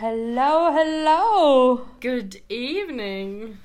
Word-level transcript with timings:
Hello, 0.00 0.70
hello. 0.72 1.86
Good 1.98 2.40
evening. 2.48 3.58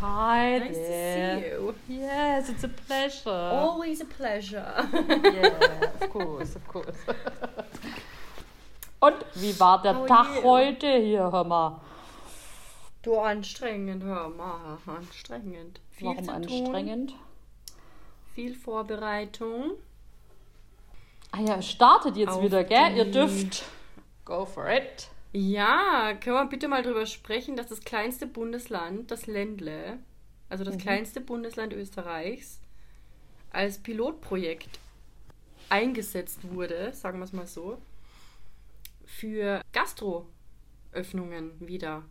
Hi 0.00 0.58
Nice 0.58 0.76
there. 0.76 1.36
to 1.36 1.40
see 1.40 1.48
you. 1.48 1.74
Yes, 1.88 2.50
it's 2.50 2.62
a 2.62 2.68
pleasure. 2.68 3.30
Always 3.30 4.02
a 4.02 4.04
pleasure. 4.04 4.70
yeah, 4.92 5.88
of 5.98 6.10
course, 6.10 6.54
of 6.56 6.68
course. 6.68 6.98
Und 9.00 9.16
wie 9.34 9.58
war 9.58 9.80
der 9.80 9.94
How 9.94 10.06
Tag 10.06 10.44
heute 10.44 10.88
hier, 10.98 11.32
hör 11.32 11.44
mal? 11.44 11.80
Du 13.00 13.18
anstrengend, 13.18 14.04
hör 14.04 14.28
mal, 14.28 14.76
anstrengend. 14.86 15.80
Viel 15.90 16.08
Warum 16.08 16.24
zu 16.24 16.32
anstrengend? 16.32 17.10
Tun, 17.12 17.18
viel 18.34 18.54
Vorbereitung. 18.54 19.78
Ah 21.30 21.40
ja, 21.40 21.62
startet 21.62 22.18
jetzt 22.18 22.32
Auf 22.34 22.42
wieder, 22.42 22.62
gell? 22.62 22.94
Ihr 22.94 23.10
dürft. 23.10 23.64
Go 24.26 24.44
for 24.44 24.68
it. 24.68 25.08
Ja, 25.32 26.14
können 26.20 26.36
wir 26.36 26.46
bitte 26.46 26.68
mal 26.68 26.82
drüber 26.82 27.06
sprechen, 27.06 27.56
dass 27.56 27.66
das 27.68 27.80
kleinste 27.80 28.26
Bundesland, 28.26 29.10
das 29.10 29.26
Ländle, 29.26 29.98
also 30.48 30.62
Mhm. 30.62 30.66
das 30.66 30.78
kleinste 30.78 31.20
Bundesland 31.20 31.72
Österreichs, 31.72 32.60
als 33.50 33.78
Pilotprojekt 33.78 34.78
eingesetzt 35.70 36.40
wurde, 36.52 36.92
sagen 36.92 37.18
wir 37.18 37.24
es 37.24 37.32
mal 37.32 37.46
so, 37.46 37.80
für 39.06 39.62
Gastroöffnungen 39.72 41.52
wieder. 41.60 42.04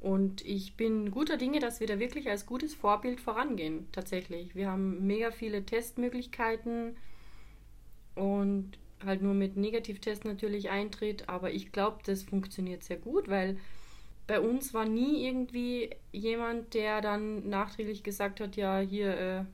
Und 0.00 0.44
ich 0.44 0.76
bin 0.76 1.10
guter 1.10 1.36
Dinge, 1.36 1.58
dass 1.58 1.80
wir 1.80 1.88
da 1.88 1.98
wirklich 1.98 2.28
als 2.30 2.46
gutes 2.46 2.74
Vorbild 2.74 3.20
vorangehen, 3.20 3.88
tatsächlich. 3.90 4.54
Wir 4.54 4.70
haben 4.70 5.06
mega 5.08 5.32
viele 5.32 5.64
Testmöglichkeiten 5.66 6.96
und 8.14 8.78
halt 9.04 9.22
nur 9.22 9.34
mit 9.34 9.56
Negativtest 9.56 10.24
natürlich 10.24 10.70
eintritt, 10.70 11.28
aber 11.28 11.50
ich 11.52 11.72
glaube, 11.72 11.98
das 12.04 12.22
funktioniert 12.24 12.82
sehr 12.84 12.96
gut, 12.96 13.28
weil 13.28 13.58
bei 14.26 14.40
uns 14.40 14.74
war 14.74 14.84
nie 14.84 15.26
irgendwie 15.26 15.90
jemand, 16.12 16.74
der 16.74 17.00
dann 17.00 17.48
nachträglich 17.48 18.02
gesagt 18.02 18.40
hat, 18.40 18.56
ja, 18.56 18.80
hier, 18.80 19.16
äh, 19.18 19.44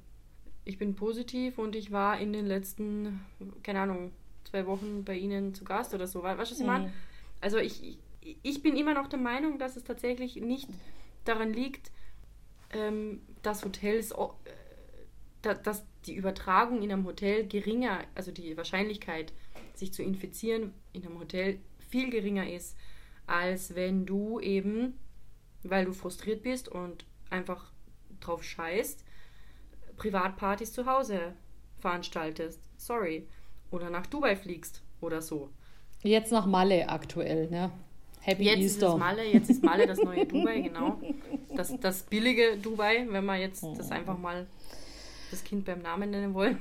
ich 0.65 0.79
bin 0.79 0.95
positiv 0.95 1.59
und 1.59 1.77
ich 1.77 1.93
war 1.93 2.19
in 2.19 2.33
den 2.33 2.47
letzten, 2.47 3.21
keine 3.63 3.81
Ahnung, 3.81 4.13
zwei 4.45 4.67
Wochen 4.67 5.05
bei 5.05 5.17
Ihnen 5.17 5.55
zu 5.55 5.65
Gast 5.65 5.95
oder 5.95 6.07
so. 6.07 6.23
Weißt 6.23 6.37
du, 6.39 6.43
was 6.43 6.53
ich 6.53 6.67
meine? 6.67 6.93
Also 7.41 7.59
ich, 7.59 7.99
ich- 8.43 8.63
bin 8.63 8.77
immer 8.77 8.95
noch 8.95 9.09
der 9.09 9.19
Meinung, 9.19 9.59
dass 9.59 9.77
es 9.77 9.85
tatsächlich 9.85 10.37
nicht 10.37 10.69
daran 11.25 11.53
liegt, 11.53 11.91
ähm, 12.73 13.21
dass 13.43 13.65
Hotels, 13.65 14.13
äh, 14.13 14.17
da, 15.43 15.55
dass 15.55 15.85
die 16.07 16.15
Übertragung 16.15 16.83
in 16.83 16.93
einem 16.93 17.05
Hotel 17.07 17.47
geringer, 17.47 18.01
also 18.15 18.33
die 18.33 18.57
Wahrscheinlichkeit, 18.57 19.33
sich 19.75 19.93
zu 19.93 20.03
infizieren 20.03 20.73
in 20.93 21.05
einem 21.07 21.19
Hotel 21.19 21.59
viel 21.89 22.11
geringer 22.11 22.51
ist, 22.51 22.77
als 23.27 23.75
wenn 23.75 24.07
du 24.07 24.41
eben, 24.41 24.99
weil 25.63 25.85
du 25.85 25.93
frustriert 25.93 26.43
bist 26.43 26.69
und 26.69 27.05
einfach 27.31 27.73
drauf 28.21 28.43
scheißt, 28.43 29.05
Privatpartys 29.97 30.73
zu 30.73 30.87
Hause 30.87 31.35
veranstaltest. 31.79 32.61
Sorry. 32.77 33.27
Oder 33.71 33.91
nach 33.91 34.07
Dubai 34.07 34.37
fliegst 34.37 34.83
oder 35.01 35.23
so. 35.23 35.51
Jetzt 36.03 36.33
nach 36.33 36.47
Malle 36.47 36.89
aktuell, 36.89 37.49
ne? 37.51 37.71
Happy 38.21 38.45
Jetzt 38.45 38.61
ist 38.61 38.75
Easter. 38.77 38.93
es 38.95 38.99
Malle, 38.99 39.25
jetzt 39.25 39.51
ist 39.51 39.63
Malle 39.63 39.87
das 39.87 39.99
neue 39.99 40.27
Dubai, 40.33 40.61
genau. 40.61 41.01
Das, 41.55 41.79
das 41.81 42.03
billige 42.05 42.57
Dubai, 42.57 43.07
wenn 43.09 43.25
wir 43.25 43.37
jetzt 43.37 43.65
das 43.77 43.91
einfach 43.91 44.19
mal 44.19 44.47
das 45.31 45.45
Kind 45.45 45.65
beim 45.65 45.83
Namen 45.83 46.11
nennen 46.11 46.33
wollen. 46.35 46.59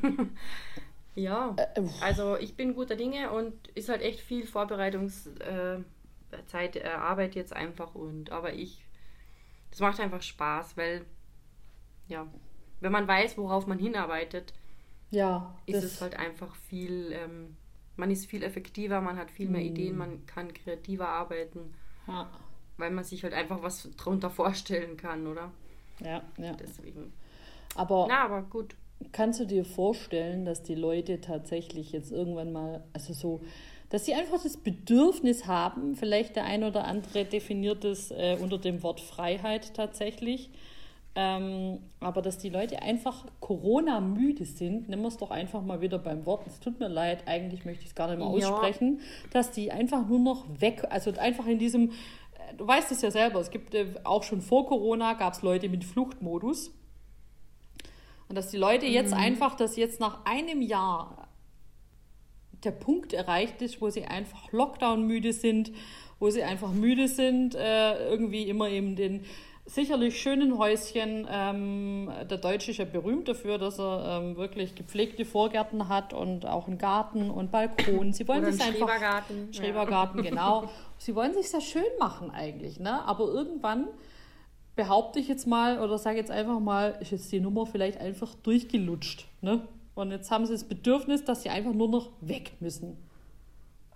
Ja, 1.15 1.57
Äh, 1.57 1.81
also 1.99 2.37
ich 2.37 2.55
bin 2.55 2.73
guter 2.75 2.95
Dinge 2.95 3.31
und 3.31 3.67
ist 3.69 3.89
halt 3.89 4.01
echt 4.01 4.19
viel 4.21 4.45
Vorbereitungszeit, 4.47 5.85
äh, 6.75 6.83
Arbeit 6.97 7.35
jetzt 7.35 7.53
einfach 7.53 7.95
und 7.95 8.31
aber 8.31 8.53
ich, 8.53 8.83
das 9.71 9.79
macht 9.81 9.99
einfach 9.99 10.21
Spaß, 10.21 10.77
weil 10.77 11.05
ja, 12.07 12.27
wenn 12.81 12.91
man 12.91 13.07
weiß, 13.07 13.37
worauf 13.37 13.67
man 13.67 13.79
hinarbeitet, 13.79 14.53
ja, 15.11 15.53
ist 15.65 15.83
es 15.83 16.01
halt 16.01 16.15
einfach 16.15 16.55
viel, 16.55 17.11
ähm, 17.11 17.55
man 17.97 18.11
ist 18.11 18.25
viel 18.25 18.43
effektiver, 18.43 19.01
man 19.01 19.17
hat 19.17 19.31
viel 19.31 19.49
mehr 19.49 19.61
Mhm. 19.61 19.67
Ideen, 19.67 19.97
man 19.97 20.25
kann 20.25 20.53
kreativer 20.53 21.07
arbeiten, 21.09 21.73
ja, 22.07 22.27
weil 22.77 22.91
man 22.91 23.03
sich 23.03 23.23
halt 23.23 23.33
einfach 23.33 23.61
was 23.61 23.89
drunter 23.97 24.29
vorstellen 24.29 24.97
kann, 24.97 25.27
oder? 25.27 25.51
ja, 25.99 26.21
ja. 26.37 26.53
Deswegen. 26.59 27.13
Aber 27.75 28.07
Na, 28.07 28.23
aber 28.25 28.41
gut. 28.43 28.75
Kannst 29.11 29.39
du 29.39 29.45
dir 29.45 29.65
vorstellen, 29.65 30.45
dass 30.45 30.63
die 30.63 30.75
Leute 30.75 31.21
tatsächlich 31.21 31.91
jetzt 31.91 32.11
irgendwann 32.11 32.51
mal, 32.51 32.83
also 32.93 33.13
so, 33.13 33.41
dass 33.89 34.05
sie 34.05 34.13
einfach 34.13 34.41
das 34.41 34.57
Bedürfnis 34.57 35.45
haben, 35.45 35.95
vielleicht 35.95 36.35
der 36.35 36.45
ein 36.45 36.63
oder 36.63 36.85
andere 36.85 37.25
definiert 37.25 37.85
es 37.85 38.11
äh, 38.11 38.37
unter 38.41 38.57
dem 38.57 38.81
Wort 38.81 38.99
Freiheit 39.01 39.73
tatsächlich, 39.75 40.49
ähm, 41.15 41.77
aber 41.99 42.23
dass 42.23 42.39
die 42.39 42.49
Leute 42.49 42.81
einfach 42.81 43.27
Corona-müde 43.39 44.45
sind, 44.45 44.89
nehmen 44.89 45.03
wir 45.03 45.09
es 45.09 45.17
doch 45.17 45.29
einfach 45.29 45.61
mal 45.61 45.79
wieder 45.79 45.99
beim 45.99 46.25
Wort, 46.25 46.47
es 46.47 46.59
tut 46.59 46.79
mir 46.79 46.87
leid, 46.87 47.27
eigentlich 47.27 47.65
möchte 47.65 47.83
ich 47.83 47.89
es 47.89 47.95
gar 47.95 48.07
nicht 48.07 48.17
mehr 48.17 48.35
Ja. 48.39 48.49
aussprechen, 48.55 49.01
dass 49.31 49.51
die 49.51 49.71
einfach 49.71 50.07
nur 50.07 50.17
noch 50.19 50.45
weg, 50.59 50.85
also 50.89 51.11
einfach 51.11 51.45
in 51.45 51.59
diesem, 51.59 51.91
äh, 51.91 52.55
du 52.57 52.65
weißt 52.65 52.91
es 52.91 53.03
ja 53.03 53.11
selber, 53.11 53.39
es 53.41 53.51
gibt 53.51 53.75
äh, 53.75 53.85
auch 54.03 54.23
schon 54.23 54.41
vor 54.41 54.65
Corona, 54.65 55.13
gab 55.13 55.33
es 55.33 55.43
Leute 55.43 55.69
mit 55.69 55.83
Fluchtmodus. 55.83 56.71
Und 58.33 58.37
dass 58.37 58.49
die 58.49 58.57
Leute 58.57 58.87
jetzt 58.87 59.13
einfach, 59.13 59.53
dass 59.53 59.75
jetzt 59.75 59.99
nach 59.99 60.25
einem 60.25 60.63
Jahr 60.63 61.27
der 62.63 62.71
Punkt 62.71 63.13
erreicht 63.13 63.61
ist, 63.61 63.79
wo 63.79 63.91
sie 63.91 64.05
einfach 64.05 64.51
Lockdown-müde 64.51 65.33
sind, 65.33 65.71
wo 66.17 66.31
sie 66.31 66.41
einfach 66.41 66.71
müde 66.71 67.07
sind, 67.07 67.53
äh, 67.53 68.09
irgendwie 68.09 68.49
immer 68.49 68.69
eben 68.69 68.95
den 68.95 69.23
sicherlich 69.67 70.19
schönen 70.19 70.57
Häuschen. 70.57 71.27
Ähm, 71.29 72.11
der 72.27 72.39
Deutsche 72.39 72.71
ist 72.71 72.77
ja 72.77 72.85
berühmt 72.85 73.27
dafür, 73.27 73.59
dass 73.59 73.79
er 73.79 74.23
ähm, 74.23 74.35
wirklich 74.35 74.73
gepflegte 74.73 75.25
Vorgärten 75.25 75.87
hat 75.87 76.15
und 76.15 76.47
auch 76.47 76.65
einen 76.65 76.79
Garten 76.79 77.29
und 77.29 77.51
Balkon. 77.51 78.13
Sie 78.13 78.27
wollen 78.27 78.41
Oder 78.41 78.51
sich 78.51 78.63
ein 78.63 78.69
einfach 78.69 78.87
Schrebergarten. 78.87 79.49
ja. 79.51 79.61
Schrebergarten, 79.61 80.23
genau. 80.23 80.71
Sie 80.97 81.13
wollen 81.13 81.35
sich 81.35 81.51
sehr 81.51 81.61
schön 81.61 81.83
machen 81.99 82.31
eigentlich, 82.31 82.79
ne? 82.79 83.05
Aber 83.05 83.25
irgendwann 83.25 83.89
behaupte 84.75 85.19
ich 85.19 85.27
jetzt 85.27 85.45
mal 85.47 85.79
oder 85.79 85.97
sage 85.97 86.17
jetzt 86.17 86.31
einfach 86.31 86.59
mal, 86.59 86.97
ist 87.01 87.11
jetzt 87.11 87.31
die 87.31 87.39
Nummer 87.39 87.65
vielleicht 87.65 87.99
einfach 87.99 88.33
durchgelutscht, 88.35 89.27
ne? 89.41 89.67
Und 89.95 90.09
jetzt 90.11 90.31
haben 90.31 90.45
sie 90.47 90.53
das 90.53 90.63
Bedürfnis, 90.63 91.23
dass 91.23 91.43
sie 91.43 91.49
einfach 91.49 91.73
nur 91.73 91.87
noch 91.87 92.11
weg 92.21 92.53
müssen. 92.59 92.97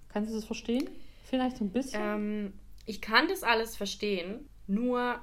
Kannst 0.10 0.30
du 0.32 0.36
das 0.36 0.46
verstehen? 0.46 0.88
Vielleicht 1.24 1.58
so 1.58 1.64
ein 1.66 1.72
bisschen? 1.72 2.00
Ähm, 2.02 2.54
ich 2.86 3.02
kann 3.02 3.28
das 3.28 3.42
alles 3.44 3.76
verstehen, 3.76 4.48
nur 4.68 5.20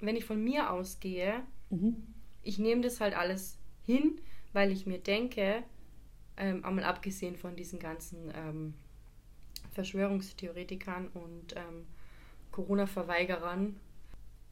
wenn 0.00 0.16
ich 0.16 0.24
von 0.24 0.42
mir 0.42 0.70
ausgehe, 0.70 1.42
Mhm. 1.68 1.96
ich 2.42 2.58
nehme 2.58 2.80
das 2.80 3.00
halt 3.00 3.14
alles 3.16 3.58
hin, 3.84 4.20
weil 4.52 4.72
ich 4.72 4.86
mir 4.86 4.98
denke, 4.98 5.62
ähm, 6.38 6.64
einmal 6.64 6.84
abgesehen 6.84 7.36
von 7.36 7.56
diesen 7.56 7.78
ganzen 7.78 8.30
ähm, 8.34 8.74
Verschwörungstheoretikern 9.72 11.08
und 11.08 11.54
ähm, 11.56 11.86
Corona-Verweigerern, 12.52 13.76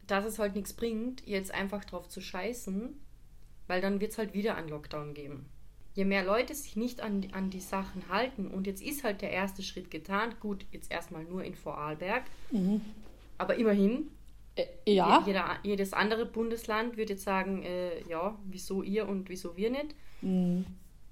dass 0.07 0.25
es 0.25 0.39
halt 0.39 0.55
nichts 0.55 0.73
bringt, 0.73 1.27
jetzt 1.27 1.53
einfach 1.53 1.85
drauf 1.85 2.09
zu 2.09 2.21
scheißen, 2.21 2.95
weil 3.67 3.81
dann 3.81 4.01
wird 4.01 4.13
es 4.13 4.19
halt 4.19 4.35
wieder 4.35 4.57
einen 4.57 4.69
Lockdown 4.69 5.15
geben. 5.15 5.47
Je 5.95 6.05
mehr 6.05 6.25
Leute 6.25 6.55
sich 6.55 6.77
nicht 6.77 7.01
an, 7.01 7.21
die- 7.21 7.33
an 7.33 7.51
die 7.51 7.61
Sachen 7.61 8.09
halten 8.09 8.49
und 8.49 8.67
jetzt 8.67 8.83
ist 8.83 9.05
halt 9.05 9.23
der 9.23 9.31
erste 9.31 9.63
Schritt 9.63 9.91
getan, 9.91 10.35
gut, 10.41 10.67
jetzt 10.73 10.91
erstmal 10.91 11.25
nur 11.25 11.45
in 11.45 11.55
Vorarlberg, 11.55 12.25
aber 13.39 13.57
immerhin, 13.57 14.09
Äh, 14.57 14.67
ja. 14.93 15.23
jeder, 15.27 15.57
jedes 15.63 15.93
andere 15.93 16.27
Bundesland 16.27 16.97
würde 16.97 17.15
jetzt 17.15 17.25
sagen, 17.25 17.63
äh, 17.65 18.03
ja, 18.09 18.39
wieso 18.45 18.83
ihr 18.83 19.09
und 19.09 19.29
wieso 19.29 19.57
wir 19.57 19.71
nicht? 19.71 19.95
Mhm. 20.23 20.65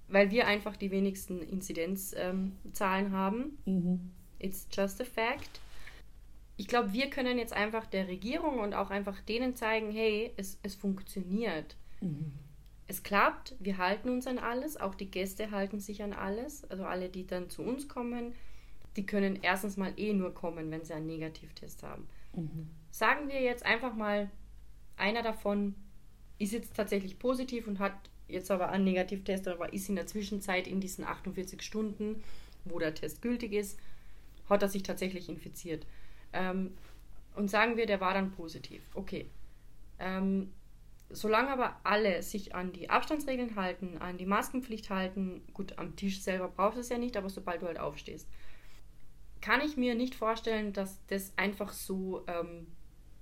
Weil 0.09 0.31
wir 0.31 0.47
einfach 0.47 0.77
die 0.77 0.91
wenigsten 0.91 1.41
Inzidenzzahlen 1.43 3.07
ähm, 3.07 3.13
haben. 3.13 3.59
Mhm. 3.65 4.11
It's 4.39 4.69
just 4.73 5.01
a 5.01 5.05
fact. 5.05 5.61
Ich 6.57 6.69
glaube, 6.69 6.93
wir 6.93 7.11
können 7.11 7.39
jetzt 7.39 7.53
einfach 7.53 7.87
der 7.87 8.09
Regierung 8.09 8.59
und 8.61 8.75
auch 8.75 8.91
einfach 8.91 9.21
denen 9.21 9.57
zeigen, 9.57 9.91
hey, 9.91 10.33
es, 10.37 10.59
es 10.63 10.75
funktioniert. 10.75 11.77
Es 12.87 13.03
klappt, 13.03 13.55
wir 13.59 13.79
halten 13.79 14.11
uns 14.11 14.27
an 14.27 14.39
alles, 14.39 14.77
auch 14.77 14.95
die 14.95 15.11
Gäste 15.11 15.51
halten 15.51 15.81
sich 15.81 16.03
an 16.03 16.13
alles. 16.13 16.65
Also 16.71 16.85
alle, 16.85 17.09
die 17.09 17.27
dann 17.27 17.49
zu 17.49 17.63
uns 17.63 17.89
kommen, 17.89 18.35
die 18.97 19.07
können 19.07 19.39
erstens 19.41 19.77
mal 19.77 19.93
eh 19.97 20.13
nur 20.13 20.35
kommen, 20.35 20.71
wenn 20.71 20.85
sie 20.85 20.93
einen 20.93 21.07
Negativtest 21.07 21.83
haben. 21.83 22.07
Sagen 22.91 23.29
wir 23.29 23.41
jetzt 23.41 23.65
einfach 23.65 23.95
mal, 23.95 24.31
einer 24.97 25.23
davon 25.23 25.75
ist 26.39 26.53
jetzt 26.53 26.75
tatsächlich 26.77 27.19
positiv 27.19 27.67
und 27.67 27.79
hat 27.79 27.95
jetzt 28.29 28.51
aber 28.51 28.71
einen 28.71 28.85
Negativtest, 28.85 29.49
aber 29.49 29.73
ist 29.73 29.89
in 29.89 29.97
der 29.97 30.07
Zwischenzeit 30.07 30.67
in 30.67 30.81
diesen 30.81 31.05
48 31.05 31.63
Stunden, 31.63 32.23
wo 32.65 32.79
der 32.79 32.95
Test 32.95 33.23
gültig 33.23 33.53
ist, 33.53 33.79
hat 34.49 34.63
er 34.63 34.69
sich 34.69 34.83
tatsächlich 34.83 35.29
infiziert. 35.29 35.87
Ähm, 36.33 36.75
und 37.35 37.49
sagen 37.49 37.77
wir, 37.77 37.87
der 37.87 38.01
war 38.01 38.15
dann 38.15 38.33
positiv. 38.33 38.83
Okay. 38.95 39.27
Ähm, 39.99 40.53
solange 41.11 41.51
aber 41.51 41.77
alle 41.85 42.23
sich 42.23 42.55
an 42.55 42.73
die 42.73 42.91
Abstandsregeln 42.91 43.57
halten, 43.57 43.99
an 43.99 44.19
die 44.19 44.27
Maskenpflicht 44.27 44.91
halten, 44.91 45.43
gut, 45.53 45.79
am 45.79 45.97
Tisch 45.97 46.21
selber 46.21 46.49
brauchst 46.49 46.77
du 46.77 46.81
es 46.81 46.89
ja 46.89 46.99
nicht, 46.99 47.17
aber 47.17 47.31
sobald 47.31 47.63
du 47.63 47.67
halt 47.67 47.79
aufstehst, 47.79 48.29
kann 49.41 49.61
ich 49.61 49.77
mir 49.77 49.95
nicht 49.95 50.15
vorstellen, 50.15 50.73
dass 50.73 50.99
das 51.09 51.33
einfach 51.37 51.73
so 51.73 52.25
ähm, 52.27 52.67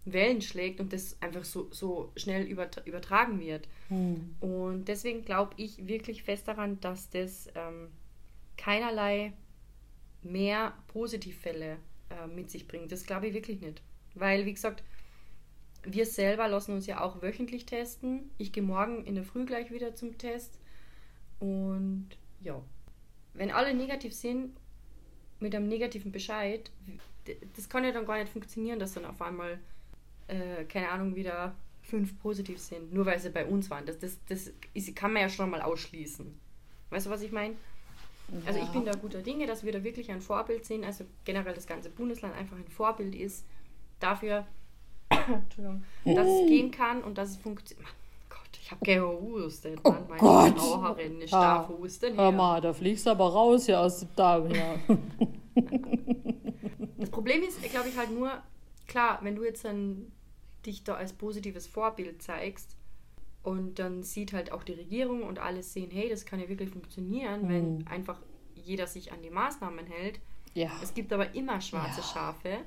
Wellen 0.04 0.42
schlägt 0.42 0.80
und 0.80 0.92
das 0.92 1.16
einfach 1.20 1.44
so, 1.44 1.68
so 1.72 2.12
schnell 2.16 2.44
übertragen 2.44 3.40
wird. 3.40 3.68
Hm. 3.88 4.34
Und 4.40 4.86
deswegen 4.86 5.24
glaube 5.24 5.54
ich 5.56 5.86
wirklich 5.86 6.22
fest 6.22 6.48
daran, 6.48 6.80
dass 6.80 7.10
das 7.10 7.48
ähm, 7.54 7.88
keinerlei 8.56 9.32
mehr 10.22 10.74
Positivfälle 10.88 11.78
äh, 12.10 12.26
mit 12.26 12.50
sich 12.50 12.66
bringt. 12.68 12.92
Das 12.92 13.04
glaube 13.04 13.28
ich 13.28 13.34
wirklich 13.34 13.60
nicht. 13.60 13.82
Weil, 14.14 14.46
wie 14.46 14.54
gesagt, 14.54 14.82
wir 15.82 16.06
selber 16.06 16.48
lassen 16.48 16.74
uns 16.74 16.86
ja 16.86 17.00
auch 17.00 17.22
wöchentlich 17.22 17.66
testen. 17.66 18.30
Ich 18.38 18.52
gehe 18.52 18.62
morgen 18.62 19.04
in 19.04 19.14
der 19.14 19.24
Früh 19.24 19.44
gleich 19.44 19.70
wieder 19.70 19.94
zum 19.94 20.18
Test. 20.18 20.58
Und 21.38 22.08
ja, 22.40 22.60
wenn 23.34 23.50
alle 23.50 23.74
negativ 23.74 24.14
sind, 24.14 24.56
mit 25.38 25.54
einem 25.54 25.68
negativen 25.68 26.12
Bescheid, 26.12 26.70
das 27.56 27.68
kann 27.68 27.84
ja 27.84 27.92
dann 27.92 28.06
gar 28.06 28.18
nicht 28.18 28.30
funktionieren, 28.30 28.78
dass 28.78 28.92
dann 28.92 29.06
auf 29.06 29.22
einmal, 29.22 29.58
äh, 30.28 30.64
keine 30.64 30.90
Ahnung, 30.90 31.16
wieder 31.16 31.54
fünf 31.82 32.18
positiv 32.20 32.58
sind, 32.58 32.92
nur 32.92 33.06
weil 33.06 33.18
sie 33.18 33.30
bei 33.30 33.46
uns 33.46 33.70
waren. 33.70 33.86
Das, 33.86 33.98
das, 33.98 34.18
das 34.28 34.52
ist, 34.74 34.94
kann 34.94 35.12
man 35.12 35.22
ja 35.22 35.28
schon 35.28 35.50
mal 35.50 35.62
ausschließen. 35.62 36.26
Weißt 36.90 37.06
du, 37.06 37.10
was 37.10 37.22
ich 37.22 37.32
meine? 37.32 37.56
Ja. 38.32 38.46
Also 38.46 38.60
ich 38.60 38.68
bin 38.68 38.84
da 38.84 38.92
guter 38.92 39.22
Dinge, 39.22 39.46
dass 39.46 39.64
wir 39.64 39.72
da 39.72 39.82
wirklich 39.82 40.10
ein 40.10 40.20
Vorbild 40.20 40.64
sind, 40.64 40.84
also 40.84 41.04
generell 41.24 41.54
das 41.54 41.66
ganze 41.66 41.90
Bundesland 41.90 42.34
einfach 42.36 42.56
ein 42.56 42.68
Vorbild 42.68 43.14
ist 43.14 43.44
dafür, 43.98 44.46
dass 45.10 46.28
es 46.28 46.48
gehen 46.48 46.70
kann 46.70 47.02
und 47.02 47.18
dass 47.18 47.30
es 47.30 47.36
funktioniert. 47.36 47.88
Gott, 48.28 48.58
ich 48.60 48.70
habe 48.70 48.84
gehustet. 48.84 49.80
Oh 49.84 49.90
Mann, 49.90 50.18
Gott. 50.18 50.58
Raucherin 50.58 51.20
ist 51.20 51.32
ja. 51.32 51.58
da 51.58 51.68
husten. 51.68 52.16
Hör 52.16 52.32
mal, 52.32 52.60
da 52.60 52.72
fliegst 52.72 53.06
du 53.06 53.10
aber 53.10 53.28
raus 53.32 53.66
hier 53.66 53.80
aus 53.80 54.00
dem 54.00 54.08
Darm 54.16 54.46
her. 54.48 54.78
das 56.98 57.10
Problem 57.10 57.42
ist, 57.42 57.62
glaube 57.70 57.88
ich, 57.88 57.96
halt 57.96 58.10
nur, 58.10 58.30
klar, 58.86 59.18
wenn 59.22 59.36
du 59.36 59.44
jetzt 59.44 59.64
dann 59.64 60.12
dich 60.64 60.84
da 60.84 60.94
als 60.94 61.12
positives 61.12 61.66
Vorbild 61.66 62.22
zeigst 62.22 62.76
und 63.42 63.78
dann 63.78 64.02
sieht 64.02 64.32
halt 64.32 64.52
auch 64.52 64.62
die 64.62 64.74
Regierung 64.74 65.22
und 65.22 65.38
alle 65.38 65.62
sehen, 65.62 65.90
hey, 65.90 66.08
das 66.08 66.26
kann 66.26 66.40
ja 66.40 66.48
wirklich 66.48 66.70
funktionieren, 66.70 67.44
mhm. 67.44 67.48
wenn 67.48 67.86
einfach 67.86 68.20
jeder 68.54 68.86
sich 68.86 69.12
an 69.12 69.22
die 69.22 69.30
Maßnahmen 69.30 69.86
hält. 69.86 70.20
Ja. 70.52 70.70
Es 70.82 70.94
gibt 70.94 71.12
aber 71.12 71.34
immer 71.34 71.60
schwarze 71.60 72.00
ja. 72.00 72.06
Schafe, 72.06 72.58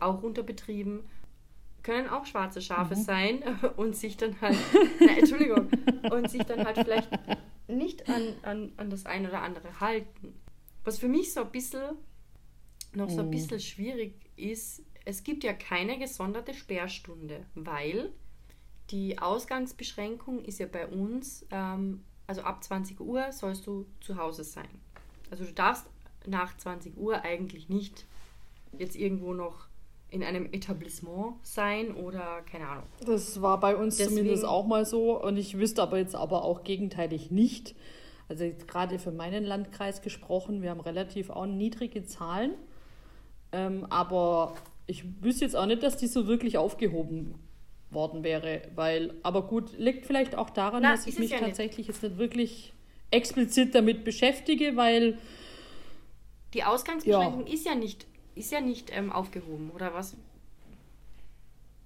auch 0.00 0.22
unter 0.22 0.42
Betrieben, 0.42 1.04
können 1.82 2.08
auch 2.08 2.26
schwarze 2.26 2.60
Schafe 2.60 2.96
mhm. 2.96 3.02
sein 3.02 3.42
und 3.76 3.94
sich 3.94 4.16
dann 4.16 4.40
halt, 4.40 4.58
na, 5.00 5.16
Entschuldigung, 5.18 5.68
und 6.10 6.30
sich 6.30 6.42
dann 6.42 6.64
halt 6.64 6.78
vielleicht 6.78 7.10
nicht 7.68 8.08
an, 8.08 8.34
an, 8.42 8.72
an 8.76 8.90
das 8.90 9.06
eine 9.06 9.28
oder 9.28 9.42
andere 9.42 9.80
halten. 9.80 10.34
Was 10.82 10.98
für 10.98 11.08
mich 11.08 11.32
so 11.32 11.42
ein 11.42 11.50
bisschen, 11.50 11.96
noch 12.94 13.08
so 13.08 13.20
ein 13.20 13.26
mhm. 13.26 13.30
bisschen 13.30 13.60
schwierig 13.60 14.14
ist, 14.36 14.82
es 15.04 15.22
gibt 15.22 15.44
ja 15.44 15.52
keine 15.52 15.98
gesonderte 15.98 16.54
Sperrstunde, 16.54 17.46
weil 17.54 18.12
die 18.94 19.18
Ausgangsbeschränkung 19.18 20.44
ist 20.44 20.60
ja 20.60 20.66
bei 20.66 20.86
uns, 20.86 21.44
ähm, 21.50 22.04
also 22.28 22.42
ab 22.42 22.62
20 22.62 23.00
Uhr 23.00 23.32
sollst 23.32 23.66
du 23.66 23.86
zu 24.00 24.16
Hause 24.16 24.44
sein. 24.44 24.68
Also 25.32 25.44
du 25.44 25.52
darfst 25.52 25.84
nach 26.26 26.56
20 26.56 26.96
Uhr 26.96 27.22
eigentlich 27.22 27.68
nicht 27.68 28.06
jetzt 28.78 28.94
irgendwo 28.94 29.34
noch 29.34 29.66
in 30.10 30.22
einem 30.22 30.46
Etablissement 30.52 31.34
sein 31.42 31.92
oder 31.92 32.42
keine 32.42 32.68
Ahnung. 32.68 32.84
Das 33.04 33.42
war 33.42 33.58
bei 33.58 33.74
uns 33.74 33.96
Deswegen, 33.96 34.18
zumindest 34.18 34.44
auch 34.44 34.64
mal 34.64 34.86
so 34.86 35.20
und 35.20 35.38
ich 35.38 35.58
wüsste 35.58 35.82
aber 35.82 35.98
jetzt 35.98 36.14
aber 36.14 36.44
auch 36.44 36.62
gegenteilig 36.62 37.32
nicht. 37.32 37.74
Also 38.28 38.48
gerade 38.68 39.00
für 39.00 39.10
meinen 39.10 39.42
Landkreis 39.42 40.02
gesprochen, 40.02 40.62
wir 40.62 40.70
haben 40.70 40.80
relativ 40.80 41.30
auch 41.30 41.46
niedrige 41.46 42.04
Zahlen, 42.04 42.54
ähm, 43.50 43.86
aber 43.90 44.54
ich 44.86 45.04
wüsste 45.20 45.46
jetzt 45.46 45.56
auch 45.56 45.66
nicht, 45.66 45.82
dass 45.82 45.96
die 45.96 46.06
so 46.06 46.28
wirklich 46.28 46.58
aufgehoben 46.58 47.34
worden 47.90 48.24
wäre, 48.24 48.62
weil, 48.74 49.14
aber 49.22 49.42
gut, 49.42 49.78
liegt 49.78 50.06
vielleicht 50.06 50.34
auch 50.34 50.50
daran, 50.50 50.82
Na, 50.82 50.92
dass 50.92 51.06
ich 51.06 51.18
mich 51.18 51.30
ja 51.30 51.38
tatsächlich 51.38 51.88
nicht. 51.88 52.02
jetzt 52.02 52.02
nicht 52.02 52.18
wirklich 52.18 52.72
explizit 53.10 53.74
damit 53.74 54.04
beschäftige, 54.04 54.76
weil 54.76 55.18
die 56.54 56.64
Ausgangsbeschränkung 56.64 57.46
ja. 57.46 57.52
ist 57.52 57.66
ja 57.66 57.74
nicht 57.74 58.06
ist 58.34 58.52
ja 58.52 58.60
nicht 58.60 58.90
ähm, 58.96 59.12
aufgehoben, 59.12 59.70
oder 59.70 59.94
was? 59.94 60.16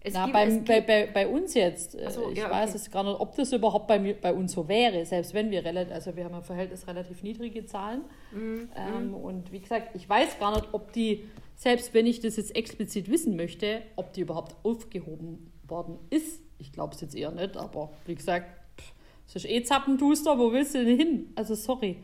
Es 0.00 0.14
Na, 0.14 0.24
gibt, 0.24 0.32
beim, 0.32 0.64
bei, 0.64 0.80
bei, 0.80 1.06
bei 1.12 1.26
uns 1.26 1.54
jetzt, 1.54 1.94
äh, 1.94 2.10
so, 2.10 2.30
ich 2.30 2.38
ja, 2.38 2.50
weiß 2.50 2.70
okay. 2.70 2.78
es 2.78 2.90
gar 2.90 3.02
nicht, 3.02 3.20
ob 3.20 3.34
das 3.34 3.52
überhaupt 3.52 3.88
bei, 3.88 3.98
mir, 3.98 4.14
bei 4.14 4.32
uns 4.32 4.52
so 4.52 4.68
wäre, 4.68 5.04
selbst 5.04 5.34
wenn 5.34 5.50
wir 5.50 5.64
relativ, 5.64 5.92
also 5.92 6.14
wir 6.14 6.24
haben 6.24 6.34
im 6.34 6.42
Verhältnis 6.42 6.86
relativ 6.86 7.22
niedrige 7.22 7.66
Zahlen. 7.66 8.02
Mhm. 8.32 8.68
Ähm, 8.76 9.08
mhm. 9.08 9.14
und 9.14 9.52
wie 9.52 9.60
gesagt, 9.60 9.94
ich 9.94 10.08
weiß 10.08 10.38
gar 10.38 10.54
nicht, 10.54 10.68
ob 10.72 10.92
die, 10.92 11.28
selbst 11.56 11.92
wenn 11.94 12.06
ich 12.06 12.20
das 12.20 12.36
jetzt 12.36 12.54
explizit 12.54 13.10
wissen 13.10 13.36
möchte, 13.36 13.82
ob 13.96 14.12
die 14.12 14.20
überhaupt 14.20 14.54
aufgehoben 14.64 15.47
worden 15.70 15.98
ist. 16.10 16.42
Ich 16.58 16.72
glaube 16.72 16.94
es 16.94 17.00
jetzt 17.00 17.14
eher 17.14 17.30
nicht, 17.30 17.56
aber 17.56 17.90
wie 18.06 18.14
gesagt, 18.14 18.46
es 19.26 19.36
ist 19.36 19.48
eh 19.48 19.62
Zappentuster, 19.62 20.38
wo 20.38 20.52
willst 20.52 20.74
du 20.74 20.84
denn 20.84 20.96
hin? 20.96 21.32
Also 21.34 21.54
sorry. 21.54 21.98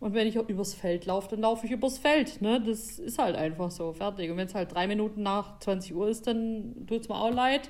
Und 0.00 0.14
wenn 0.14 0.28
ich 0.28 0.36
übers 0.36 0.74
Feld 0.74 1.06
laufe, 1.06 1.30
dann 1.30 1.40
laufe 1.40 1.66
ich 1.66 1.72
übers 1.72 1.98
Feld. 1.98 2.40
Ne? 2.40 2.62
Das 2.64 3.00
ist 3.00 3.18
halt 3.18 3.34
einfach 3.34 3.72
so, 3.72 3.92
fertig. 3.92 4.30
Und 4.30 4.36
wenn 4.36 4.46
es 4.46 4.54
halt 4.54 4.72
drei 4.72 4.86
Minuten 4.86 5.22
nach 5.22 5.58
20 5.58 5.94
Uhr 5.94 6.08
ist, 6.08 6.28
dann 6.28 6.86
tut 6.86 7.00
es 7.00 7.08
mir 7.08 7.16
auch 7.16 7.32
leid. 7.32 7.68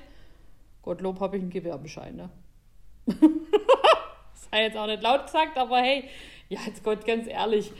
Gottlob 0.83 1.19
habe 1.19 1.37
ich 1.37 1.41
einen 1.41 1.49
Gewerbeschein. 1.49 2.15
Ne? 2.15 2.29
das 3.07 4.49
sei 4.51 4.63
jetzt 4.63 4.77
auch 4.77 4.85
nicht 4.85 5.01
laut 5.01 5.25
gesagt, 5.25 5.57
aber 5.57 5.79
hey, 5.79 6.03
ja, 6.49 6.59
jetzt 6.67 6.83
Gott, 6.83 7.05
ganz 7.05 7.27
ehrlich. 7.27 7.71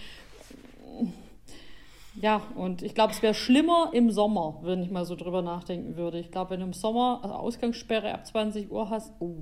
Ja, 2.15 2.41
und 2.56 2.81
ich 2.81 2.95
glaube, 2.95 3.13
es 3.13 3.21
wäre 3.21 3.33
schlimmer 3.33 3.91
im 3.94 4.11
Sommer, 4.11 4.59
wenn 4.63 4.81
ich 4.81 4.91
mal 4.91 5.06
so 5.06 5.15
drüber 5.15 5.41
nachdenken 5.41 5.95
würde. 5.95 6.19
Ich 6.19 6.31
glaube, 6.31 6.51
wenn 6.51 6.59
du 6.59 6.65
im 6.65 6.73
Sommer 6.73 7.19
also 7.21 7.35
Ausgangssperre 7.35 8.13
ab 8.13 8.25
20 8.25 8.71
Uhr 8.71 8.89
hast, 8.89 9.13
oh, 9.19 9.38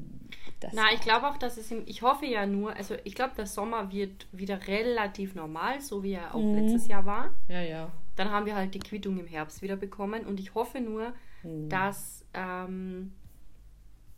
das 0.59 0.73
Na, 0.73 0.91
ich 0.93 1.01
glaube 1.01 1.27
auch, 1.27 1.37
dass 1.37 1.57
es 1.57 1.71
im, 1.71 1.83
ich 1.85 2.01
hoffe 2.01 2.25
ja 2.25 2.45
nur, 2.45 2.75
also 2.75 2.95
ich 3.03 3.15
glaube, 3.15 3.33
der 3.37 3.45
Sommer 3.45 3.91
wird 3.91 4.27
wieder 4.31 4.67
relativ 4.67 5.35
normal, 5.35 5.81
so 5.81 6.03
wie 6.03 6.13
er 6.13 6.33
auch 6.35 6.41
mhm. 6.41 6.55
letztes 6.55 6.87
Jahr 6.87 7.05
war. 7.05 7.29
Ja, 7.47 7.61
ja. 7.61 7.91
Dann 8.15 8.31
haben 8.31 8.45
wir 8.45 8.55
halt 8.55 8.73
die 8.73 8.79
Quittung 8.79 9.19
im 9.19 9.27
Herbst 9.27 9.61
wieder 9.61 9.75
bekommen 9.75 10.25
und 10.25 10.39
ich 10.39 10.55
hoffe 10.55 10.81
nur, 10.81 11.13
mhm. 11.43 11.69
dass 11.69 12.25
ähm, 12.33 13.13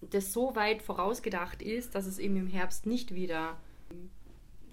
das 0.02 0.31
so 0.31 0.56
weit 0.56 0.81
vorausgedacht 0.81 1.62
ist, 1.62 1.94
dass 1.95 2.06
es 2.06 2.19
eben 2.19 2.38
im 2.38 2.48
Herbst 2.48 2.86
nicht 2.86 3.13
wieder 3.13 3.57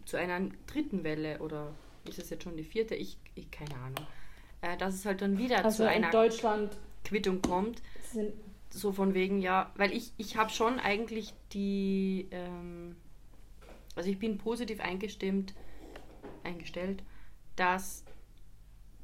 zu 0.04 0.16
einer 0.16 0.40
dritten 0.66 1.02
Welle 1.02 1.40
oder 1.40 1.74
ist 2.08 2.18
es 2.18 2.30
jetzt 2.30 2.44
schon 2.44 2.56
die 2.56 2.64
vierte? 2.64 2.94
Ich, 2.94 3.16
ich 3.34 3.50
keine 3.50 3.74
Ahnung. 3.74 4.06
Äh, 4.60 4.76
dass 4.76 4.94
es 4.94 5.04
halt 5.04 5.22
dann 5.22 5.38
wieder 5.38 5.64
also 5.64 5.78
zu 5.78 5.88
einer 5.88 6.10
Deutschland 6.10 6.76
Quittung 7.04 7.42
kommt. 7.42 7.82
So 8.70 8.92
von 8.92 9.14
wegen, 9.14 9.40
ja, 9.40 9.72
weil 9.76 9.92
ich, 9.92 10.12
ich 10.16 10.36
habe 10.36 10.50
schon 10.50 10.78
eigentlich 10.78 11.32
die, 11.52 12.28
ähm, 12.30 12.96
also 13.94 14.10
ich 14.10 14.18
bin 14.18 14.38
positiv 14.38 14.80
eingestimmt, 14.80 15.54
eingestellt, 16.44 17.02
dass 17.54 18.04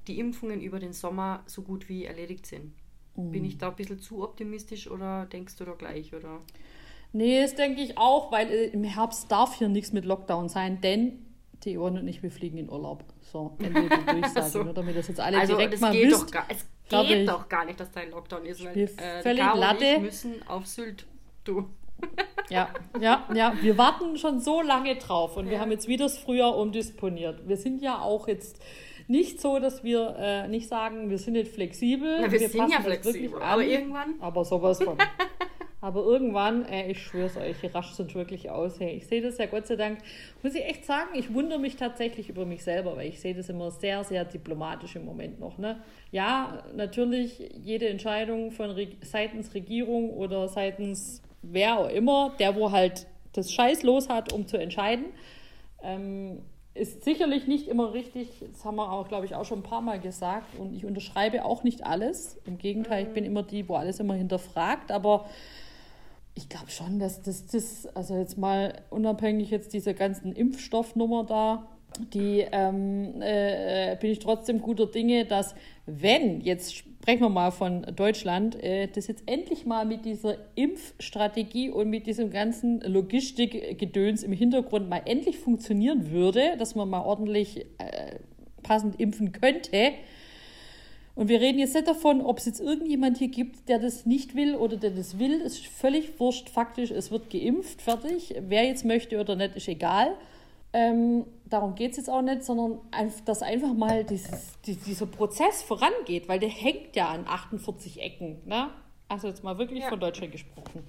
die 0.08 0.18
Impfungen 0.18 0.60
über 0.60 0.78
den 0.78 0.92
Sommer 0.92 1.42
so 1.46 1.62
gut 1.62 1.88
wie 1.88 2.04
erledigt 2.04 2.46
sind. 2.46 2.72
Mhm. 3.14 3.30
Bin 3.30 3.44
ich 3.44 3.58
da 3.58 3.68
ein 3.68 3.76
bisschen 3.76 4.00
zu 4.00 4.22
optimistisch 4.22 4.90
oder 4.90 5.26
denkst 5.26 5.56
du 5.56 5.64
da 5.64 5.72
gleich, 5.72 6.14
oder? 6.14 6.40
Nee, 7.12 7.42
das 7.42 7.54
denke 7.54 7.82
ich 7.82 7.98
auch, 7.98 8.32
weil 8.32 8.48
äh, 8.48 8.66
im 8.68 8.84
Herbst 8.84 9.30
darf 9.30 9.58
hier 9.58 9.68
nichts 9.68 9.92
mit 9.92 10.04
Lockdown 10.04 10.48
sein, 10.48 10.80
denn 10.80 11.24
die 11.64 11.78
Ohren 11.78 11.98
und 11.98 12.08
ich, 12.08 12.22
wir 12.22 12.30
fliegen 12.30 12.58
in 12.58 12.70
Urlaub. 12.70 13.04
So, 13.20 13.56
Ende 13.58 13.88
der 13.88 14.14
Durchsage, 14.14 14.48
so. 14.48 14.62
nur 14.62 14.74
damit 14.74 14.96
das 14.96 15.08
jetzt 15.08 15.20
alle 15.20 15.38
also, 15.38 15.56
direkt 15.56 15.80
mal 15.80 15.92
wisst. 15.92 16.22
Doch 16.22 16.30
gar, 16.30 16.46
es 16.48 16.66
geht 16.88 17.28
doch 17.28 17.48
gar 17.48 17.64
nicht, 17.64 17.80
dass 17.80 17.90
da 17.90 18.00
ein 18.00 18.10
Lockdown 18.10 18.44
ist, 18.46 18.64
weil 18.64 18.76
äh, 18.76 19.22
völlig 19.22 19.40
Caro 19.40 19.58
Latte. 19.58 19.84
und 19.84 19.94
ich 19.96 20.00
müssen 20.00 20.48
auf 20.48 20.66
Sylt, 20.66 21.06
du. 21.44 21.68
ja, 22.50 22.68
ja, 23.00 23.28
ja, 23.32 23.54
wir 23.60 23.78
warten 23.78 24.16
schon 24.16 24.40
so 24.40 24.60
lange 24.60 24.96
drauf 24.96 25.36
und 25.36 25.48
wir 25.48 25.60
haben 25.60 25.70
jetzt 25.70 25.86
wieder 25.86 26.06
das 26.06 26.18
Frühjahr 26.18 26.56
umdisponiert. 26.56 27.46
Wir 27.48 27.56
sind 27.56 27.80
ja 27.80 28.00
auch 28.00 28.26
jetzt 28.26 28.60
nicht 29.06 29.40
so, 29.40 29.58
dass 29.58 29.84
wir 29.84 30.16
äh, 30.18 30.48
nicht 30.48 30.68
sagen, 30.68 31.10
wir 31.10 31.18
sind 31.18 31.34
nicht 31.34 31.52
flexibel. 31.52 32.18
Na, 32.20 32.32
wir, 32.32 32.40
wir 32.40 32.48
sind 32.48 32.70
ja 32.70 32.80
flexibel, 32.80 33.40
aber 33.40 33.62
irgendwann. 33.62 34.14
Aber 34.20 34.44
sowas 34.44 34.82
von. 34.82 34.96
Aber 35.82 36.04
irgendwann, 36.04 36.64
ey, 36.64 36.92
ich 36.92 37.02
schwöre 37.02 37.26
es 37.26 37.36
euch, 37.36 37.74
rasch 37.74 37.90
sind 37.90 38.14
wirklich 38.14 38.48
aus. 38.48 38.78
Hey, 38.78 38.94
ich 38.94 39.08
sehe 39.08 39.20
das 39.20 39.36
ja 39.38 39.46
Gott 39.46 39.66
sei 39.66 39.74
Dank, 39.74 39.98
muss 40.40 40.54
ich 40.54 40.64
echt 40.64 40.84
sagen, 40.84 41.10
ich 41.14 41.34
wundere 41.34 41.58
mich 41.58 41.74
tatsächlich 41.74 42.28
über 42.28 42.46
mich 42.46 42.62
selber, 42.62 42.96
weil 42.96 43.08
ich 43.08 43.20
sehe 43.20 43.34
das 43.34 43.48
immer 43.48 43.72
sehr, 43.72 44.04
sehr 44.04 44.24
diplomatisch 44.24 44.94
im 44.94 45.04
Moment 45.04 45.40
noch. 45.40 45.58
Ne? 45.58 45.82
Ja, 46.12 46.62
natürlich, 46.76 47.50
jede 47.60 47.88
Entscheidung 47.88 48.52
von 48.52 48.70
Re 48.70 48.86
seitens 49.00 49.54
Regierung 49.54 50.10
oder 50.10 50.46
seitens 50.46 51.20
wer 51.42 51.80
auch 51.80 51.90
immer, 51.90 52.32
der 52.38 52.54
wo 52.54 52.70
halt 52.70 53.08
das 53.32 53.50
Scheiß 53.52 53.82
los 53.82 54.08
hat, 54.08 54.32
um 54.32 54.46
zu 54.46 54.58
entscheiden, 54.58 55.06
ähm, 55.82 56.42
ist 56.74 57.02
sicherlich 57.02 57.48
nicht 57.48 57.66
immer 57.66 57.92
richtig. 57.92 58.28
Das 58.52 58.64
haben 58.64 58.76
wir 58.76 58.90
auch, 58.92 59.08
glaube 59.08 59.26
ich, 59.26 59.34
auch 59.34 59.44
schon 59.44 59.58
ein 59.58 59.64
paar 59.64 59.82
Mal 59.82 59.98
gesagt. 59.98 60.58
Und 60.58 60.74
ich 60.74 60.86
unterschreibe 60.86 61.44
auch 61.44 61.64
nicht 61.64 61.84
alles. 61.84 62.40
Im 62.46 62.56
Gegenteil, 62.56 63.08
ich 63.08 63.12
bin 63.12 63.24
immer 63.24 63.42
die, 63.42 63.68
wo 63.68 63.74
alles 63.74 64.00
immer 64.00 64.14
hinterfragt. 64.14 64.90
Aber 64.90 65.26
ich 66.34 66.48
glaube 66.48 66.70
schon, 66.70 66.98
dass 66.98 67.22
das, 67.22 67.46
das, 67.46 67.86
also 67.94 68.16
jetzt 68.16 68.38
mal 68.38 68.82
unabhängig 68.90 69.50
jetzt 69.50 69.74
dieser 69.74 69.94
ganzen 69.94 70.32
Impfstoffnummer 70.32 71.24
da, 71.24 71.68
die 72.14 72.46
ähm, 72.52 73.20
äh, 73.20 73.96
bin 74.00 74.10
ich 74.10 74.18
trotzdem 74.18 74.62
guter 74.62 74.86
Dinge, 74.86 75.26
dass 75.26 75.54
wenn, 75.84 76.40
jetzt 76.40 76.74
sprechen 76.74 77.20
wir 77.20 77.28
mal 77.28 77.50
von 77.50 77.82
Deutschland, 77.96 78.62
äh, 78.62 78.88
das 78.88 79.08
jetzt 79.08 79.24
endlich 79.26 79.66
mal 79.66 79.84
mit 79.84 80.04
dieser 80.04 80.36
Impfstrategie 80.54 81.70
und 81.70 81.90
mit 81.90 82.06
diesem 82.06 82.30
ganzen 82.30 82.80
Logistikgedöns 82.80 84.22
im 84.22 84.32
Hintergrund 84.32 84.88
mal 84.88 85.02
endlich 85.04 85.38
funktionieren 85.38 86.10
würde, 86.10 86.56
dass 86.58 86.74
man 86.74 86.88
mal 86.88 87.02
ordentlich 87.02 87.66
äh, 87.78 88.16
passend 88.62 88.98
impfen 89.00 89.32
könnte. 89.32 89.92
Und 91.14 91.28
wir 91.28 91.40
reden 91.40 91.58
jetzt 91.58 91.74
nicht 91.74 91.86
davon, 91.86 92.22
ob 92.22 92.38
es 92.38 92.46
jetzt 92.46 92.60
irgendjemand 92.60 93.18
hier 93.18 93.28
gibt, 93.28 93.68
der 93.68 93.78
das 93.78 94.06
nicht 94.06 94.34
will 94.34 94.56
oder 94.56 94.76
der 94.76 94.90
das 94.90 95.18
will. 95.18 95.42
Es 95.42 95.54
ist 95.54 95.66
völlig 95.66 96.18
wurscht, 96.18 96.48
faktisch, 96.48 96.90
es 96.90 97.10
wird 97.10 97.28
geimpft, 97.30 97.82
fertig. 97.82 98.34
Wer 98.40 98.64
jetzt 98.64 98.84
möchte 98.84 99.20
oder 99.20 99.36
nicht, 99.36 99.54
ist 99.56 99.68
egal. 99.68 100.16
Ähm, 100.72 101.26
darum 101.44 101.74
geht 101.74 101.90
es 101.90 101.98
jetzt 101.98 102.08
auch 102.08 102.22
nicht, 102.22 102.44
sondern 102.44 102.78
dass 103.26 103.42
einfach 103.42 103.74
mal 103.74 104.04
dieses, 104.04 104.58
die, 104.64 104.74
dieser 104.74 105.04
Prozess 105.04 105.62
vorangeht, 105.62 106.28
weil 106.28 106.40
der 106.40 106.48
hängt 106.48 106.96
ja 106.96 107.08
an 107.08 107.26
48 107.26 108.00
Ecken. 108.00 108.38
Ne? 108.46 108.70
Also 109.08 109.28
jetzt 109.28 109.44
mal 109.44 109.58
wirklich 109.58 109.82
ja. 109.82 109.90
von 109.90 110.00
Deutschland 110.00 110.32
gesprochen. 110.32 110.82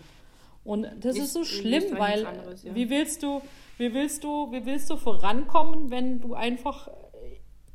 Und 0.64 0.88
das 1.02 1.18
ist, 1.18 1.24
ist 1.24 1.34
so 1.34 1.44
schlimm, 1.44 1.84
weil 1.98 2.26
anderes, 2.26 2.64
ja. 2.64 2.74
wie 2.74 2.90
willst 2.90 3.24
du, 3.24 3.42
wie 3.78 3.94
willst 3.94 4.24
du, 4.24 4.50
wie 4.54 4.66
willst 4.66 4.90
du 4.90 4.96
vorankommen, 4.96 5.92
wenn 5.92 6.22
du 6.22 6.34
einfach 6.34 6.88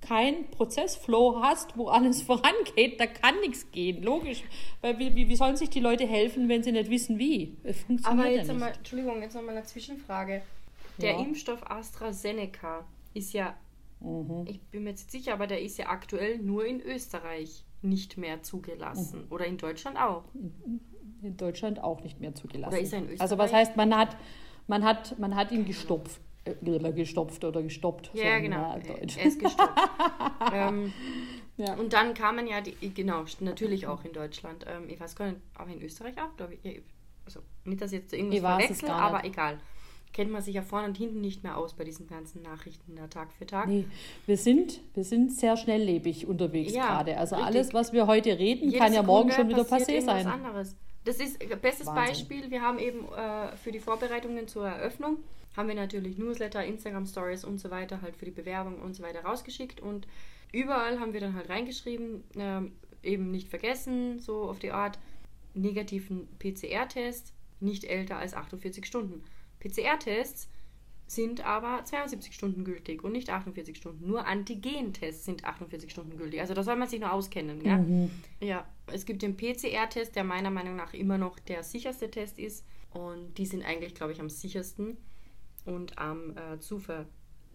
keinen 0.01 0.51
Prozessflow 0.51 1.41
hast, 1.43 1.77
wo 1.77 1.89
alles 1.89 2.23
vorangeht, 2.31 3.01
da 3.01 3.07
kann 3.07 3.41
nichts 3.41 3.71
gehen, 3.73 4.03
logisch. 4.03 4.43
Weil 4.81 4.99
wie, 4.99 5.15
wie, 5.15 5.29
wie 5.29 5.37
sollen 5.37 5.57
sich 5.57 5.71
die 5.71 5.81
Leute 5.81 6.07
helfen, 6.07 6.49
wenn 6.49 6.63
sie 6.63 6.73
nicht 6.73 6.91
wissen, 6.91 7.19
wie? 7.19 7.57
Es 7.65 7.81
funktioniert 7.83 8.27
Aber 8.27 8.31
jetzt 8.35 8.49
ja 8.49 8.53
nochmal, 8.55 8.73
Entschuldigung, 8.73 9.23
jetzt 9.23 9.35
nochmal 9.35 9.57
eine 9.57 9.65
Zwischenfrage. 9.65 10.43
Der 11.01 11.13
ja. 11.13 11.21
Impfstoff 11.21 11.69
AstraZeneca 11.71 12.85
ist 13.15 13.33
ja, 13.33 13.57
mhm. 14.01 14.47
ich 14.49 14.61
bin 14.63 14.85
mir 14.85 14.91
jetzt 14.91 15.11
sicher, 15.11 15.33
aber 15.35 15.47
der 15.47 15.61
ist 15.61 15.79
ja 15.79 15.89
aktuell 15.89 16.39
nur 16.39 16.65
in 16.65 16.81
Österreich 16.81 17.65
nicht 17.83 18.17
mehr 18.17 18.43
zugelassen. 18.43 19.27
Mhm. 19.27 19.33
Oder 19.33 19.47
in 19.47 19.59
Deutschland 19.59 19.99
auch. 19.99 20.25
In 21.23 21.37
Deutschland 21.37 21.83
auch 21.83 22.03
nicht 22.03 22.21
mehr 22.21 22.35
zugelassen. 22.35 22.75
Oder 22.75 22.83
ist 22.83 22.93
er 22.93 22.99
in 22.99 23.05
Österreich? 23.05 23.21
Also 23.21 23.39
was 23.39 23.53
heißt, 23.53 23.77
man 23.77 23.97
hat, 23.97 24.17
man 24.67 24.85
hat, 24.85 25.19
man 25.19 25.37
hat 25.37 25.53
ihn 25.53 25.65
gestopft. 25.65 26.21
Äh, 26.45 26.93
gestopft 26.93 27.45
oder 27.45 27.63
gestoppt. 27.63 28.11
Ja, 28.15 28.39
genau. 28.39 28.75
Er 28.75 29.03
ist 29.27 29.41
gestoppt. 29.41 29.79
ähm, 30.53 30.93
ja. 31.57 31.75
Und 31.75 31.93
dann 31.93 32.15
kamen 32.15 32.47
ja 32.47 32.61
die, 32.61 32.75
genau, 32.95 33.25
natürlich 33.41 33.87
auch 33.87 34.05
in 34.05 34.13
Deutschland. 34.13 34.65
Ähm, 34.69 34.89
ich 34.89 34.99
weiß 35.01 35.17
gar 35.17 35.27
nicht, 35.27 35.41
aber 35.55 35.71
in 35.71 35.83
Österreich 35.83 36.15
auch, 36.19 36.37
glaube 36.37 36.55
ich. 36.55 36.83
Also 37.25 37.41
nicht, 37.65 37.83
dass 37.83 37.93
ich 37.93 38.01
jetzt 38.01 38.13
irgendwas 38.13 38.41
verwechsel, 38.41 38.89
aber 38.89 39.25
egal 39.25 39.59
kennt 40.13 40.31
man 40.31 40.43
sich 40.43 40.55
ja 40.55 40.63
vorne 40.63 40.89
und 40.89 40.97
hinten 40.97 41.21
nicht 41.21 41.43
mehr 41.43 41.57
aus 41.57 41.75
bei 41.75 41.85
diesen 41.85 42.07
ganzen 42.07 42.43
Nachrichten 42.43 42.97
da 42.97 43.07
Tag 43.07 43.33
für 43.33 43.47
Tag. 43.47 43.69
Nee, 43.69 43.85
wir 44.27 44.37
sind, 44.37 44.81
wir 44.95 45.05
sind 45.05 45.33
sehr 45.33 45.57
schnelllebig 45.57 46.27
unterwegs 46.27 46.73
ja, 46.73 46.87
gerade. 46.87 47.17
Also 47.19 47.37
richtig. 47.37 47.55
alles, 47.55 47.75
was 47.75 47.93
wir 47.93 48.07
heute 48.07 48.39
reden, 48.39 48.67
Jede 48.71 48.79
kann 48.79 48.93
ja 48.93 49.03
morgen 49.03 49.31
schon 49.31 49.49
wieder 49.49 49.63
passé 49.63 50.01
sein. 50.01 50.27
Anderes. 50.27 50.77
Das 51.05 51.17
ist 51.17 51.39
bestes 51.61 51.87
Wahnsinn. 51.87 52.05
Beispiel. 52.05 52.51
Wir 52.51 52.63
haben 52.63 52.79
eben 52.79 53.07
äh, 53.13 53.57
für 53.57 53.73
die 53.73 53.81
Vorbereitungen 53.81 54.49
zur 54.49 54.67
Eröffnung 54.67 55.19
haben 55.59 55.69
wir 55.69 55.75
natürlich 55.75 56.17
Newsletter, 56.19 56.65
Instagram 56.65 57.05
Stories 57.05 57.45
und 57.45 57.59
so 57.59 57.71
weiter 57.73 58.01
halt 58.01 58.17
für 58.17 58.25
die 58.25 58.31
Bewerbung 58.31 58.81
und 58.81 58.95
so 58.95 59.03
weiter 59.03 59.25
rausgeschickt 59.25 59.81
und 59.81 60.07
überall 60.53 61.01
haben 61.01 61.13
wir 61.13 61.21
dann 61.21 61.35
halt 61.35 61.49
reingeschrieben, 61.49 62.23
äh, 62.37 62.61
eben 63.03 63.33
nicht 63.33 63.49
vergessen, 63.49 64.21
so 64.21 64.45
auf 64.45 64.61
die 64.61 64.71
Art 64.71 65.01
negativen 65.55 66.29
PCR-Test, 66.39 67.35
nicht 67.59 67.85
älter 67.85 68.19
als 68.19 68.35
48 68.35 68.87
Stunden. 68.87 69.25
PCR-Tests 69.59 70.49
sind 71.09 71.45
aber 71.45 71.85
72 71.85 72.33
Stunden 72.33 72.65
gültig 72.65 73.03
und 73.03 73.11
nicht 73.11 73.31
48 73.31 73.77
Stunden. 73.77 74.07
Nur 74.07 74.29
Antigen-Tests 74.29 75.25
sind 75.25 75.45
48 75.45 75.91
Stunden 75.91 76.17
gültig. 76.17 76.41
Also 76.41 76.55
da 76.55 76.63
soll 76.63 76.77
man 76.77 76.87
sich 76.87 77.01
nur 77.01 77.13
auskennen. 77.13 77.65
Ja, 77.65 77.79
mhm. 77.79 78.11
ja 78.41 78.65
es 78.93 79.07
gibt 79.07 79.23
den 79.23 79.37
PCR-Test, 79.37 80.15
der 80.15 80.23
meiner 80.23 80.51
Meinung 80.51 80.77
nach 80.77 80.95
immer 80.95 81.19
noch 81.19 81.41
der 81.41 81.65
sicherste 81.65 82.13
Test 82.13 82.39
ist. 82.39 82.65
Und 82.93 83.39
die 83.39 83.47
sind 83.47 83.65
eigentlich, 83.65 83.97
glaube 83.97 84.13
ich, 84.13 84.21
am 84.21 84.31
sichersten 84.31 84.99
und 85.69 85.99
am 85.99 86.37
äh, 86.37 86.59
zuver 86.59 87.07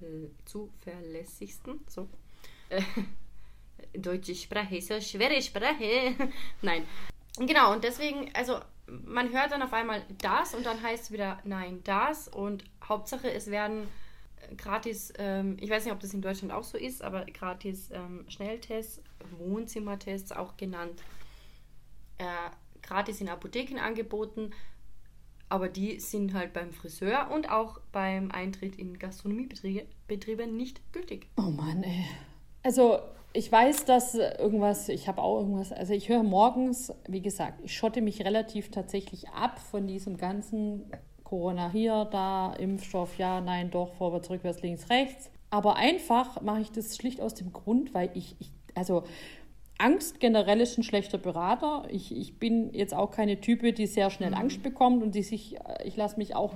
äh, 0.01 0.29
zuverlässigsten. 0.45 1.81
So. 1.87 2.07
Äh, 2.69 2.81
deutsche 3.97 4.35
Sprache 4.35 4.77
ist 4.77 4.91
eine 4.91 5.01
schwere 5.01 5.41
Sprache. 5.41 6.15
Nein. 6.61 6.85
Genau, 7.37 7.73
und 7.73 7.83
deswegen, 7.83 8.29
also 8.33 8.59
man 8.87 9.31
hört 9.33 9.51
dann 9.51 9.63
auf 9.63 9.73
einmal 9.73 10.03
das 10.21 10.53
und 10.53 10.65
dann 10.65 10.81
heißt 10.81 11.05
es 11.05 11.11
wieder 11.11 11.39
nein, 11.45 11.81
das 11.83 12.27
und 12.27 12.63
Hauptsache 12.87 13.31
es 13.31 13.47
werden 13.49 13.87
äh, 14.37 14.55
gratis, 14.55 15.11
ähm, 15.17 15.57
ich 15.59 15.69
weiß 15.69 15.85
nicht, 15.85 15.93
ob 15.93 15.99
das 15.99 16.13
in 16.13 16.21
Deutschland 16.21 16.53
auch 16.53 16.63
so 16.63 16.77
ist, 16.77 17.01
aber 17.01 17.25
gratis 17.25 17.89
ähm, 17.91 18.25
Schnelltests, 18.27 19.01
Wohnzimmertests 19.37 20.31
auch 20.31 20.57
genannt, 20.57 21.01
äh, 22.19 22.25
gratis 22.83 23.19
in 23.21 23.29
Apotheken 23.29 23.79
angeboten, 23.79 24.51
aber 25.53 25.69
die 25.69 25.99
sind 25.99 26.33
halt 26.33 26.51
beim 26.51 26.71
Friseur 26.73 27.29
und 27.31 27.51
auch 27.51 27.79
beim 27.91 28.31
Eintritt 28.31 28.75
in 28.75 28.97
Gastronomiebetriebe 28.97 30.47
nicht 30.47 30.81
gültig. 30.91 31.27
Oh 31.37 31.51
Mann, 31.51 31.83
ey. 31.83 32.05
Also 32.63 32.97
ich 33.33 33.51
weiß, 33.51 33.85
dass 33.85 34.15
irgendwas, 34.15 34.89
ich 34.89 35.07
habe 35.07 35.21
auch 35.21 35.41
irgendwas, 35.41 35.71
also 35.71 35.93
ich 35.93 36.09
höre 36.09 36.23
morgens, 36.23 36.91
wie 37.07 37.21
gesagt, 37.21 37.61
ich 37.63 37.77
schotte 37.77 38.01
mich 38.01 38.25
relativ 38.25 38.71
tatsächlich 38.71 39.29
ab 39.29 39.59
von 39.59 39.85
diesem 39.85 40.17
ganzen 40.17 40.89
Corona 41.23 41.69
hier, 41.69 42.05
da, 42.05 42.53
Impfstoff, 42.53 43.19
ja, 43.19 43.39
nein, 43.39 43.69
doch, 43.69 43.93
vorwärts, 43.93 44.31
rückwärts, 44.31 44.63
links, 44.63 44.89
rechts. 44.89 45.29
Aber 45.51 45.75
einfach 45.75 46.41
mache 46.41 46.61
ich 46.61 46.71
das 46.71 46.97
schlicht 46.97 47.21
aus 47.21 47.35
dem 47.35 47.53
Grund, 47.53 47.93
weil 47.93 48.09
ich, 48.15 48.35
ich 48.39 48.51
also 48.73 49.03
Angst 49.83 50.21
generell 50.21 50.61
ist 50.61 50.77
ein 50.77 50.83
schlechter 50.83 51.17
Berater. 51.17 51.83
Ich, 51.89 52.15
ich 52.15 52.39
bin 52.39 52.73
jetzt 52.73 52.93
auch 52.93 53.11
keine 53.11 53.41
Type, 53.41 53.73
die 53.73 53.85
sehr 53.85 54.09
schnell 54.09 54.29
mhm. 54.29 54.37
Angst 54.37 54.63
bekommt 54.63 55.03
und 55.03 55.13
die 55.13 55.23
sich, 55.23 55.57
ich 55.83 55.97
lasse 55.97 56.17
mich 56.17 56.35
auch, 56.35 56.53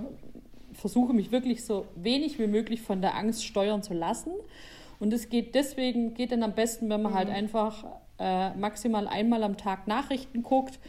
versuche 0.71 1.13
mich 1.13 1.31
wirklich 1.31 1.65
so 1.65 1.85
wenig 1.95 2.39
wie 2.39 2.47
möglich 2.47 2.81
von 2.81 3.01
der 3.01 3.15
Angst 3.15 3.43
steuern 3.43 3.83
zu 3.83 3.93
lassen. 3.93 4.31
Und 4.99 5.13
es 5.13 5.27
geht 5.29 5.55
deswegen, 5.55 6.13
geht 6.13 6.31
dann 6.31 6.41
am 6.41 6.55
besten, 6.55 6.89
wenn 6.89 7.01
man 7.01 7.13
halt 7.13 7.27
mhm. 7.27 7.33
halt 7.33 7.43
einfach 7.43 7.85
äh, 8.17 8.55
maximal 8.55 9.07
einmal 9.07 9.43
am 9.43 9.57
Tag 9.57 9.87
Nachrichten 9.87 10.41
guckt. 10.41 10.79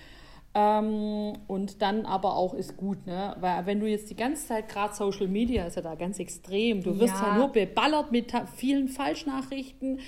Ähm, 0.55 1.33
und 1.49 1.83
dann 1.83 2.07
aber 2.07 2.37
auch 2.37 2.55
ist 2.55 2.77
gut, 2.77 3.05
ne? 3.07 3.37
Weil 3.41 3.67
wenn 3.67 3.81
du 3.81 3.87
jetzt 3.87 4.11
die 4.11 4.17
ganze 4.17 4.47
Zeit, 4.47 4.69
gerade 4.69 4.95
Social 4.95 5.29
Media 5.29 5.67
ist 5.67 5.75
ja 5.75 5.83
da 5.83 5.97
ganz 5.97 6.19
extrem, 6.21 6.83
du 6.83 6.99
wirst 6.99 7.15
ja, 7.21 7.33
ja 7.33 7.37
nur 7.37 7.49
beballert 7.49 8.13
mit 8.13 8.33
vielen 8.55 8.89
Falschnachrichten. 8.89 9.99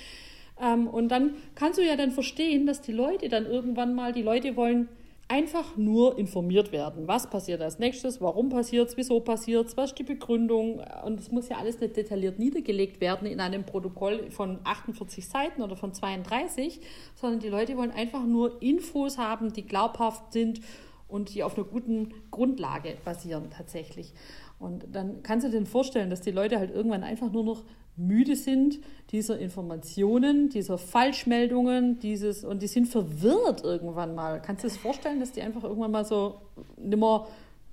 Ähm, 0.61 0.87
und 0.87 1.09
dann 1.09 1.35
kannst 1.55 1.79
du 1.79 1.83
ja 1.83 1.95
dann 1.95 2.11
verstehen, 2.11 2.65
dass 2.65 2.81
die 2.81 2.91
Leute 2.91 3.29
dann 3.29 3.45
irgendwann 3.45 3.93
mal, 3.93 4.13
die 4.13 4.21
Leute 4.21 4.55
wollen 4.55 4.87
einfach 5.31 5.77
nur 5.77 6.17
informiert 6.17 6.73
werden. 6.73 7.07
Was 7.07 7.29
passiert 7.29 7.61
als 7.61 7.79
nächstes? 7.79 8.19
Warum 8.19 8.49
passiert 8.49 8.89
es? 8.89 8.97
Wieso 8.97 9.21
passiert 9.21 9.67
es? 9.67 9.77
Was 9.77 9.91
ist 9.91 9.99
die 9.99 10.03
Begründung? 10.03 10.83
Und 11.05 11.21
es 11.21 11.31
muss 11.31 11.47
ja 11.47 11.57
alles 11.57 11.79
nicht 11.79 11.95
detailliert 11.95 12.37
niedergelegt 12.37 12.99
werden 12.99 13.25
in 13.25 13.39
einem 13.39 13.65
Protokoll 13.65 14.29
von 14.29 14.59
48 14.65 15.25
Seiten 15.25 15.61
oder 15.61 15.77
von 15.77 15.93
32, 15.93 16.81
sondern 17.15 17.39
die 17.39 17.47
Leute 17.47 17.77
wollen 17.77 17.91
einfach 17.91 18.25
nur 18.25 18.61
Infos 18.61 19.17
haben, 19.17 19.53
die 19.53 19.65
glaubhaft 19.65 20.33
sind 20.33 20.59
und 21.07 21.33
die 21.33 21.43
auf 21.43 21.57
einer 21.57 21.65
guten 21.65 22.13
Grundlage 22.29 22.97
basieren 23.05 23.49
tatsächlich. 23.51 24.13
Und 24.59 24.85
dann 24.91 25.23
kannst 25.23 25.47
du 25.47 25.49
dir 25.49 25.65
vorstellen, 25.65 26.09
dass 26.09 26.19
die 26.19 26.31
Leute 26.31 26.59
halt 26.59 26.71
irgendwann 26.71 27.03
einfach 27.03 27.31
nur 27.31 27.45
noch 27.45 27.63
müde 27.95 28.35
sind 28.35 28.79
dieser 29.11 29.39
Informationen, 29.39 30.49
dieser 30.49 30.77
Falschmeldungen, 30.77 31.99
dieses 31.99 32.43
und 32.43 32.61
die 32.61 32.67
sind 32.67 32.87
verwirrt 32.87 33.63
irgendwann 33.63 34.15
mal. 34.15 34.41
Kannst 34.41 34.63
du 34.63 34.67
dir 34.67 34.73
das 34.73 34.81
vorstellen, 34.81 35.19
dass 35.19 35.31
die 35.31 35.41
einfach 35.41 35.63
irgendwann 35.63 35.91
mal 35.91 36.05
so 36.05 36.41
nimmer 36.77 37.27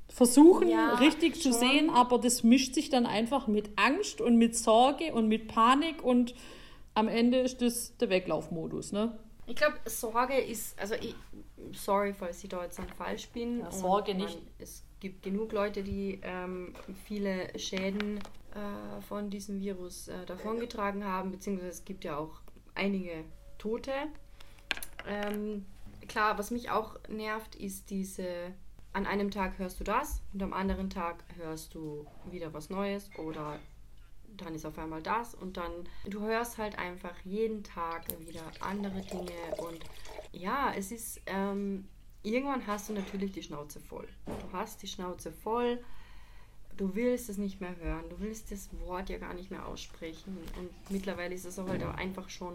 versuchen, 0.08 0.68
ja, 0.68 0.94
richtig 0.94 1.40
schon. 1.40 1.52
zu 1.52 1.58
sehen, 1.58 1.90
aber 1.90 2.18
das 2.18 2.42
mischt 2.42 2.74
sich 2.74 2.88
dann 2.90 3.06
einfach 3.06 3.46
mit 3.46 3.70
Angst 3.76 4.20
und 4.20 4.36
mit 4.36 4.56
Sorge 4.56 5.12
und 5.12 5.28
mit 5.28 5.48
Panik 5.48 6.02
und 6.02 6.34
am 6.94 7.08
Ende 7.08 7.38
ist 7.38 7.62
das 7.62 7.96
der 7.98 8.10
Weglaufmodus, 8.10 8.92
ne? 8.92 9.16
Ich 9.46 9.56
glaube, 9.56 9.76
Sorge 9.86 10.36
ist, 10.36 10.78
also 10.78 10.94
ich, 10.94 11.14
sorry, 11.72 12.12
falls 12.12 12.42
ich 12.42 12.50
da 12.50 12.62
jetzt 12.64 12.78
dann 12.78 12.88
falsch 12.88 13.28
bin. 13.28 13.60
Ja, 13.60 13.70
Sorge 13.70 14.14
nicht. 14.14 14.34
Man, 14.34 14.48
es 14.58 14.82
gibt 15.00 15.22
genug 15.22 15.52
Leute, 15.52 15.82
die 15.82 16.20
ähm, 16.22 16.74
viele 17.06 17.58
Schäden 17.58 18.18
äh, 18.58 19.00
von 19.02 19.30
diesem 19.30 19.60
Virus 19.60 20.08
äh, 20.08 20.26
davongetragen 20.26 21.04
haben, 21.04 21.30
beziehungsweise 21.30 21.70
es 21.70 21.84
gibt 21.84 22.04
ja 22.04 22.16
auch 22.16 22.40
einige 22.74 23.24
Tote. 23.58 23.92
Ähm, 25.06 25.64
klar, 26.08 26.38
was 26.38 26.50
mich 26.50 26.70
auch 26.70 26.96
nervt, 27.08 27.54
ist 27.54 27.90
diese, 27.90 28.52
an 28.92 29.06
einem 29.06 29.30
Tag 29.30 29.58
hörst 29.58 29.80
du 29.80 29.84
das 29.84 30.22
und 30.32 30.42
am 30.42 30.52
anderen 30.52 30.90
Tag 30.90 31.24
hörst 31.36 31.74
du 31.74 32.06
wieder 32.30 32.52
was 32.52 32.70
Neues 32.70 33.10
oder 33.18 33.58
dann 34.36 34.54
ist 34.54 34.66
auf 34.66 34.78
einmal 34.78 35.02
das 35.02 35.34
und 35.34 35.56
dann 35.56 35.72
du 36.06 36.20
hörst 36.20 36.58
halt 36.58 36.78
einfach 36.78 37.14
jeden 37.24 37.64
Tag 37.64 38.04
wieder 38.26 38.42
andere 38.60 39.00
Dinge 39.00 39.32
und 39.58 39.84
ja, 40.32 40.72
es 40.76 40.92
ist 40.92 41.20
ähm, 41.26 41.88
irgendwann 42.22 42.66
hast 42.66 42.88
du 42.88 42.92
natürlich 42.92 43.32
die 43.32 43.42
Schnauze 43.42 43.80
voll. 43.80 44.08
Du 44.26 44.52
hast 44.52 44.82
die 44.82 44.86
Schnauze 44.86 45.32
voll 45.32 45.80
du 46.78 46.94
willst 46.94 47.28
es 47.28 47.36
nicht 47.36 47.60
mehr 47.60 47.74
hören, 47.82 48.04
du 48.08 48.20
willst 48.20 48.50
das 48.50 48.70
Wort 48.86 49.10
ja 49.10 49.18
gar 49.18 49.34
nicht 49.34 49.50
mehr 49.50 49.66
aussprechen. 49.66 50.38
Und 50.56 50.70
mittlerweile 50.90 51.34
ist 51.34 51.44
es 51.44 51.58
auch 51.58 51.68
halt 51.68 51.84
auch 51.84 51.94
einfach 51.94 52.30
schon 52.30 52.54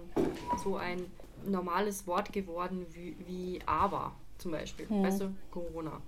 so 0.64 0.78
ein 0.78 1.06
normales 1.46 2.08
Wort 2.08 2.34
geworden 2.34 2.86
wie, 2.94 3.16
wie 3.28 3.60
aber 3.66 4.14
zum 4.38 4.52
Beispiel. 4.52 4.90
Hm. 4.90 5.04
Weißt 5.04 5.22
du, 5.22 5.36
Corona. 5.52 6.02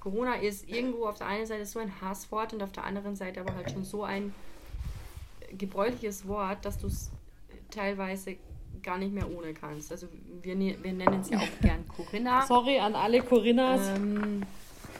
Corona 0.00 0.34
ist 0.34 0.68
irgendwo 0.68 1.06
auf 1.06 1.18
der 1.18 1.26
einen 1.26 1.46
Seite 1.46 1.66
so 1.66 1.80
ein 1.80 2.00
Hasswort 2.00 2.54
und 2.54 2.62
auf 2.62 2.72
der 2.72 2.84
anderen 2.84 3.16
Seite 3.16 3.40
aber 3.40 3.54
halt 3.54 3.70
schon 3.70 3.84
so 3.84 4.04
ein 4.04 4.32
gebräuchliches 5.58 6.26
Wort, 6.28 6.64
dass 6.64 6.78
du 6.78 6.86
es 6.86 7.10
teilweise 7.70 8.36
gar 8.82 8.98
nicht 8.98 9.12
mehr 9.12 9.28
ohne 9.28 9.52
kannst. 9.52 9.90
Also 9.90 10.06
wir, 10.42 10.54
ne 10.54 10.76
wir 10.80 10.92
nennen 10.92 11.20
es 11.20 11.30
ja 11.30 11.38
auch 11.38 11.48
gern 11.60 11.86
Corinna. 11.88 12.46
Sorry 12.46 12.78
an 12.78 12.94
alle 12.94 13.20
Corinnas. 13.22 13.96
Ähm, 13.96 14.42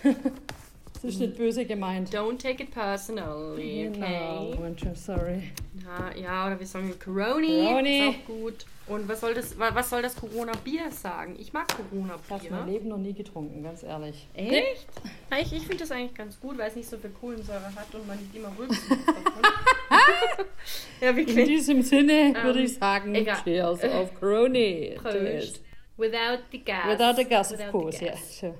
Das 1.02 1.14
ist 1.14 1.20
nicht 1.20 1.36
böse 1.36 1.64
gemeint. 1.66 2.10
don't 2.14 2.38
take 2.38 2.62
it 2.62 2.70
personally, 2.72 3.90
Genau, 3.92 4.48
okay? 4.50 4.58
Mensch, 4.60 4.82
sorry. 4.94 5.52
Ja, 5.84 6.20
ja, 6.20 6.46
oder 6.46 6.58
wir 6.58 6.66
sagen 6.66 6.92
Coroni, 7.02 7.62
Coroni. 7.64 7.98
ist 7.98 8.08
auch 8.08 8.24
gut. 8.26 8.66
Und 8.88 9.08
was 9.08 9.20
soll 9.20 9.34
das, 9.34 9.58
wa- 9.58 9.74
was 9.74 9.90
soll 9.90 10.00
das 10.02 10.14
Corona-Bier 10.16 10.90
sagen? 10.92 11.36
Ich 11.38 11.52
mag 11.52 11.66
Ich 11.68 11.74
habe 11.78 11.96
mein 11.96 12.08
Corona-Bier. 12.28 12.72
Leben 12.72 12.88
noch 12.88 12.98
nie 12.98 13.12
getrunken, 13.12 13.62
ganz 13.62 13.82
ehrlich. 13.82 14.28
Echt? 14.34 14.86
Ja, 15.30 15.38
Ich, 15.38 15.52
ich 15.52 15.62
finde 15.62 15.78
das 15.78 15.90
eigentlich 15.90 16.14
ganz 16.14 16.38
gut, 16.40 16.56
weil 16.56 16.68
es 16.68 16.76
nicht 16.76 16.88
so 16.88 16.96
viel 16.96 17.10
Kohlensäure 17.10 17.64
hat 17.74 17.94
und 17.94 18.06
man 18.06 18.16
nicht 18.18 18.34
immer 18.34 18.52
rülpsen 18.58 18.98
ja, 21.00 21.10
In 21.10 21.16
wirklich. 21.16 21.46
diesem 21.46 21.82
Sinne 21.82 22.34
würde 22.42 22.60
Ähm, 22.60 22.64
ich 22.64 22.74
sagen, 22.74 23.14
egal. 23.14 23.36
cheers 23.44 23.84
auf 23.84 24.14
Corona. 24.18 24.94
Prost. 25.00 25.60
Without 25.96 26.38
the 26.52 26.58
gas. 26.64 26.86
Without 26.88 27.16
the 27.16 27.24
gas, 27.24 27.52
of 27.52 27.58
Without 27.58 27.66
the 27.66 27.72
course, 27.78 28.04
yeah. 28.04 28.12
gas. 28.12 28.38
Sure. 28.38 28.54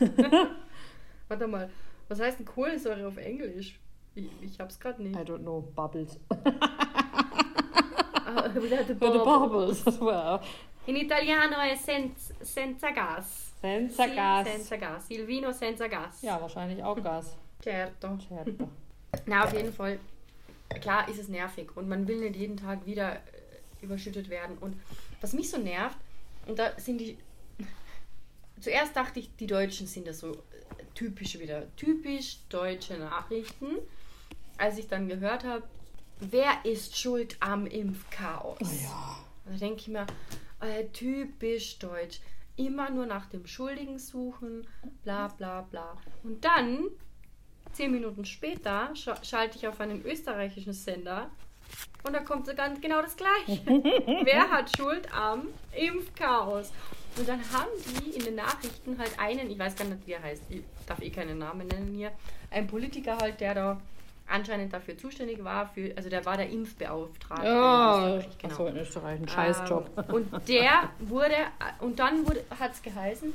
Warte 1.34 1.48
mal, 1.48 1.68
was 2.06 2.20
heißt 2.20 2.38
denn 2.38 2.46
Kohlensäure 2.46 3.08
auf 3.08 3.16
Englisch? 3.16 3.80
Ich, 4.14 4.30
ich 4.40 4.60
hab's 4.60 4.78
gerade 4.78 5.02
nicht. 5.02 5.16
I 5.16 5.24
don't 5.24 5.40
know, 5.40 5.62
bubbles. 5.74 6.16
Ah, 8.26 8.48
the 8.54 8.94
bubbles. 8.94 9.86
as 9.86 10.00
well. 10.00 10.40
In 10.86 10.96
italiano 10.96 11.58
è 11.58 11.74
senza, 11.76 12.32
senza 12.40 12.90
gas. 12.90 13.52
Senza 13.60 14.04
Sì, 14.08 14.14
gas. 14.14 14.48
Senza 14.48 14.76
gas. 14.76 15.10
Il 15.10 15.26
vino 15.26 15.52
senza 15.52 15.88
gas. 15.88 16.22
Ja, 16.22 16.40
wahrscheinlich 16.40 16.82
auch 16.82 17.00
Gas. 17.02 17.36
Certo. 17.60 18.16
Certo. 18.26 18.68
Na, 19.26 19.44
auf 19.44 19.52
jeden 19.52 19.72
Fall. 19.72 19.98
Klar 20.80 21.08
ist 21.08 21.18
es 21.18 21.28
nervig 21.28 21.76
und 21.76 21.88
man 21.88 22.08
will 22.08 22.20
nicht 22.20 22.36
jeden 22.36 22.56
Tag 22.56 22.86
wieder 22.86 23.16
äh, 23.16 23.18
überschüttet 23.82 24.30
werden. 24.30 24.56
Und 24.58 24.80
was 25.20 25.32
mich 25.32 25.50
so 25.50 25.58
nervt, 25.58 25.98
und 26.46 26.58
da 26.58 26.72
sind 26.78 26.98
die. 26.98 27.18
Zuerst 28.60 28.96
dachte 28.96 29.20
ich, 29.20 29.34
die 29.36 29.46
Deutschen 29.46 29.86
sind 29.86 30.06
das 30.06 30.20
so 30.20 30.32
typisch 30.94 31.38
wieder. 31.38 31.74
Typisch 31.76 32.38
deutsche 32.48 32.96
Nachrichten. 32.96 33.78
Als 34.56 34.78
ich 34.78 34.88
dann 34.88 35.08
gehört 35.08 35.44
habe, 35.44 35.64
wer 36.20 36.64
ist 36.64 36.96
schuld 36.96 37.36
am 37.40 37.66
Impfchaos? 37.66 38.58
Ja. 38.82 39.18
Da 39.46 39.56
denke 39.56 39.80
ich 39.80 39.88
mir, 39.88 40.06
äh, 40.60 40.84
typisch 40.92 41.78
deutsch. 41.78 42.20
Immer 42.56 42.90
nur 42.90 43.06
nach 43.06 43.26
dem 43.26 43.46
Schuldigen 43.46 43.98
suchen, 43.98 44.66
bla 45.02 45.28
bla 45.28 45.62
bla. 45.62 45.96
Und 46.22 46.44
dann, 46.44 46.84
zehn 47.72 47.90
Minuten 47.90 48.24
später, 48.24 48.94
scha 48.94 49.22
schalte 49.24 49.58
ich 49.58 49.66
auf 49.66 49.80
einen 49.80 50.04
österreichischen 50.04 50.72
Sender 50.72 51.30
und 52.04 52.12
da 52.12 52.20
kommt 52.20 52.46
so 52.46 52.54
ganz 52.54 52.80
genau 52.80 53.02
das 53.02 53.16
Gleiche. 53.16 53.60
Wer 53.66 54.50
hat 54.50 54.70
Schuld 54.76 55.08
am 55.12 55.48
Impfchaos? 55.74 56.70
Und 57.16 57.28
dann 57.28 57.40
haben 57.52 57.68
die 58.00 58.10
in 58.10 58.24
den 58.24 58.34
Nachrichten 58.34 58.98
halt 58.98 59.18
einen, 59.18 59.50
ich 59.50 59.58
weiß 59.58 59.76
gar 59.76 59.84
nicht, 59.84 60.06
wie 60.06 60.12
er 60.12 60.22
heißt, 60.22 60.42
ich 60.48 60.62
darf 60.86 61.00
eh 61.00 61.10
keinen 61.10 61.38
Namen 61.38 61.66
nennen 61.68 61.94
hier, 61.94 62.10
ein 62.50 62.66
Politiker 62.66 63.16
halt, 63.18 63.40
der 63.40 63.54
da 63.54 63.80
anscheinend 64.26 64.72
dafür 64.72 64.96
zuständig 64.96 65.44
war, 65.44 65.66
für, 65.68 65.92
also 65.96 66.08
der 66.08 66.24
war 66.24 66.36
der 66.36 66.48
Impfbeauftragte. 66.48 67.46
in 67.46 67.52
Ja, 67.52 68.16
Österreich, 68.16 68.38
genau. 68.38 68.52
achso, 68.54 68.66
in 68.66 68.76
Österreich, 68.76 69.20
ein 69.20 69.28
Scheißjob. 69.28 69.90
Ähm, 70.08 70.14
und 70.14 70.48
der 70.48 70.90
wurde, 71.00 71.36
und 71.80 71.98
dann 71.98 72.24
hat 72.58 72.72
es 72.72 72.82
geheißen, 72.82 73.32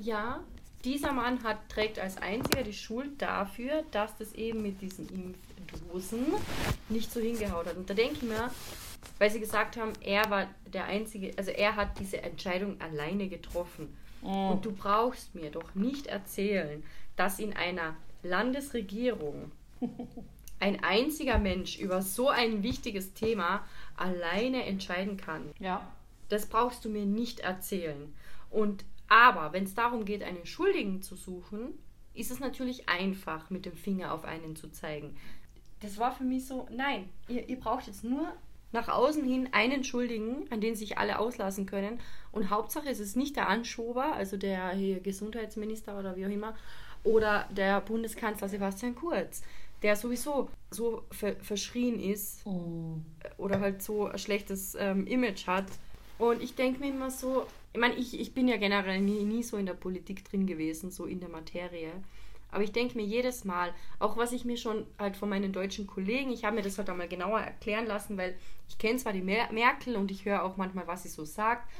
ja, 0.00 0.40
dieser 0.84 1.12
Mann 1.12 1.42
hat, 1.42 1.56
trägt 1.68 1.98
als 1.98 2.16
einziger 2.18 2.62
die 2.62 2.72
Schuld 2.72 3.20
dafür, 3.22 3.82
dass 3.92 4.16
das 4.18 4.32
eben 4.34 4.62
mit 4.62 4.80
diesen 4.80 5.08
Impfdosen 5.08 6.26
nicht 6.88 7.10
so 7.12 7.20
hingehaut 7.20 7.66
hat. 7.66 7.76
Und 7.76 7.88
da 7.88 7.94
denke 7.94 8.14
ich 8.16 8.22
mir, 8.22 8.50
weil 9.18 9.30
sie 9.30 9.40
gesagt 9.40 9.76
haben, 9.76 9.92
er 10.00 10.28
war 10.30 10.46
der 10.72 10.84
Einzige, 10.84 11.32
also 11.36 11.50
er 11.50 11.76
hat 11.76 11.98
diese 11.98 12.22
Entscheidung 12.22 12.80
alleine 12.80 13.28
getroffen. 13.28 13.96
Und 14.22 14.64
du 14.64 14.72
brauchst 14.72 15.34
mir 15.34 15.50
doch 15.50 15.74
nicht 15.74 16.08
erzählen, 16.08 16.82
dass 17.14 17.38
in 17.38 17.52
einer 17.52 17.96
Landesregierung 18.22 19.52
ein 20.60 20.82
einziger 20.82 21.38
Mensch 21.38 21.78
über 21.78 22.02
so 22.02 22.28
ein 22.28 22.62
wichtiges 22.62 23.14
Thema 23.14 23.64
alleine 23.96 24.64
entscheiden 24.64 25.16
kann. 25.16 25.50
Ja. 25.60 25.86
Das 26.28 26.46
brauchst 26.46 26.84
du 26.84 26.88
mir 26.88 27.06
nicht 27.06 27.40
erzählen. 27.40 28.12
Und 28.50 28.84
aber, 29.08 29.52
wenn 29.52 29.64
es 29.64 29.74
darum 29.74 30.04
geht, 30.04 30.24
einen 30.24 30.46
Schuldigen 30.46 31.02
zu 31.02 31.14
suchen, 31.14 31.78
ist 32.14 32.30
es 32.30 32.40
natürlich 32.40 32.88
einfach, 32.88 33.50
mit 33.50 33.66
dem 33.66 33.76
Finger 33.76 34.12
auf 34.12 34.24
einen 34.24 34.56
zu 34.56 34.70
zeigen. 34.70 35.16
Das 35.80 35.98
war 35.98 36.10
für 36.10 36.24
mich 36.24 36.46
so, 36.46 36.66
nein, 36.70 37.08
ihr, 37.28 37.48
ihr 37.48 37.60
braucht 37.60 37.86
jetzt 37.86 38.02
nur 38.02 38.32
nach 38.76 38.88
außen 38.88 39.24
hin 39.24 39.48
einen 39.50 39.82
Schuldigen, 39.82 40.46
an 40.50 40.60
den 40.60 40.76
sich 40.76 40.98
alle 40.98 41.18
auslassen 41.18 41.66
können. 41.66 41.98
Und 42.30 42.50
Hauptsache 42.50 42.88
es 42.88 43.00
ist 43.00 43.16
nicht 43.16 43.34
der 43.34 43.48
Anschober, 43.48 44.12
also 44.12 44.36
der 44.36 44.74
Gesundheitsminister 45.02 45.98
oder 45.98 46.16
wie 46.16 46.26
auch 46.26 46.30
immer, 46.30 46.54
oder 47.02 47.48
der 47.50 47.80
Bundeskanzler 47.80 48.48
Sebastian 48.48 48.94
Kurz, 48.94 49.42
der 49.82 49.96
sowieso 49.96 50.48
so 50.70 51.02
ver 51.10 51.36
verschrien 51.36 52.00
ist 52.00 52.46
Mm. 52.46 53.02
oder 53.38 53.60
halt 53.60 53.82
so 53.82 54.06
ein 54.06 54.18
schlechtes 54.18 54.76
ähm, 54.78 55.06
Image 55.06 55.46
hat. 55.46 55.66
Und 56.18 56.42
ich 56.42 56.54
denke 56.54 56.80
mir 56.80 56.88
immer 56.90 57.10
so, 57.10 57.46
ich 57.72 57.80
meine, 57.80 57.94
ich, 57.94 58.18
ich 58.18 58.32
bin 58.32 58.48
ja 58.48 58.56
generell 58.56 59.00
nie, 59.00 59.22
nie 59.24 59.42
so 59.42 59.56
in 59.56 59.66
der 59.66 59.74
Politik 59.74 60.24
drin 60.24 60.46
gewesen, 60.46 60.90
so 60.90 61.04
in 61.04 61.20
der 61.20 61.28
Materie. 61.28 61.92
Aber 62.56 62.64
ich 62.64 62.72
denke 62.72 62.96
mir 62.96 63.04
jedes 63.04 63.44
Mal, 63.44 63.74
auch 63.98 64.16
was 64.16 64.32
ich 64.32 64.46
mir 64.46 64.56
schon 64.56 64.86
halt 64.98 65.18
von 65.18 65.28
meinen 65.28 65.52
deutschen 65.52 65.86
Kollegen, 65.86 66.32
ich 66.32 66.46
habe 66.46 66.56
mir 66.56 66.62
das 66.62 66.78
halt 66.78 66.88
einmal 66.88 67.06
genauer 67.06 67.38
erklären 67.38 67.84
lassen, 67.84 68.16
weil 68.16 68.34
ich 68.66 68.78
kenne 68.78 68.96
zwar 68.96 69.12
die 69.12 69.20
Mer 69.20 69.52
Merkel 69.52 69.94
und 69.94 70.10
ich 70.10 70.24
höre 70.24 70.42
auch 70.42 70.56
manchmal, 70.56 70.86
was 70.86 71.02
sie 71.02 71.10
so 71.10 71.26
sagt, 71.26 71.70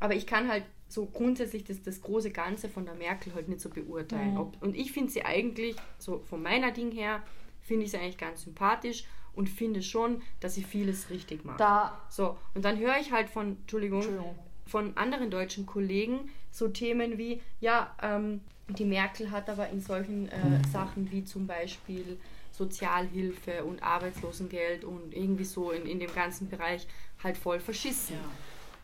aber 0.00 0.14
ich 0.14 0.26
kann 0.26 0.48
halt 0.48 0.64
so 0.88 1.04
grundsätzlich 1.04 1.64
das, 1.64 1.82
das 1.82 2.00
große 2.00 2.30
Ganze 2.30 2.70
von 2.70 2.86
der 2.86 2.94
Merkel 2.94 3.34
halt 3.34 3.50
nicht 3.50 3.60
so 3.60 3.68
beurteilen. 3.68 4.32
Mhm. 4.32 4.40
Ob, 4.40 4.62
und 4.62 4.74
ich 4.74 4.92
finde 4.92 5.12
sie 5.12 5.26
eigentlich, 5.26 5.76
so 5.98 6.20
von 6.20 6.42
meiner 6.42 6.70
Ding 6.70 6.90
her, 6.90 7.22
finde 7.60 7.84
ich 7.84 7.90
sie 7.90 7.98
eigentlich 7.98 8.16
ganz 8.16 8.44
sympathisch 8.44 9.04
und 9.34 9.50
finde 9.50 9.82
schon, 9.82 10.22
dass 10.40 10.54
sie 10.54 10.64
vieles 10.64 11.10
richtig 11.10 11.44
macht. 11.44 11.60
Da. 11.60 12.00
So, 12.08 12.38
und 12.54 12.64
dann 12.64 12.78
höre 12.78 12.96
ich 12.98 13.12
halt 13.12 13.28
von, 13.28 13.58
Entschuldigung, 13.60 14.00
Entschuldigung. 14.00 14.38
von 14.64 14.96
anderen 14.96 15.30
deutschen 15.30 15.66
Kollegen 15.66 16.30
so 16.50 16.68
Themen 16.68 17.18
wie, 17.18 17.42
ja, 17.60 17.94
ähm, 18.00 18.40
die 18.68 18.84
Merkel 18.84 19.30
hat 19.30 19.48
aber 19.50 19.68
in 19.68 19.80
solchen 19.80 20.28
äh, 20.28 20.60
Sachen 20.72 21.10
wie 21.10 21.24
zum 21.24 21.46
Beispiel 21.46 22.18
Sozialhilfe 22.50 23.64
und 23.64 23.82
Arbeitslosengeld 23.82 24.84
und 24.84 25.12
irgendwie 25.12 25.44
so 25.44 25.70
in, 25.70 25.86
in 25.86 26.00
dem 26.00 26.14
ganzen 26.14 26.48
Bereich 26.48 26.86
halt 27.22 27.36
voll 27.36 27.60
verschissen. 27.60 28.16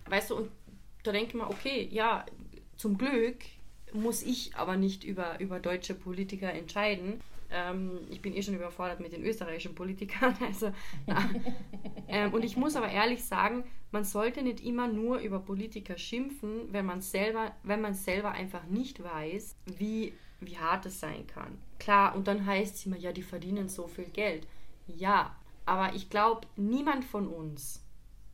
Weißt 0.09 0.31
du, 0.31 0.37
und 0.37 0.51
da 1.03 1.12
denke 1.12 1.29
ich 1.29 1.35
mir, 1.35 1.49
okay, 1.49 1.88
ja, 1.90 2.27
zum 2.77 2.99
Glück 2.99 3.37
muss 3.93 4.23
ich 4.23 4.57
aber 4.57 4.77
nicht 4.77 5.05
über, 5.05 5.38
über 5.40 5.61
deutsche 5.61 5.95
Politiker 5.95 6.53
entscheiden. 6.53 7.21
Ähm, 7.52 8.00
ich 8.10 8.22
bin 8.22 8.34
eh 8.34 8.42
schon 8.42 8.54
überfordert 8.54 9.00
mit 9.00 9.12
den 9.12 9.24
österreichischen 9.24 9.74
Politikern. 9.74 10.36
Also, 10.44 10.72
ähm, 12.08 12.32
und 12.32 12.44
ich 12.44 12.56
muss 12.56 12.76
aber 12.76 12.88
ehrlich 12.90 13.24
sagen, 13.24 13.64
man 13.92 14.04
sollte 14.04 14.42
nicht 14.42 14.60
immer 14.64 14.88
nur 14.88 15.18
über 15.18 15.40
Politiker 15.40 15.98
schimpfen, 15.98 16.72
wenn 16.72 16.86
man 16.86 17.00
selber, 17.00 17.54
wenn 17.62 17.80
man 17.80 17.94
selber 17.94 18.32
einfach 18.32 18.64
nicht 18.66 19.02
weiß, 19.02 19.56
wie, 19.78 20.12
wie 20.40 20.58
hart 20.58 20.86
es 20.86 21.00
sein 21.00 21.26
kann. 21.26 21.58
Klar, 21.78 22.14
und 22.14 22.26
dann 22.26 22.46
heißt 22.46 22.74
es 22.74 22.86
immer, 22.86 22.96
ja, 22.96 23.12
die 23.12 23.22
verdienen 23.22 23.68
so 23.68 23.86
viel 23.86 24.06
Geld. 24.06 24.46
Ja, 24.86 25.36
aber 25.66 25.94
ich 25.94 26.10
glaube, 26.10 26.46
niemand 26.56 27.04
von 27.04 27.28
uns 27.28 27.84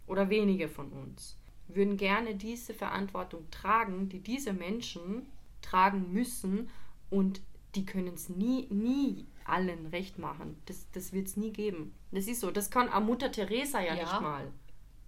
oder 0.07 0.31
wenige 0.31 0.69
von 0.69 0.91
uns 0.91 1.37
würden 1.69 1.97
gerne 1.97 2.35
diese 2.35 2.75
Verantwortung 2.75 3.51
tragen, 3.51 4.09
die 4.09 4.21
diese 4.21 4.53
Menschen 4.53 5.27
tragen 5.63 6.13
müssen 6.13 6.71
und 7.11 7.41
die 7.77 7.85
können 7.85 8.15
es 8.15 8.29
nie, 8.29 8.67
nie 8.71 9.27
allen 9.45 9.87
recht 9.87 10.19
machen. 10.19 10.61
Das, 10.67 10.91
das 10.93 11.13
wird 11.13 11.29
es 11.29 11.37
nie 11.37 11.53
geben. 11.53 11.95
Das 12.11 12.27
ist 12.27 12.41
so. 12.41 12.51
Das 12.51 12.71
kann 12.71 12.89
auch 12.89 13.01
Mutter 13.01 13.31
Teresa 13.31 13.81
ja, 13.81 13.95
Ja. 13.95 14.03
nicht 14.03 14.21
mal. 14.21 14.51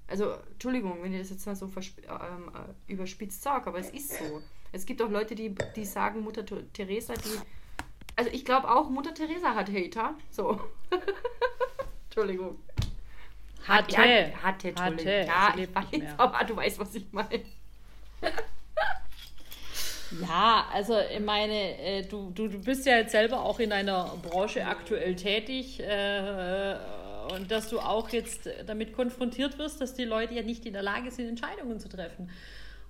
Also, 0.07 0.33
Entschuldigung, 0.53 1.03
wenn 1.03 1.13
ich 1.13 1.21
das 1.21 1.31
jetzt 1.31 1.47
mal 1.47 1.57
so 1.57 1.67
ähm, 1.67 2.51
äh, 2.55 2.93
überspitzt 2.93 3.43
sage, 3.43 3.67
aber 3.67 3.79
es 3.79 3.91
ist 3.91 4.11
so. 4.11 4.43
Es 4.73 4.87
gibt 4.87 5.03
auch 5.03 5.11
Leute, 5.11 5.35
die, 5.35 5.55
die 5.77 5.85
sagen, 5.85 6.21
Mutter 6.21 6.45
Teresa, 6.73 7.15
die. 7.15 7.39
Also, 8.17 8.31
ich 8.31 8.45
glaube 8.45 8.71
auch, 8.71 8.89
Mutter 8.91 9.13
Teresa 9.13 9.55
hat 9.55 9.71
Hater. 9.71 10.15
So. 10.31 10.61
Entschuldigung. 12.05 12.59
Hatte. 13.67 13.97
Hatte, 14.43 14.69
Entschuldigung. 14.69 15.07
Hatte. 15.07 15.27
Ja, 15.27 15.55
ich 15.57 15.75
weiß, 15.75 16.19
aber 16.19 16.45
du 16.45 16.57
weißt, 16.57 16.79
was 16.79 16.95
ich 16.95 17.07
meine. 17.13 17.43
Ja, 20.23 20.67
also 20.73 20.95
ich 20.99 21.21
meine, 21.21 21.79
äh, 21.79 22.03
du, 22.03 22.31
du, 22.31 22.49
du 22.49 22.61
bist 22.61 22.87
ja 22.87 22.97
jetzt 22.97 23.13
selber 23.13 23.43
auch 23.43 23.59
in 23.61 23.73
einer 23.73 24.17
Branche 24.23 24.67
aktuell 24.67 25.15
tätig 25.17 25.81
äh, 25.81 26.77
und 27.33 27.51
dass 27.51 27.69
du 27.69 27.79
auch 27.79 28.09
jetzt 28.11 28.49
damit 28.67 28.95
konfrontiert 28.95 29.59
wirst, 29.59 29.81
dass 29.81 29.95
die 29.95 30.05
Leute 30.05 30.35
ja 30.35 30.43
nicht 30.43 30.65
in 30.67 30.73
der 30.73 30.83
Lage 30.83 31.11
sind, 31.11 31.29
Entscheidungen 31.29 31.79
zu 31.79 31.89
treffen. 31.89 32.31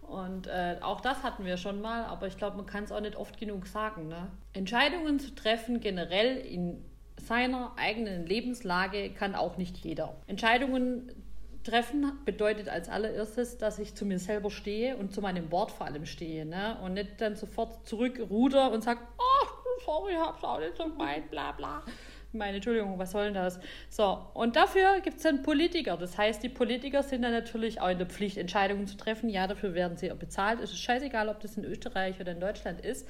Und 0.02 0.46
äh, 0.46 0.76
auch 0.80 1.00
das 1.00 1.22
hatten 1.22 1.44
wir 1.44 1.58
schon 1.58 1.80
mal, 1.80 2.04
aber 2.04 2.28
ich 2.28 2.38
glaube, 2.38 2.56
man 2.56 2.66
kann 2.66 2.84
es 2.84 2.92
auch 2.92 3.00
nicht 3.00 3.16
oft 3.16 3.38
genug 3.38 3.66
sagen. 3.66 4.08
Ne? 4.08 4.28
Entscheidungen 4.54 5.18
zu 5.18 5.34
treffen 5.34 5.80
generell 5.80 6.38
in 6.38 6.82
seiner 7.20 7.72
eigenen 7.76 8.26
Lebenslage 8.26 9.10
kann 9.10 9.34
auch 9.34 9.58
nicht 9.58 9.76
jeder. 9.78 10.16
Entscheidungen 10.26 11.12
treffen 11.68 12.12
bedeutet 12.24 12.68
als 12.68 12.88
allererstes, 12.88 13.58
dass 13.58 13.78
ich 13.78 13.94
zu 13.94 14.06
mir 14.06 14.18
selber 14.18 14.50
stehe 14.50 14.96
und 14.96 15.12
zu 15.12 15.20
meinem 15.20 15.50
Wort 15.50 15.70
vor 15.70 15.86
allem 15.86 16.06
stehe. 16.06 16.46
Ne? 16.46 16.76
Und 16.82 16.94
nicht 16.94 17.20
dann 17.20 17.36
sofort 17.36 17.86
zurückruder 17.86 18.72
und 18.72 18.82
sage, 18.82 19.00
oh, 19.18 19.46
sorry, 19.84 20.14
hab's 20.14 20.42
auch 20.42 20.58
nicht 20.58 20.76
so 20.76 20.84
gemeint, 20.84 21.30
bla 21.30 21.52
bla. 21.52 21.82
Meine 22.32 22.56
Entschuldigung, 22.56 22.98
was 22.98 23.12
soll 23.12 23.24
denn 23.24 23.34
das? 23.34 23.58
So, 23.88 24.18
und 24.34 24.54
dafür 24.56 25.00
gibt 25.00 25.16
es 25.16 25.22
dann 25.22 25.42
Politiker. 25.42 25.96
Das 25.96 26.18
heißt, 26.18 26.42
die 26.42 26.50
Politiker 26.50 27.02
sind 27.02 27.22
dann 27.22 27.32
natürlich 27.32 27.80
auch 27.80 27.88
in 27.88 27.96
der 27.96 28.06
Pflicht, 28.06 28.36
Entscheidungen 28.36 28.86
zu 28.86 28.98
treffen. 28.98 29.30
Ja, 29.30 29.46
dafür 29.46 29.72
werden 29.72 29.96
sie 29.96 30.12
auch 30.12 30.16
bezahlt. 30.16 30.60
Es 30.60 30.70
ist 30.70 30.80
scheißegal, 30.80 31.30
ob 31.30 31.40
das 31.40 31.56
in 31.56 31.64
Österreich 31.64 32.20
oder 32.20 32.32
in 32.32 32.40
Deutschland 32.40 32.82
ist. 32.82 33.08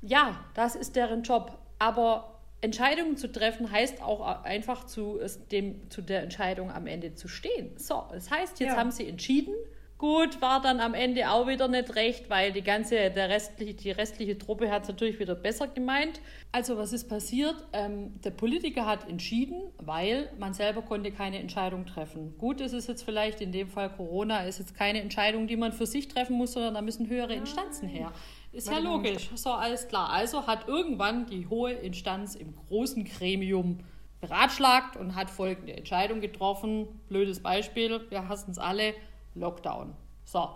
Ja, 0.00 0.44
das 0.54 0.76
ist 0.76 0.96
deren 0.96 1.22
Job. 1.22 1.58
Aber 1.78 2.41
Entscheidungen 2.62 3.16
zu 3.16 3.30
treffen 3.30 3.70
heißt 3.70 4.02
auch 4.02 4.44
einfach 4.44 4.86
zu, 4.86 5.20
dem, 5.50 5.90
zu 5.90 6.00
der 6.00 6.22
Entscheidung 6.22 6.70
am 6.70 6.86
Ende 6.86 7.14
zu 7.14 7.28
stehen. 7.28 7.76
So, 7.76 8.04
das 8.10 8.30
heißt, 8.30 8.60
jetzt 8.60 8.70
ja. 8.70 8.76
haben 8.76 8.90
sie 8.90 9.06
entschieden 9.06 9.54
Gut, 10.02 10.42
war 10.42 10.60
dann 10.60 10.80
am 10.80 10.94
Ende 10.94 11.30
auch 11.30 11.46
wieder 11.46 11.68
nicht 11.68 11.94
recht, 11.94 12.28
weil 12.28 12.50
die 12.50 12.62
ganze, 12.62 13.12
der 13.12 13.28
restliche, 13.28 13.74
die 13.74 13.90
restliche 13.92 14.36
Truppe 14.36 14.68
hat 14.68 14.82
es 14.82 14.88
natürlich 14.88 15.20
wieder 15.20 15.36
besser 15.36 15.68
gemeint. 15.68 16.20
Also 16.50 16.76
was 16.76 16.92
ist 16.92 17.08
passiert? 17.08 17.54
Ähm, 17.72 18.20
der 18.24 18.32
Politiker 18.32 18.84
hat 18.84 19.08
entschieden, 19.08 19.62
weil 19.78 20.28
man 20.40 20.54
selber 20.54 20.82
konnte 20.82 21.12
keine 21.12 21.38
Entscheidung 21.38 21.86
treffen. 21.86 22.34
Gut, 22.36 22.60
ist 22.60 22.72
es 22.72 22.88
jetzt 22.88 23.04
vielleicht 23.04 23.40
in 23.40 23.52
dem 23.52 23.68
Fall 23.68 23.90
Corona, 23.90 24.40
ist 24.40 24.58
jetzt 24.58 24.76
keine 24.76 25.00
Entscheidung, 25.00 25.46
die 25.46 25.56
man 25.56 25.72
für 25.72 25.86
sich 25.86 26.08
treffen 26.08 26.36
muss, 26.36 26.54
sondern 26.54 26.74
da 26.74 26.82
müssen 26.82 27.08
höhere 27.08 27.34
Instanzen 27.34 27.86
her. 27.86 28.10
Ist 28.52 28.70
ja 28.70 28.78
logisch. 28.78 29.30
So, 29.34 29.50
alles 29.50 29.88
klar. 29.88 30.10
Also 30.10 30.46
hat 30.46 30.68
irgendwann 30.68 31.26
die 31.26 31.46
hohe 31.48 31.72
Instanz 31.72 32.34
im 32.34 32.54
großen 32.54 33.04
Gremium 33.04 33.78
beratschlagt 34.20 34.96
und 34.96 35.14
hat 35.14 35.30
folgende 35.30 35.74
Entscheidung 35.74 36.20
getroffen. 36.20 36.86
Blödes 37.08 37.42
Beispiel, 37.42 38.00
wir 38.10 38.28
hassen 38.28 38.52
es 38.52 38.58
alle 38.58 38.94
Lockdown. 39.34 39.94
So, 40.24 40.50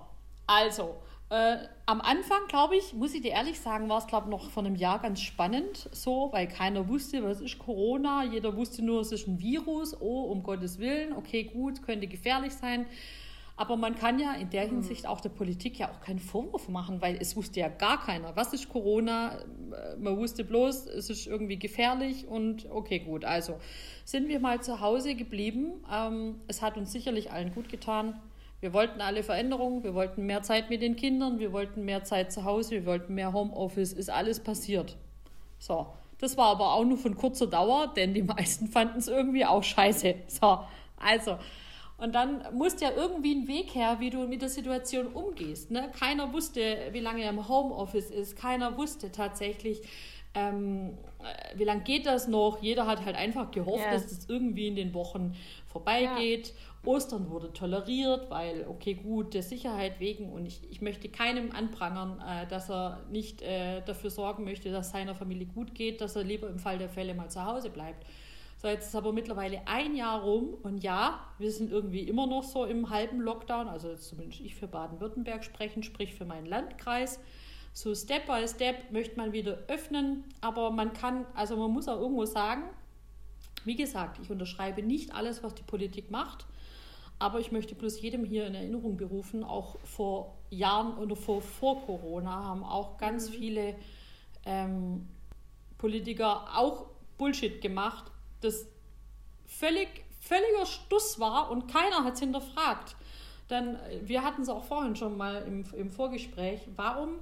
also, 0.47 0.97
äh, 1.29 1.57
am 1.87 2.01
Anfang, 2.01 2.47
glaube 2.49 2.77
ich, 2.77 2.93
muss 2.93 3.13
ich 3.13 3.23
dir 3.23 3.33
ehrlich 3.33 3.59
sagen, 3.59 3.89
war 3.89 3.99
es, 3.99 4.07
glaube 4.07 4.27
ich, 4.27 4.31
noch 4.31 4.49
vor 4.51 4.65
einem 4.65 4.77
Jahr 4.77 5.01
ganz 5.01 5.21
spannend 5.21 5.89
so, 5.91 6.29
weil 6.33 6.47
keiner 6.47 6.89
wusste, 6.89 7.25
was 7.25 7.41
ist 7.41 7.59
Corona. 7.59 8.25
Jeder 8.25 8.57
wusste 8.57 8.85
nur, 8.85 9.01
es 9.01 9.11
ist 9.11 9.27
ein 9.27 9.41
Virus. 9.41 10.01
Oh, 10.01 10.25
um 10.31 10.45
Gottes 10.45 10.79
Willen, 10.79 11.13
okay, 11.13 11.43
gut, 11.45 11.83
könnte 11.83 12.07
gefährlich 12.07 12.55
sein. 12.55 12.87
Aber 13.59 13.77
man 13.77 13.95
kann 13.95 14.19
ja 14.19 14.35
in 14.35 14.51
der 14.51 14.66
mhm. 14.66 14.71
Hinsicht 14.71 15.07
auch 15.07 15.21
der 15.21 15.31
Politik 15.31 15.79
ja 15.79 15.90
auch 15.90 16.01
keinen 16.01 16.19
Vorwurf 16.19 16.69
machen, 16.69 17.01
weil 17.01 17.16
es 17.16 17.37
wusste 17.37 17.61
ja 17.61 17.69
gar 17.69 18.05
keiner, 18.05 18.37
was 18.37 18.53
ist 18.53 18.69
Corona. 18.69 19.38
Man 19.99 20.16
wusste 20.19 20.45
bloß, 20.45 20.87
es 20.87 21.09
ist 21.09 21.27
irgendwie 21.27 21.59
gefährlich 21.59 22.29
und 22.29 22.71
okay, 22.71 22.99
gut. 22.99 23.25
Also 23.25 23.59
sind 24.05 24.29
wir 24.29 24.40
mal 24.40 24.61
zu 24.61 24.81
Hause 24.81 25.14
geblieben. 25.14 25.85
Ähm, 25.90 26.40
es 26.49 26.61
hat 26.61 26.77
uns 26.77 26.92
sicherlich 26.92 27.33
allen 27.33 27.55
gut 27.55 27.71
getan. 27.71 28.21
Wir 28.61 28.73
wollten 28.73 29.01
alle 29.01 29.23
Veränderungen, 29.23 29.85
wir 29.85 29.95
wollten 29.95 30.25
mehr 30.25 30.42
Zeit 30.42 30.71
mit 30.71 30.81
den 30.81 30.97
Kindern, 30.97 31.38
wir 31.38 31.53
wollten 31.53 31.85
mehr 31.85 32.05
Zeit 32.05 32.33
zu 32.33 32.45
Hause, 32.45 32.73
wir 32.73 32.87
wollten 32.87 33.14
mehr 33.14 33.33
Homeoffice, 33.33 33.92
ist 33.92 34.11
alles 34.11 34.40
passiert. 34.40 34.97
So, 35.59 35.87
das 36.19 36.37
war 36.38 36.47
aber 36.47 36.73
auch 36.73 36.85
nur 36.85 36.97
von 36.97 37.16
kurzer 37.16 37.47
Dauer, 37.47 37.92
denn 37.95 38.14
die 38.14 38.23
meisten 38.23 38.69
fanden 38.69 38.99
es 38.99 39.09
irgendwie 39.09 39.45
auch 39.45 39.62
scheiße. 39.62 40.14
So, 40.29 40.61
also, 40.97 41.37
und 41.99 42.15
dann 42.15 42.43
musste 42.53 42.85
ja 42.85 42.91
irgendwie 42.95 43.35
ein 43.35 43.49
Weg 43.49 43.75
her, 43.75 43.97
wie 44.01 44.11
du 44.11 44.27
mit 44.27 44.43
der 44.43 44.51
Situation 44.51 45.07
umgehst. 45.09 45.71
Ne? 45.71 45.91
Keiner 45.99 46.33
wusste, 46.33 46.61
wie 46.93 47.01
lange 47.01 47.23
er 47.23 47.31
im 47.31 47.49
Homeoffice 47.49 48.11
ist, 48.11 48.37
keiner 48.37 48.77
wusste 48.77 49.11
tatsächlich, 49.11 49.83
ähm, 50.35 50.99
wie 51.55 51.65
lange 51.65 51.81
geht 51.83 52.07
das 52.07 52.29
noch? 52.29 52.63
Jeder 52.63 52.87
hat 52.87 53.05
halt 53.05 53.17
einfach 53.17 53.51
gehofft, 53.51 53.85
yeah. 53.85 53.93
dass 53.93 54.05
es 54.05 54.19
das 54.19 54.29
irgendwie 54.29 54.69
in 54.69 54.77
den 54.77 54.95
Wochen 54.95 55.35
vorbeigeht. 55.67 56.49
Ja. 56.49 56.55
Ostern 56.87 57.31
wurde 57.31 57.53
toleriert, 57.53 58.31
weil, 58.31 58.67
okay, 58.69 58.95
gut, 58.95 59.35
der 59.35 59.43
Sicherheit 59.43 59.99
wegen 59.99 60.31
und 60.31 60.47
ich, 60.47 60.61
ich 60.71 60.81
möchte 60.81 61.09
keinem 61.09 61.51
anprangern, 61.51 62.21
äh, 62.21 62.47
dass 62.47 62.71
er 62.71 63.01
nicht 63.11 63.43
äh, 63.43 63.81
dafür 63.83 64.11
sorgen 64.11 64.45
möchte, 64.45 64.71
dass 64.71 64.91
seiner 64.91 65.15
Familie 65.15 65.47
gut 65.47 65.75
geht, 65.75 66.01
dass 66.01 66.15
er 66.15 66.23
lieber 66.23 66.49
im 66.49 66.59
Fall 66.59 66.79
der 66.79 66.91
Fälle 66.91 67.15
mal 67.15 67.29
zu 67.29 67.45
Hause 67.45 67.71
bleibt. 67.71 68.07
So, 68.59 68.69
jetzt 68.69 68.88
ist 68.88 68.95
aber 68.95 69.12
mittlerweile 69.12 69.66
ein 69.66 69.95
Jahr 69.95 70.23
rum 70.23 70.55
und 70.62 70.83
ja, 70.83 71.21
wir 71.38 71.53
sind 71.53 71.71
irgendwie 71.71 72.01
immer 72.01 72.27
noch 72.27 72.42
so 72.42 72.64
im 72.64 72.88
halben 72.88 73.21
Lockdown, 73.21 73.69
also 73.69 73.95
zumindest 73.97 74.40
ich 74.40 74.55
für 74.55 74.66
Baden-Württemberg 74.66 75.45
sprechen, 75.45 75.83
sprich 75.83 76.14
für 76.14 76.25
meinen 76.25 76.47
Landkreis. 76.47 77.21
So 77.75 77.95
Step 77.95 78.27
by 78.27 78.49
Step 78.49 78.90
möchte 78.90 79.19
man 79.19 79.33
wieder 79.33 79.59
öffnen, 79.69 80.25
aber 80.40 80.71
man 80.71 80.95
kann, 80.95 81.27
also 81.35 81.57
man 81.57 81.71
muss 81.71 81.87
auch 81.87 82.01
irgendwo 82.01 82.25
sagen, 82.25 82.62
wie 83.66 83.77
gesagt, 83.77 84.19
ich 84.23 84.31
unterschreibe 84.31 84.83
nicht 84.83 85.14
alles, 85.14 85.42
was 85.42 85.55
die 85.55 85.62
Politik 85.62 86.11
macht. 86.11 86.47
Aber 87.19 87.40
ich 87.40 87.51
möchte 87.51 87.75
bloß 87.75 88.01
jedem 88.01 88.25
hier 88.25 88.47
in 88.47 88.55
Erinnerung 88.55 88.97
berufen, 88.97 89.42
auch 89.42 89.79
vor 89.85 90.37
Jahren 90.51 90.99
oder 90.99 91.16
vor, 91.16 91.40
vor 91.40 91.85
Corona 91.85 92.45
haben 92.45 92.62
auch 92.62 92.99
ganz 92.99 93.29
mhm. 93.29 93.35
viele 93.35 93.75
ähm, 94.45 95.09
Politiker 95.79 96.57
auch 96.57 96.87
Bullshit 97.19 97.61
gemacht, 97.61 98.12
das 98.40 98.66
völlig, 99.46 99.88
völliger 100.20 100.66
Stuss 100.66 101.18
war 101.20 101.51
und 101.51 101.68
keiner 101.68 102.05
hat 102.05 102.14
es 102.14 102.20
hinterfragt. 102.20 102.96
Dann, 103.49 103.79
wir 104.03 104.25
hatten 104.25 104.42
es 104.42 104.49
auch 104.49 104.64
vorhin 104.64 104.96
schon 104.96 105.16
mal 105.16 105.42
im, 105.42 105.64
im 105.75 105.90
Vorgespräch, 105.90 106.62
warum, 106.75 107.20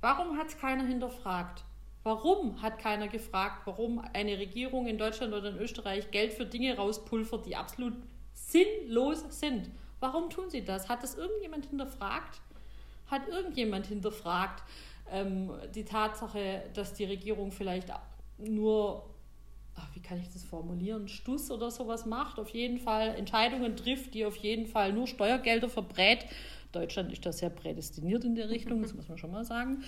warum 0.00 0.38
hat 0.38 0.48
es 0.48 0.58
keiner 0.58 0.84
hinterfragt? 0.84 1.64
Warum 2.04 2.60
hat 2.62 2.78
keiner 2.78 3.06
gefragt, 3.06 3.62
warum 3.66 4.02
eine 4.12 4.38
Regierung 4.38 4.86
in 4.86 4.98
Deutschland 4.98 5.34
oder 5.34 5.50
in 5.50 5.58
Österreich 5.58 6.10
Geld 6.10 6.32
für 6.32 6.46
Dinge 6.46 6.76
rauspulvert, 6.76 7.46
die 7.46 7.54
absolut 7.54 7.94
sinnlos 8.34 9.24
sind. 9.28 9.70
Warum 10.00 10.30
tun 10.30 10.50
sie 10.50 10.64
das? 10.64 10.88
Hat 10.88 11.02
das 11.02 11.16
irgendjemand 11.16 11.66
hinterfragt? 11.66 12.40
Hat 13.06 13.28
irgendjemand 13.28 13.86
hinterfragt 13.86 14.62
ähm, 15.10 15.50
die 15.74 15.84
Tatsache, 15.84 16.62
dass 16.74 16.94
die 16.94 17.04
Regierung 17.04 17.52
vielleicht 17.52 17.88
nur, 18.38 19.08
ach, 19.76 19.88
wie 19.94 20.00
kann 20.00 20.20
ich 20.20 20.28
das 20.32 20.44
formulieren, 20.44 21.08
Stuss 21.08 21.50
oder 21.50 21.70
sowas 21.70 22.06
macht, 22.06 22.38
auf 22.38 22.50
jeden 22.50 22.78
Fall 22.78 23.14
Entscheidungen 23.14 23.76
trifft, 23.76 24.14
die 24.14 24.24
auf 24.24 24.36
jeden 24.36 24.66
Fall 24.66 24.92
nur 24.92 25.06
Steuergelder 25.06 25.68
verbrät. 25.68 26.26
Deutschland 26.72 27.12
ist 27.12 27.24
da 27.26 27.32
sehr 27.32 27.50
prädestiniert 27.50 28.24
in 28.24 28.34
der 28.34 28.48
Richtung, 28.48 28.82
das 28.82 28.94
muss 28.94 29.08
man 29.08 29.18
schon 29.18 29.30
mal 29.30 29.44
sagen. 29.44 29.84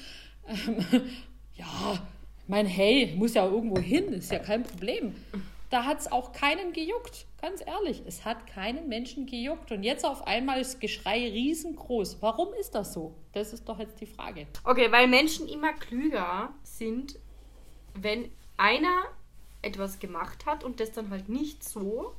Ähm, 0.46 0.84
ja, 1.54 2.06
mein 2.46 2.66
Hey, 2.66 3.14
muss 3.16 3.34
ja 3.34 3.46
irgendwo 3.46 3.80
hin, 3.80 4.12
ist 4.12 4.30
ja 4.30 4.38
kein 4.38 4.62
Problem. 4.62 5.14
Da 5.70 5.84
hat 5.84 5.98
es 5.98 6.12
auch 6.12 6.32
keinen 6.32 6.72
gejuckt. 6.72 7.26
Ganz 7.40 7.60
ehrlich, 7.66 8.02
es 8.06 8.24
hat 8.24 8.46
keinen 8.46 8.88
Menschen 8.88 9.26
gejuckt. 9.26 9.72
Und 9.72 9.82
jetzt 9.82 10.04
auf 10.04 10.26
einmal 10.26 10.60
ist 10.60 10.80
Geschrei 10.80 11.28
riesengroß. 11.28 12.18
Warum 12.20 12.54
ist 12.60 12.76
das 12.76 12.92
so? 12.92 13.14
Das 13.32 13.52
ist 13.52 13.68
doch 13.68 13.78
jetzt 13.78 14.00
die 14.00 14.06
Frage. 14.06 14.46
Okay, 14.62 14.92
weil 14.92 15.08
Menschen 15.08 15.48
immer 15.48 15.72
klüger 15.72 16.50
sind, 16.62 17.18
wenn 17.94 18.30
einer 18.56 19.04
etwas 19.64 19.98
gemacht 19.98 20.46
hat 20.46 20.64
und 20.64 20.80
das 20.80 20.92
dann 20.92 21.10
halt 21.10 21.28
nicht 21.28 21.64
so, 21.64 22.14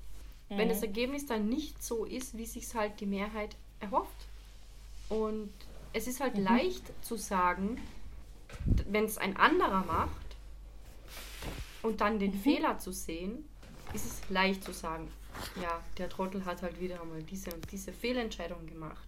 mhm. 0.50 0.58
wenn 0.58 0.70
das 0.70 0.82
Ergebnis 0.82 1.26
dann 1.26 1.48
nicht 1.48 1.84
so 1.84 2.06
ist, 2.06 2.38
wie 2.38 2.46
sich 2.46 2.74
halt 2.76 3.00
die 3.00 3.06
Mehrheit 3.06 3.56
erhofft. 3.80 4.28
Und 5.10 5.50
es 5.94 6.08
ist 6.08 6.20
halt 6.20 6.38
mhm. 6.38 6.44
leicht 6.44 6.84
zu 7.04 7.16
sagen, 7.16 7.80
wenn 8.66 9.06
es 9.06 9.18
ein 9.18 9.38
anderer 9.38 9.86
macht, 9.86 10.26
und 11.86 12.02
dann 12.02 12.20
den 12.20 12.32
mhm. 12.32 12.40
Fehler 12.40 12.80
zu 12.80 12.92
sehen, 12.92 13.46
ist 13.94 14.06
es 14.06 14.30
leicht 14.30 14.64
zu 14.64 14.74
sagen, 14.74 15.08
ja, 15.62 15.80
der 15.98 16.10
Trottel 16.10 16.44
hat 16.44 16.62
halt 16.62 16.80
wieder 16.82 17.02
einmal 17.02 17.22
diese 17.24 17.54
und 17.54 17.72
diese 17.72 17.94
Fehlentscheidung 17.94 18.66
gemacht. 18.66 19.08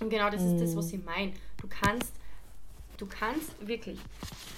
Und 0.00 0.10
genau 0.10 0.30
das 0.30 0.40
mhm. 0.42 0.54
ist 0.54 0.62
das, 0.62 0.76
was 0.76 0.92
mhm. 0.92 0.98
ich 0.98 1.04
meine. 1.04 1.32
Du 1.60 1.66
kannst, 1.68 2.12
du 2.96 3.06
kannst 3.06 3.66
wirklich 3.66 3.98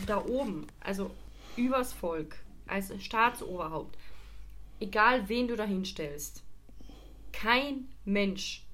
da 0.06 0.22
oben, 0.24 0.66
also 0.80 1.10
übers 1.56 1.92
Volk, 1.92 2.36
als 2.66 2.92
Staatsoberhaupt, 3.02 3.98
egal 4.80 5.28
wen 5.28 5.48
du 5.48 5.56
da 5.56 5.64
hinstellst, 5.64 6.42
kein 7.32 7.88
Mensch 8.04 8.64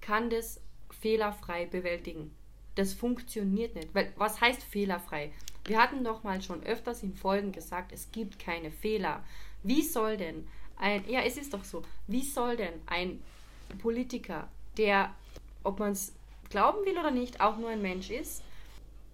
kann 0.00 0.30
das 0.30 0.60
fehlerfrei 1.00 1.66
bewältigen. 1.66 2.30
Das 2.74 2.92
funktioniert 2.92 3.74
nicht. 3.74 3.94
Weil 3.94 4.12
was 4.16 4.40
heißt 4.40 4.62
fehlerfrei? 4.62 5.32
Wir 5.64 5.80
hatten 5.80 6.04
doch 6.04 6.22
mal 6.22 6.42
schon 6.42 6.62
öfters 6.64 7.02
in 7.02 7.14
Folgen 7.14 7.52
gesagt, 7.52 7.92
es 7.92 8.10
gibt 8.12 8.38
keine 8.38 8.70
Fehler. 8.70 9.24
Wie 9.62 9.82
soll 9.82 10.16
denn 10.16 10.46
ein, 10.76 11.08
ja, 11.08 11.20
es 11.20 11.36
ist 11.36 11.54
doch 11.54 11.64
so, 11.64 11.82
wie 12.08 12.22
soll 12.22 12.56
denn 12.56 12.74
ein 12.86 13.22
Politiker, 13.78 14.48
der, 14.76 15.14
ob 15.62 15.78
man 15.78 15.92
es 15.92 16.14
glauben 16.50 16.84
will 16.84 16.98
oder 16.98 17.10
nicht, 17.10 17.40
auch 17.40 17.56
nur 17.58 17.70
ein 17.70 17.82
Mensch 17.82 18.10
ist, 18.10 18.42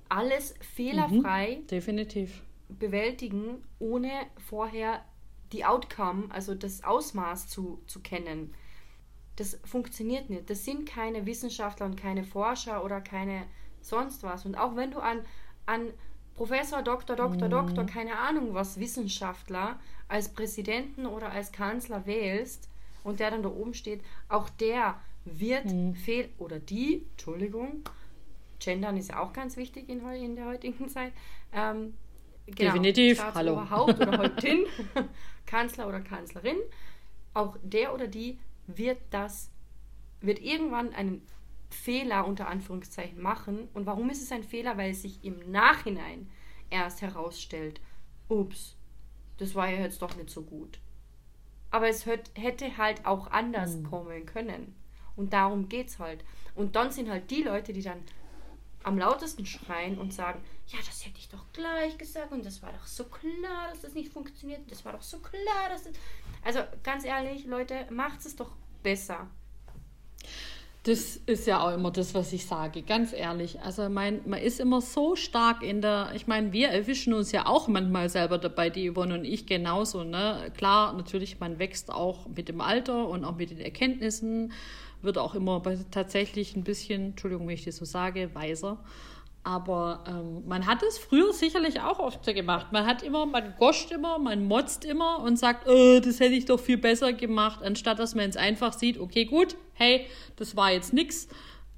alles 0.09 0.54
fehlerfrei 0.74 1.59
Mhm, 1.61 1.66
definitiv. 1.66 2.42
Bewältigen, 2.68 3.62
ohne 3.78 4.11
vorher 4.48 5.04
die 5.52 5.64
Outcome, 5.64 6.24
also 6.31 6.54
das 6.54 6.85
Ausmaß 6.85 7.48
zu, 7.48 7.83
zu 7.87 8.00
kennen. 8.00 8.54
Das 9.37 9.59
funktioniert 9.64 10.31
nicht. 10.31 10.50
Das 10.50 10.64
sind 10.64 10.88
keine 10.88 11.24
Wissenschaftler 11.26 11.87
und 11.87 11.96
keine 11.96 12.24
Forscher 12.24 12.85
oder 12.85 13.00
keine 13.00 13.44
sonst 13.81 14.22
was. 14.22 14.44
Und 14.44 14.57
auch 14.57 14.76
wenn 14.76 14.90
du 14.90 14.98
an, 14.98 15.24
an 15.66 15.92
Professor, 16.35 16.83
Doktor, 16.83 17.16
Doktor, 17.16 17.48
Doktor, 17.48 17.85
keine 17.87 18.18
Ahnung 18.18 18.54
was, 18.54 18.78
Wissenschaftler 18.78 19.78
als 20.09 20.28
Präsidenten 20.33 21.07
oder 21.07 21.31
als 21.31 21.52
Kanzler 21.52 22.07
wählst 22.07 22.68
und 23.04 23.20
der 23.20 23.31
dann 23.31 23.42
da 23.42 23.48
oben 23.48 23.74
steht, 23.74 24.02
auch 24.28 24.48
der 24.50 25.00
wird 25.24 25.66
fehl 25.96 26.31
oder 26.38 26.59
die, 26.59 27.07
Entschuldigung, 27.12 27.83
Gendern 28.61 28.96
ist 28.96 29.11
ja 29.11 29.20
auch 29.20 29.33
ganz 29.33 29.57
wichtig 29.57 29.88
in, 29.88 30.00
in 30.00 30.37
der 30.37 30.46
heutigen 30.46 30.88
Zeit. 30.88 31.12
Ähm, 31.52 31.94
genau, 32.54 32.72
Definitiv, 32.72 33.18
Staatsoberhaupt 33.18 34.00
oder 34.00 34.18
Häuptin, 34.18 34.66
Kanzler 35.46 35.88
oder 35.88 36.00
Kanzlerin, 36.00 36.56
auch 37.34 37.56
der 37.62 37.94
oder 37.94 38.06
die 38.06 38.38
wird 38.66 38.98
das, 39.11 39.50
wird 40.20 40.40
irgendwann 40.40 40.92
einen 40.94 41.22
Fehler 41.70 42.26
unter 42.26 42.48
Anführungszeichen 42.48 43.20
machen. 43.20 43.68
Und 43.74 43.87
warum 43.87 44.11
ist 44.11 44.22
es 44.22 44.32
ein 44.32 44.42
Fehler? 44.42 44.76
Weil 44.78 44.90
es 44.92 45.02
sich 45.02 45.22
im 45.24 45.50
Nachhinein 45.50 46.28
erst 46.70 47.02
herausstellt, 47.02 47.80
ups, 48.28 48.76
das 49.38 49.54
war 49.54 49.68
ja 49.70 49.80
jetzt 49.80 50.02
doch 50.02 50.16
nicht 50.16 50.30
so 50.30 50.42
gut. 50.42 50.78
Aber 51.70 51.88
es 51.88 52.06
hätt- 52.06 52.30
hätte 52.34 52.76
halt 52.78 53.04
auch 53.06 53.30
anders 53.30 53.82
kommen 53.84 54.24
können. 54.26 54.74
Und 55.16 55.32
darum 55.32 55.68
geht's 55.68 55.98
halt. 55.98 56.24
Und 56.54 56.76
dann 56.76 56.90
sind 56.90 57.11
halt 57.11 57.30
die 57.30 57.42
Leute, 57.42 57.72
die 57.72 57.82
dann 57.82 57.98
am 58.88 58.98
lautesten 58.98 59.46
schreien 59.46 59.98
und 59.98 60.12
sagen, 60.12 60.42
ja, 60.68 60.79
das 60.85 61.05
hätte 61.05 61.18
ich 61.18 61.29
doch 61.29 61.44
gleich 61.53 61.96
gesagt 61.96 62.33
und 62.33 62.44
das 62.44 62.62
war 62.62 62.72
doch 62.72 62.87
so 62.87 63.05
klar, 63.05 63.68
dass 63.70 63.83
das 63.83 63.94
nicht 63.94 64.12
funktioniert. 64.12 64.61
Das 64.70 64.85
war 64.85 64.92
doch 64.92 65.03
so 65.03 65.18
klar, 65.18 65.68
dass 65.70 65.85
das... 65.85 65.92
Also 66.44 66.61
ganz 66.83 67.05
ehrlich, 67.05 67.46
Leute, 67.46 67.87
macht 67.90 68.24
es 68.24 68.35
doch 68.35 68.51
besser. 68.83 69.29
Das 70.85 71.16
ist 71.16 71.46
ja 71.46 71.61
auch 71.61 71.74
immer 71.74 71.90
das, 71.90 72.14
was 72.14 72.33
ich 72.33 72.46
sage, 72.46 72.83
ganz 72.83 73.12
ehrlich. 73.12 73.61
Also 73.61 73.90
mein, 73.90 74.20
man 74.27 74.40
ist 74.40 74.59
immer 74.59 74.81
so 74.81 75.16
stark 75.16 75.62
in 75.62 75.83
der, 75.83 76.12
ich 76.14 76.27
meine, 76.27 76.53
wir 76.53 76.68
erwischen 76.68 77.12
uns 77.12 77.31
ja 77.31 77.46
auch 77.46 77.68
manchmal 77.68 78.09
selber 78.09 78.38
dabei, 78.38 78.70
die 78.70 78.90
Yvonne 78.90 79.14
und 79.14 79.24
ich 79.24 79.46
genauso. 79.46 80.05
Ne? 80.05 80.51
Klar, 80.57 80.94
natürlich, 80.94 81.40
man 81.40 81.59
wächst 81.59 81.90
auch 81.90 82.27
mit 82.29 82.48
dem 82.48 82.61
Alter 82.62 83.09
und 83.09 83.24
auch 83.24 83.37
mit 83.37 83.51
den 83.51 83.61
Erkenntnissen, 83.61 84.53
wird 85.02 85.18
auch 85.18 85.34
immer 85.34 85.62
tatsächlich 85.90 86.56
ein 86.56 86.64
bisschen, 86.64 87.11
Entschuldigung, 87.11 87.46
wenn 87.46 87.54
ich 87.54 87.64
das 87.64 87.76
so 87.76 87.84
sage, 87.84 88.34
weiser. 88.34 88.78
Aber 89.44 90.04
ähm, 90.06 90.46
man 90.46 90.66
hat 90.66 90.82
es 90.82 90.98
früher 90.98 91.32
sicherlich 91.32 91.80
auch 91.80 91.98
oft 92.00 92.22
gemacht. 92.26 92.66
Man 92.70 92.84
hat 92.84 93.02
immer, 93.02 93.24
man 93.24 93.54
goscht 93.56 93.90
immer, 93.90 94.18
man 94.18 94.44
motzt 94.44 94.84
immer 94.84 95.20
und 95.20 95.38
sagt, 95.38 95.66
äh, 95.66 96.00
das 96.00 96.20
hätte 96.20 96.34
ich 96.34 96.44
doch 96.44 96.61
viel 96.61 96.76
besser 96.76 97.12
gemacht, 97.12 97.62
anstatt 97.62 97.98
dass 97.98 98.14
man 98.14 98.26
jetzt 98.26 98.37
einfach 98.37 98.72
sieht, 98.72 98.98
okay, 98.98 99.24
gut, 99.24 99.56
hey, 99.72 100.06
das 100.37 100.56
war 100.56 100.72
jetzt 100.72 100.92
nix. 100.92 101.28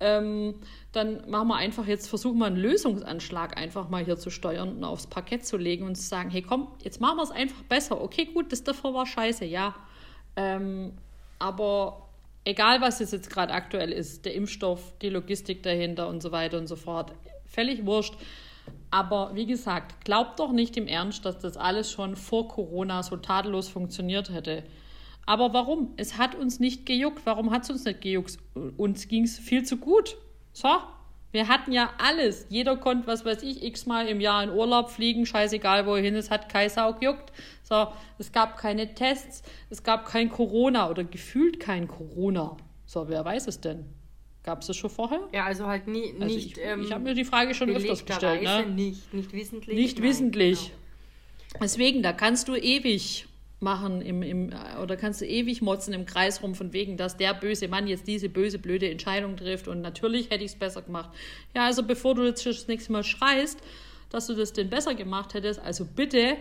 Ähm, 0.01 0.55
dann 0.93 1.31
machen 1.31 1.49
wir 1.49 1.57
einfach 1.57 1.87
jetzt, 1.87 2.09
versuchen 2.09 2.39
wir 2.39 2.47
einen 2.47 2.57
Lösungsanschlag 2.57 3.59
einfach 3.59 3.91
mal 3.91 4.03
hier 4.03 4.17
zu 4.17 4.31
steuern 4.31 4.77
und 4.77 4.83
aufs 4.83 5.07
Parkett 5.07 5.45
zu 5.45 5.59
legen 5.59 5.85
und 5.85 5.95
zu 5.95 6.03
sagen, 6.03 6.31
hey 6.31 6.43
komm, 6.43 6.69
jetzt 6.83 7.01
machen 7.01 7.19
wir 7.19 7.23
es 7.23 7.31
einfach 7.31 7.63
besser. 7.65 8.01
Okay, 8.01 8.25
gut, 8.25 8.51
das 8.51 8.65
davor 8.65 8.95
war 8.95 9.07
scheiße, 9.07 9.45
ja. 9.45 9.77
Ähm, 10.37 10.95
aber 11.39 12.10
egal, 12.45 12.81
was 12.81 13.01
es 13.01 13.11
jetzt 13.13 13.31
gerade 13.31 13.53
aktuell 13.53 13.93
ist, 13.93 14.25
der 14.25 14.35
Impfstoff, 14.35 14.95
die 15.01 15.09
Logistik 15.09 15.63
dahinter 15.63 16.09
und 16.09 16.23
so 16.23 16.33
weiter 16.33 16.59
und 16.59 16.67
so 16.67 16.77
fort, 16.77 17.13
völlig 17.45 17.87
wurscht. 17.87 18.15
Aber 18.91 19.35
wie 19.35 19.47
gesagt, 19.47 20.05
glaubt 20.05 20.41
doch 20.41 20.53
nicht 20.53 20.77
im 20.77 20.87
Ernst, 20.87 21.25
dass 21.25 21.39
das 21.39 21.57
alles 21.57 21.91
schon 21.91 22.17
vor 22.17 22.49
Corona 22.49 23.03
so 23.03 23.17
tadellos 23.17 23.69
funktioniert 23.69 24.31
hätte. 24.31 24.65
Aber 25.27 25.53
warum? 25.53 25.93
Es 25.97 26.19
hat 26.19 26.35
uns 26.35 26.59
nicht 26.59 26.87
gejuckt. 26.87 27.25
Warum 27.25 27.53
hat 27.53 27.63
es 27.65 27.71
uns 27.71 27.85
nicht 27.85 28.01
gejuckt? 28.01 28.39
Uns 28.77 29.07
ging 29.07 29.25
es 29.25 29.39
viel 29.39 29.65
zu 29.65 29.77
gut. 29.77 30.17
So, 30.53 30.69
wir 31.33 31.49
hatten 31.49 31.73
ja 31.73 31.91
alles. 31.99 32.47
Jeder 32.49 32.77
konnte, 32.77 33.07
was 33.07 33.25
weiß 33.25 33.43
ich, 33.43 33.63
x-mal 33.63 34.09
im 34.09 34.21
Jahr 34.21 34.43
in 34.43 34.51
Urlaub 34.51 34.91
fliegen, 34.91 35.27
scheißegal 35.27 35.87
wohin, 35.87 36.15
es 36.17 36.31
hat 36.31 36.49
kein 36.49 36.69
Sau 36.69 36.95
gejuckt. 36.95 37.33
So, 37.63 37.89
es 38.19 38.33
gab 38.33 38.57
keine 38.57 38.95
Tests, 38.95 39.43
es 39.71 39.83
gab 39.83 40.07
kein 40.07 40.29
Corona 40.29 40.91
oder 40.91 41.05
gefühlt 41.05 41.61
kein 41.61 41.87
Corona. 41.87 42.57
So, 42.87 43.09
wer 43.09 43.25
weiß 43.25 43.47
es 43.47 43.61
denn? 43.61 43.85
Gab 44.43 44.63
es 44.63 44.67
das 44.69 44.77
schon 44.77 44.91
vorher? 44.91 45.21
Ja, 45.33 45.45
also 45.45 45.67
halt 45.67 45.87
nie, 45.87 46.13
Also 46.21 46.35
nicht. 46.35 46.59
ich 46.59 46.65
ähm, 46.65 46.83
ich 46.83 46.93
habe 46.93 47.05
mir 47.05 47.15
die 47.15 47.25
Frage 47.25 47.55
schon 47.55 47.71
öfters 47.71 48.05
gestellt. 48.05 48.43
Ne? 48.43 48.67
Nicht, 48.67 49.13
nicht 49.15 49.33
wissentlich. 49.33 49.77
Nicht 49.77 49.99
nein, 49.99 50.09
wissentlich. 50.09 50.59
genau. 51.53 51.61
Deswegen, 51.63 52.03
da 52.03 52.13
kannst 52.13 52.49
du 52.49 52.57
ewig 52.57 53.27
machen 53.61 54.01
im, 54.01 54.23
im, 54.23 54.53
oder 54.83 54.97
kannst 54.97 55.21
du 55.21 55.27
ewig 55.27 55.61
motzen 55.63 55.93
im 55.93 56.07
Kreis 56.07 56.43
rum, 56.43 56.55
von 56.55 56.73
wegen, 56.73 56.97
dass 56.97 57.17
der 57.17 57.35
böse 57.35 57.69
Mann 57.69 57.87
jetzt 57.87 58.07
diese 58.07 58.29
böse, 58.29 58.59
blöde 58.59 58.91
Entscheidung 58.91 59.37
trifft 59.37 59.69
und 59.69 59.83
natürlich 59.83 60.31
hätte 60.31 60.45
ich 60.45 60.53
es 60.53 60.59
besser 60.59 60.83
gemacht. 60.83 61.11
Ja, 61.55 61.67
also 61.67 61.83
bevor 61.83 62.15
du 62.15 62.25
jetzt 62.25 62.45
das 62.47 62.69
nächste 62.69 62.93
Mal 62.93 63.05
schreist, 63.05 63.61
dass 64.09 64.27
du 64.27 64.35
das 64.35 64.53
denn 64.53 64.71
besser 64.71 64.95
gemacht 64.95 65.35
hättest, 65.35 65.61
also 65.61 65.85
bitte, 65.85 66.37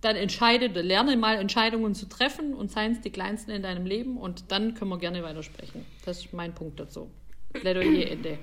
dann 0.00 0.16
entscheide, 0.16 0.66
lerne 0.80 1.16
mal 1.16 1.36
Entscheidungen 1.36 1.94
zu 1.94 2.06
treffen 2.08 2.54
und 2.54 2.70
seien 2.70 2.92
es 2.92 3.00
die 3.00 3.10
kleinsten 3.10 3.50
in 3.50 3.62
deinem 3.62 3.86
Leben 3.86 4.16
und 4.18 4.50
dann 4.52 4.74
können 4.74 4.90
wir 4.90 4.98
gerne 4.98 5.22
weitersprechen. 5.22 5.84
Das 6.04 6.18
ist 6.24 6.32
mein 6.32 6.54
Punkt 6.54 6.78
dazu. 6.80 7.10
Plädoyer 7.52 8.10
Ende. 8.10 8.38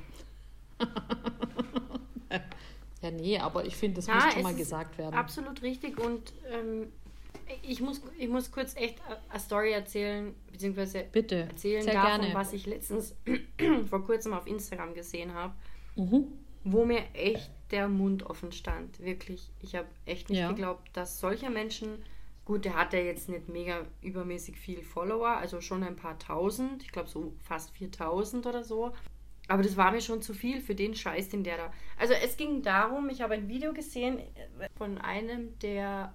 ja, 3.02 3.12
nee, 3.12 3.38
aber 3.38 3.66
ich 3.66 3.76
finde, 3.76 3.98
das 3.98 4.08
Ja, 4.08 4.16
muss 4.16 4.34
schon 4.34 4.44
mal 4.44 4.56
gesagt 4.56 4.98
werden. 4.98 5.16
Absolut 5.16 5.62
richtig 5.62 6.00
und 6.00 6.34
ähm, 6.52 6.88
ich, 7.62 7.82
muss, 7.82 8.02
ich 8.18 8.28
muss 8.30 8.52
kurz 8.52 8.76
echt 8.76 9.00
eine 9.30 9.40
Story 9.40 9.72
erzählen, 9.72 10.34
beziehungsweise 10.52 11.06
Bitte, 11.12 11.48
erzählen 11.50 11.84
sehr 11.84 11.94
davon, 11.94 12.22
gerne. 12.22 12.34
was 12.36 12.54
ich 12.54 12.66
letztens 12.66 13.16
vor 13.90 14.04
kurzem 14.06 14.34
auf 14.34 14.48
Instagram 14.48 14.94
gesehen 14.94 15.34
habe, 15.34 15.54
Mhm. 15.96 16.28
wo 16.64 16.86
mir 16.86 17.04
echt 17.14 17.52
der 17.72 17.88
Mund 17.88 18.24
offen 18.24 18.52
stand. 18.52 19.00
Wirklich. 19.00 19.52
Ich 19.62 19.76
habe 19.76 19.88
echt 20.06 20.30
nicht 20.30 20.40
Ja. 20.40 20.50
geglaubt, 20.50 20.90
dass 20.94 21.20
solche 21.20 21.50
Menschen, 21.50 22.04
gut, 22.46 22.66
der 22.66 22.76
hat 22.76 22.94
ja 22.94 23.00
jetzt 23.00 23.30
nicht 23.30 23.48
mega 23.50 23.86
übermäßig 24.02 24.58
viel 24.58 24.82
Follower, 24.84 25.30
also 25.38 25.62
schon 25.62 25.84
ein 25.84 25.96
paar 25.96 26.18
tausend, 26.20 26.84
ich 26.84 26.92
glaube 26.92 27.10
so 27.10 27.34
fast 27.44 27.72
4000 27.78 28.46
oder 28.48 28.64
so. 28.64 28.92
Aber 29.50 29.62
das 29.62 29.76
war 29.76 29.92
mir 29.92 30.00
schon 30.02 30.22
zu 30.22 30.34
viel 30.34 30.62
für 30.62 30.74
den 30.74 30.96
Scheiß, 30.96 31.28
den 31.30 31.44
der 31.44 31.58
da. 31.58 31.74
Also 32.00 32.14
es 32.14 32.38
ging 32.38 32.62
darum, 32.62 33.10
ich 33.10 33.22
habe 33.22 33.34
ein 33.34 33.50
Video 33.50 33.74
gesehen 33.74 34.20
äh, 34.20 34.70
von 34.78 34.98
einem, 35.00 35.60
der 35.60 36.14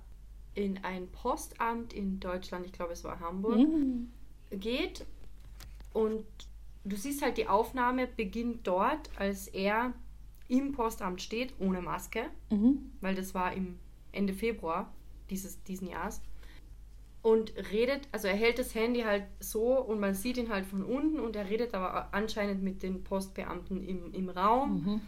in 0.59 0.83
ein 0.85 1.07
Postamt 1.09 1.93
in 1.93 2.19
Deutschland, 2.21 2.67
ich 2.67 2.73
glaube 2.73 2.93
es 2.93 3.05
war 3.05 3.21
Hamburg, 3.21 3.59
Mhm. 3.59 4.11
geht 4.51 5.05
und 5.93 6.25
du 6.85 6.97
siehst 6.97 7.23
halt 7.23 7.37
die 7.39 7.47
Aufnahme 7.49 8.07
beginnt 8.07 8.67
dort, 8.67 9.11
als 9.17 9.47
er 9.49 9.93
im 10.49 10.73
Postamt 10.73 11.21
steht, 11.23 11.55
ohne 11.61 11.81
Maske, 11.81 12.25
Mhm. 12.51 12.91
weil 13.01 13.15
das 13.15 13.35
war 13.35 13.53
im 13.53 13.79
Ende 14.13 14.33
Februar 14.33 14.93
dieses 15.31 15.63
diesen 15.65 15.89
Jahres. 15.89 16.21
Und 17.21 17.53
redet, 17.73 18.09
also 18.13 18.29
er 18.29 18.37
hält 18.37 18.59
das 18.59 18.75
Handy 18.75 19.01
halt 19.03 19.25
so 19.41 19.79
und 19.81 20.01
man 20.01 20.15
sieht 20.15 20.39
ihn 20.39 20.49
halt 20.49 20.65
von 20.67 20.83
unten 20.83 21.21
und 21.21 21.37
er 21.37 21.51
redet 21.51 21.75
aber 21.75 22.09
anscheinend 22.15 22.63
mit 22.63 22.83
den 22.83 23.05
Postbeamten 23.05 23.83
im, 23.85 24.15
im 24.15 24.29
Raum 24.31 24.83
Mhm. 24.85 25.01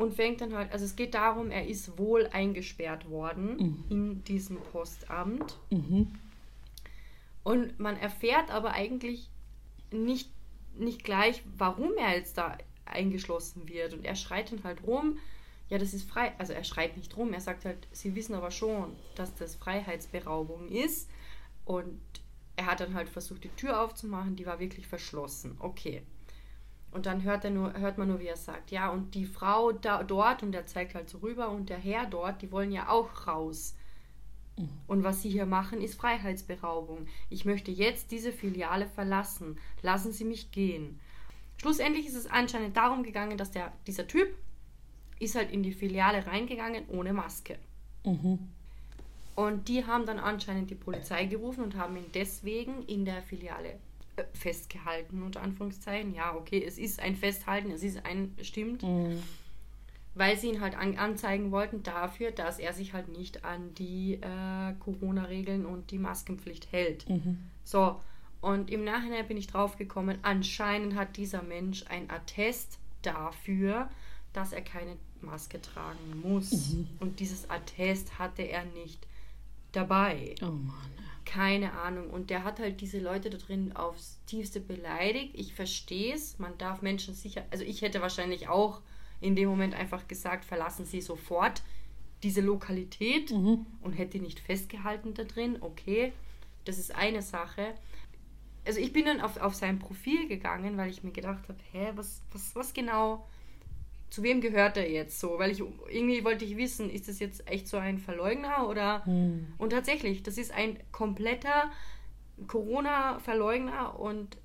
Und 0.00 0.14
fängt 0.14 0.40
dann 0.40 0.54
halt, 0.54 0.72
also 0.72 0.86
es 0.86 0.96
geht 0.96 1.14
darum, 1.14 1.50
er 1.50 1.66
ist 1.66 1.98
wohl 1.98 2.26
eingesperrt 2.28 3.10
worden 3.10 3.84
in 3.90 4.24
diesem 4.24 4.56
Postamt. 4.56 5.58
Mhm. 5.68 6.08
Und 7.42 7.78
man 7.78 7.98
erfährt 7.98 8.50
aber 8.50 8.72
eigentlich 8.72 9.28
nicht, 9.90 10.30
nicht 10.78 11.04
gleich, 11.04 11.42
warum 11.58 11.92
er 11.98 12.16
jetzt 12.16 12.38
da 12.38 12.56
eingeschlossen 12.86 13.68
wird. 13.68 13.92
Und 13.92 14.06
er 14.06 14.16
schreit 14.16 14.52
dann 14.52 14.64
halt 14.64 14.86
rum, 14.86 15.18
ja, 15.68 15.76
das 15.76 15.92
ist 15.92 16.08
frei. 16.08 16.32
Also 16.38 16.54
er 16.54 16.64
schreit 16.64 16.96
nicht 16.96 17.14
rum, 17.18 17.34
er 17.34 17.40
sagt 17.42 17.66
halt, 17.66 17.86
sie 17.92 18.14
wissen 18.14 18.34
aber 18.34 18.50
schon, 18.50 18.96
dass 19.16 19.34
das 19.34 19.54
Freiheitsberaubung 19.56 20.68
ist. 20.68 21.10
Und 21.66 22.00
er 22.56 22.66
hat 22.66 22.80
dann 22.80 22.94
halt 22.94 23.10
versucht, 23.10 23.44
die 23.44 23.50
Tür 23.50 23.82
aufzumachen, 23.82 24.36
die 24.36 24.46
war 24.46 24.60
wirklich 24.60 24.86
verschlossen. 24.86 25.56
Okay. 25.58 26.02
Und 26.92 27.06
dann 27.06 27.22
hört, 27.22 27.44
er 27.44 27.50
nur, 27.50 27.72
hört 27.74 27.98
man 27.98 28.08
nur, 28.08 28.18
wie 28.18 28.26
er 28.26 28.36
sagt, 28.36 28.70
ja, 28.70 28.90
und 28.90 29.14
die 29.14 29.26
Frau 29.26 29.70
da, 29.72 30.02
dort, 30.02 30.42
und 30.42 30.54
er 30.54 30.66
zeigt 30.66 30.94
halt 30.94 31.08
so 31.08 31.18
rüber, 31.18 31.50
und 31.50 31.70
der 31.70 31.78
Herr 31.78 32.06
dort, 32.06 32.42
die 32.42 32.50
wollen 32.50 32.72
ja 32.72 32.88
auch 32.88 33.26
raus. 33.26 33.74
Und 34.86 35.04
was 35.04 35.22
Sie 35.22 35.30
hier 35.30 35.46
machen, 35.46 35.80
ist 35.80 35.94
Freiheitsberaubung. 35.94 37.06
Ich 37.28 37.44
möchte 37.44 37.70
jetzt 37.70 38.10
diese 38.10 38.32
Filiale 38.32 38.86
verlassen. 38.86 39.58
Lassen 39.82 40.12
Sie 40.12 40.24
mich 40.24 40.50
gehen. 40.50 41.00
Schlussendlich 41.56 42.06
ist 42.06 42.16
es 42.16 42.26
anscheinend 42.26 42.76
darum 42.76 43.02
gegangen, 43.02 43.38
dass 43.38 43.50
der, 43.50 43.72
dieser 43.86 44.06
Typ 44.06 44.28
ist 45.18 45.34
halt 45.34 45.50
in 45.50 45.62
die 45.62 45.72
Filiale 45.72 46.26
reingegangen 46.26 46.84
ohne 46.88 47.12
Maske. 47.12 47.58
Mhm. 48.04 48.38
Und 49.36 49.68
die 49.68 49.86
haben 49.86 50.06
dann 50.06 50.18
anscheinend 50.18 50.70
die 50.70 50.74
Polizei 50.74 51.24
gerufen 51.26 51.62
und 51.64 51.76
haben 51.76 51.96
ihn 51.96 52.10
deswegen 52.14 52.82
in 52.82 53.04
der 53.04 53.22
Filiale 53.22 53.78
festgehalten, 54.32 55.22
unter 55.22 55.42
Anführungszeichen. 55.42 56.14
Ja, 56.14 56.34
okay, 56.34 56.62
es 56.66 56.78
ist 56.78 57.00
ein 57.00 57.16
Festhalten, 57.16 57.70
es 57.70 57.82
ist 57.82 58.04
ein, 58.04 58.36
stimmt. 58.42 58.82
Mhm. 58.82 59.22
Weil 60.14 60.36
sie 60.36 60.48
ihn 60.48 60.60
halt 60.60 60.76
an, 60.76 60.98
anzeigen 60.98 61.52
wollten 61.52 61.82
dafür, 61.82 62.32
dass 62.32 62.58
er 62.58 62.72
sich 62.72 62.92
halt 62.92 63.08
nicht 63.08 63.44
an 63.44 63.74
die 63.74 64.14
äh, 64.14 64.74
Corona-Regeln 64.80 65.64
und 65.64 65.90
die 65.92 65.98
Maskenpflicht 65.98 66.72
hält. 66.72 67.08
Mhm. 67.08 67.38
So, 67.64 68.00
und 68.40 68.70
im 68.70 68.84
Nachhinein 68.84 69.28
bin 69.28 69.36
ich 69.36 69.46
draufgekommen, 69.46 70.18
anscheinend 70.22 70.94
hat 70.94 71.16
dieser 71.16 71.42
Mensch 71.42 71.84
ein 71.88 72.10
Attest 72.10 72.78
dafür, 73.02 73.88
dass 74.32 74.52
er 74.52 74.62
keine 74.62 74.96
Maske 75.20 75.60
tragen 75.60 76.20
muss. 76.22 76.72
Mhm. 76.72 76.88
Und 77.00 77.20
dieses 77.20 77.50
Attest 77.50 78.18
hatte 78.18 78.42
er 78.42 78.64
nicht 78.64 79.06
dabei. 79.72 80.34
Oh 80.42 80.46
Mann. 80.46 80.74
Keine 81.30 81.74
Ahnung. 81.74 82.10
Und 82.10 82.28
der 82.28 82.42
hat 82.42 82.58
halt 82.58 82.80
diese 82.80 82.98
Leute 82.98 83.30
da 83.30 83.38
drin 83.38 83.76
aufs 83.76 84.18
tiefste 84.26 84.58
beleidigt. 84.58 85.30
Ich 85.34 85.54
verstehe 85.54 86.12
es. 86.12 86.40
Man 86.40 86.58
darf 86.58 86.82
Menschen 86.82 87.14
sicher. 87.14 87.44
Also 87.52 87.62
ich 87.62 87.82
hätte 87.82 88.00
wahrscheinlich 88.00 88.48
auch 88.48 88.80
in 89.20 89.36
dem 89.36 89.48
Moment 89.48 89.74
einfach 89.74 90.08
gesagt, 90.08 90.44
verlassen 90.44 90.84
Sie 90.84 91.00
sofort 91.00 91.62
diese 92.24 92.40
Lokalität 92.40 93.30
mhm. 93.30 93.64
und 93.80 93.92
hätte 93.92 94.18
nicht 94.18 94.40
festgehalten 94.40 95.14
da 95.14 95.22
drin. 95.22 95.58
Okay, 95.60 96.12
das 96.64 96.78
ist 96.78 96.92
eine 96.96 97.22
Sache. 97.22 97.74
Also 98.66 98.80
ich 98.80 98.92
bin 98.92 99.04
dann 99.04 99.20
auf, 99.20 99.36
auf 99.36 99.54
sein 99.54 99.78
Profil 99.78 100.26
gegangen, 100.26 100.76
weil 100.76 100.90
ich 100.90 101.04
mir 101.04 101.12
gedacht 101.12 101.48
habe, 101.48 101.58
hä, 101.70 101.92
was, 101.94 102.22
was, 102.32 102.56
was 102.56 102.74
genau 102.74 103.24
zu 104.10 104.24
wem 104.24 104.40
gehört 104.40 104.76
er 104.76 104.90
jetzt 104.90 105.20
so? 105.20 105.38
Weil 105.38 105.52
ich 105.52 105.60
irgendwie 105.60 106.24
wollte 106.24 106.44
ich 106.44 106.56
wissen, 106.56 106.90
ist 106.90 107.08
das 107.08 107.20
jetzt 107.20 107.48
echt 107.48 107.68
so 107.68 107.76
ein 107.76 107.98
Verleugner 107.98 108.68
oder. 108.68 109.04
Hm. 109.06 109.46
Und 109.56 109.70
tatsächlich, 109.70 110.22
das 110.22 110.36
ist 110.36 110.52
ein 110.52 110.78
kompletter 110.90 111.70
Corona-Verleugner 112.46 113.98
und 113.98 114.36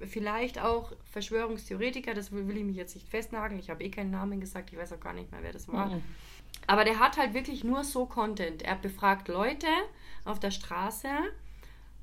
vielleicht 0.00 0.60
auch 0.60 0.92
Verschwörungstheoretiker. 1.10 2.14
Das 2.14 2.30
will, 2.30 2.46
will, 2.46 2.58
ich 2.58 2.64
mich 2.64 2.76
jetzt 2.76 2.94
nicht 2.94 3.08
festnageln. 3.08 3.58
Ich 3.58 3.70
habe 3.70 3.82
eh 3.82 3.90
keinen 3.90 4.12
Namen 4.12 4.40
gesagt, 4.40 4.72
ich 4.72 4.78
weiß 4.78 4.92
auch 4.92 5.00
gar 5.00 5.12
nicht 5.12 5.32
mehr, 5.32 5.42
wer 5.42 5.52
das 5.52 5.66
war. 5.68 5.90
Hm. 5.90 6.02
Aber 6.68 6.84
der 6.84 7.00
hat 7.00 7.16
halt 7.16 7.34
wirklich 7.34 7.64
nur 7.64 7.82
so 7.82 8.06
Content. 8.06 8.62
Er 8.62 8.76
befragt 8.76 9.28
Leute 9.28 9.66
auf 10.24 10.38
der 10.38 10.50
Straße 10.52 11.08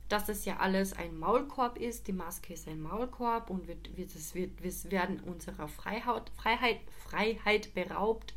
dass 0.09 0.25
das 0.25 0.45
ja 0.45 0.57
alles 0.57 0.93
ein 0.93 1.17
Maulkorb 1.17 1.77
ist. 1.77 2.07
Die 2.07 2.13
Maske 2.13 2.53
ist 2.53 2.67
ein 2.67 2.81
Maulkorb 2.81 3.49
und 3.49 3.67
wird, 3.67 3.97
wird, 3.97 4.13
es 4.15 4.35
wird, 4.35 4.63
wir 4.63 4.91
werden 4.91 5.19
unserer 5.21 5.67
Freiheit, 5.67 6.29
Freiheit, 6.35 6.79
Freiheit 7.07 7.73
beraubt 7.73 8.33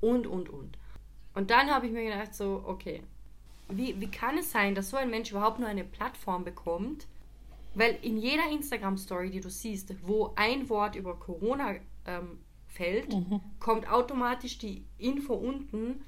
und, 0.00 0.26
und, 0.26 0.48
und. 0.48 0.78
Und 1.34 1.50
dann 1.50 1.70
habe 1.70 1.86
ich 1.86 1.92
mir 1.92 2.04
gedacht, 2.04 2.34
so, 2.34 2.62
okay, 2.66 3.02
wie, 3.68 4.00
wie 4.00 4.10
kann 4.10 4.38
es 4.38 4.50
sein, 4.50 4.74
dass 4.74 4.90
so 4.90 4.96
ein 4.96 5.10
Mensch 5.10 5.30
überhaupt 5.30 5.58
nur 5.58 5.68
eine 5.68 5.84
Plattform 5.84 6.44
bekommt? 6.44 7.06
Weil 7.74 7.98
in 8.02 8.16
jeder 8.16 8.50
Instagram-Story, 8.50 9.30
die 9.30 9.40
du 9.40 9.50
siehst, 9.50 9.94
wo 10.06 10.32
ein 10.36 10.68
Wort 10.68 10.96
über 10.96 11.14
Corona 11.16 11.74
ähm, 12.06 12.38
fällt, 12.66 13.12
mhm. 13.12 13.40
kommt 13.60 13.88
automatisch 13.90 14.58
die 14.58 14.84
Info 14.96 15.34
unten. 15.34 16.02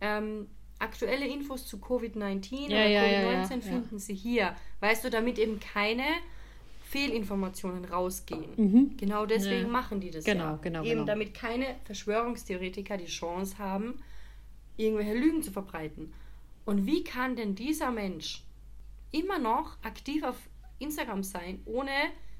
Ähm, 0.00 0.48
aktuelle 0.78 1.26
Infos 1.26 1.66
zu 1.66 1.78
Covid-19 1.78 2.54
ja, 2.54 2.66
oder 2.66 2.86
ja, 2.86 3.02
Covid-19 3.02 3.50
ja, 3.50 3.60
finden 3.60 3.98
Sie 3.98 4.14
hier. 4.14 4.56
Weißt 4.80 5.04
du, 5.04 5.10
damit 5.10 5.38
eben 5.38 5.60
keine 5.60 6.04
Fehlinformationen 6.94 7.84
rausgehen. 7.86 8.52
Mhm. 8.56 8.96
Genau 8.96 9.26
deswegen 9.26 9.70
machen 9.70 10.00
die 10.00 10.10
das 10.10 10.24
genau. 10.24 10.58
Genau, 10.62 10.82
eben 10.82 10.90
genau. 10.90 11.04
damit 11.04 11.34
keine 11.34 11.66
Verschwörungstheoretiker 11.84 12.96
die 12.96 13.06
Chance 13.06 13.58
haben, 13.58 14.02
irgendwelche 14.76 15.14
Lügen 15.14 15.42
zu 15.42 15.50
verbreiten. 15.50 16.12
Und 16.64 16.86
wie 16.86 17.02
kann 17.02 17.36
denn 17.36 17.54
dieser 17.54 17.90
Mensch 17.90 18.44
immer 19.10 19.38
noch 19.38 19.76
aktiv 19.82 20.22
auf 20.22 20.36
Instagram 20.78 21.22
sein, 21.22 21.60
ohne 21.64 21.90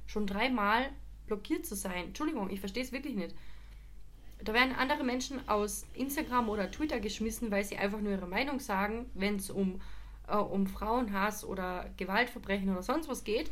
schon 0.07 0.27
dreimal 0.27 0.91
blockiert 1.27 1.67
zu 1.67 1.75
sein? 1.75 2.07
Entschuldigung, 2.07 2.49
ich 2.51 2.61
verstehe 2.61 2.85
es 2.85 2.93
wirklich 2.93 3.17
nicht. 3.17 3.35
Da 4.45 4.53
werden 4.53 4.75
andere 4.75 5.05
Menschen 5.05 5.49
aus 5.49 5.87
Instagram 5.95 6.49
oder 6.49 6.71
Twitter 6.71 7.01
geschmissen, 7.01 7.51
weil 7.51 7.65
sie 7.65 7.77
einfach 7.77 8.01
nur 8.01 8.13
ihre 8.13 8.27
Meinung 8.27 8.61
sagen, 8.61 9.07
wenn 9.15 9.37
es 9.37 9.51
um, 9.51 9.81
äh, 10.29 10.37
um 10.37 10.67
Frauenhass 10.67 11.45
oder 11.45 11.91
Gewaltverbrechen 11.97 12.71
oder 12.71 12.83
sonst 12.83 13.09
was 13.09 13.25
geht. 13.25 13.51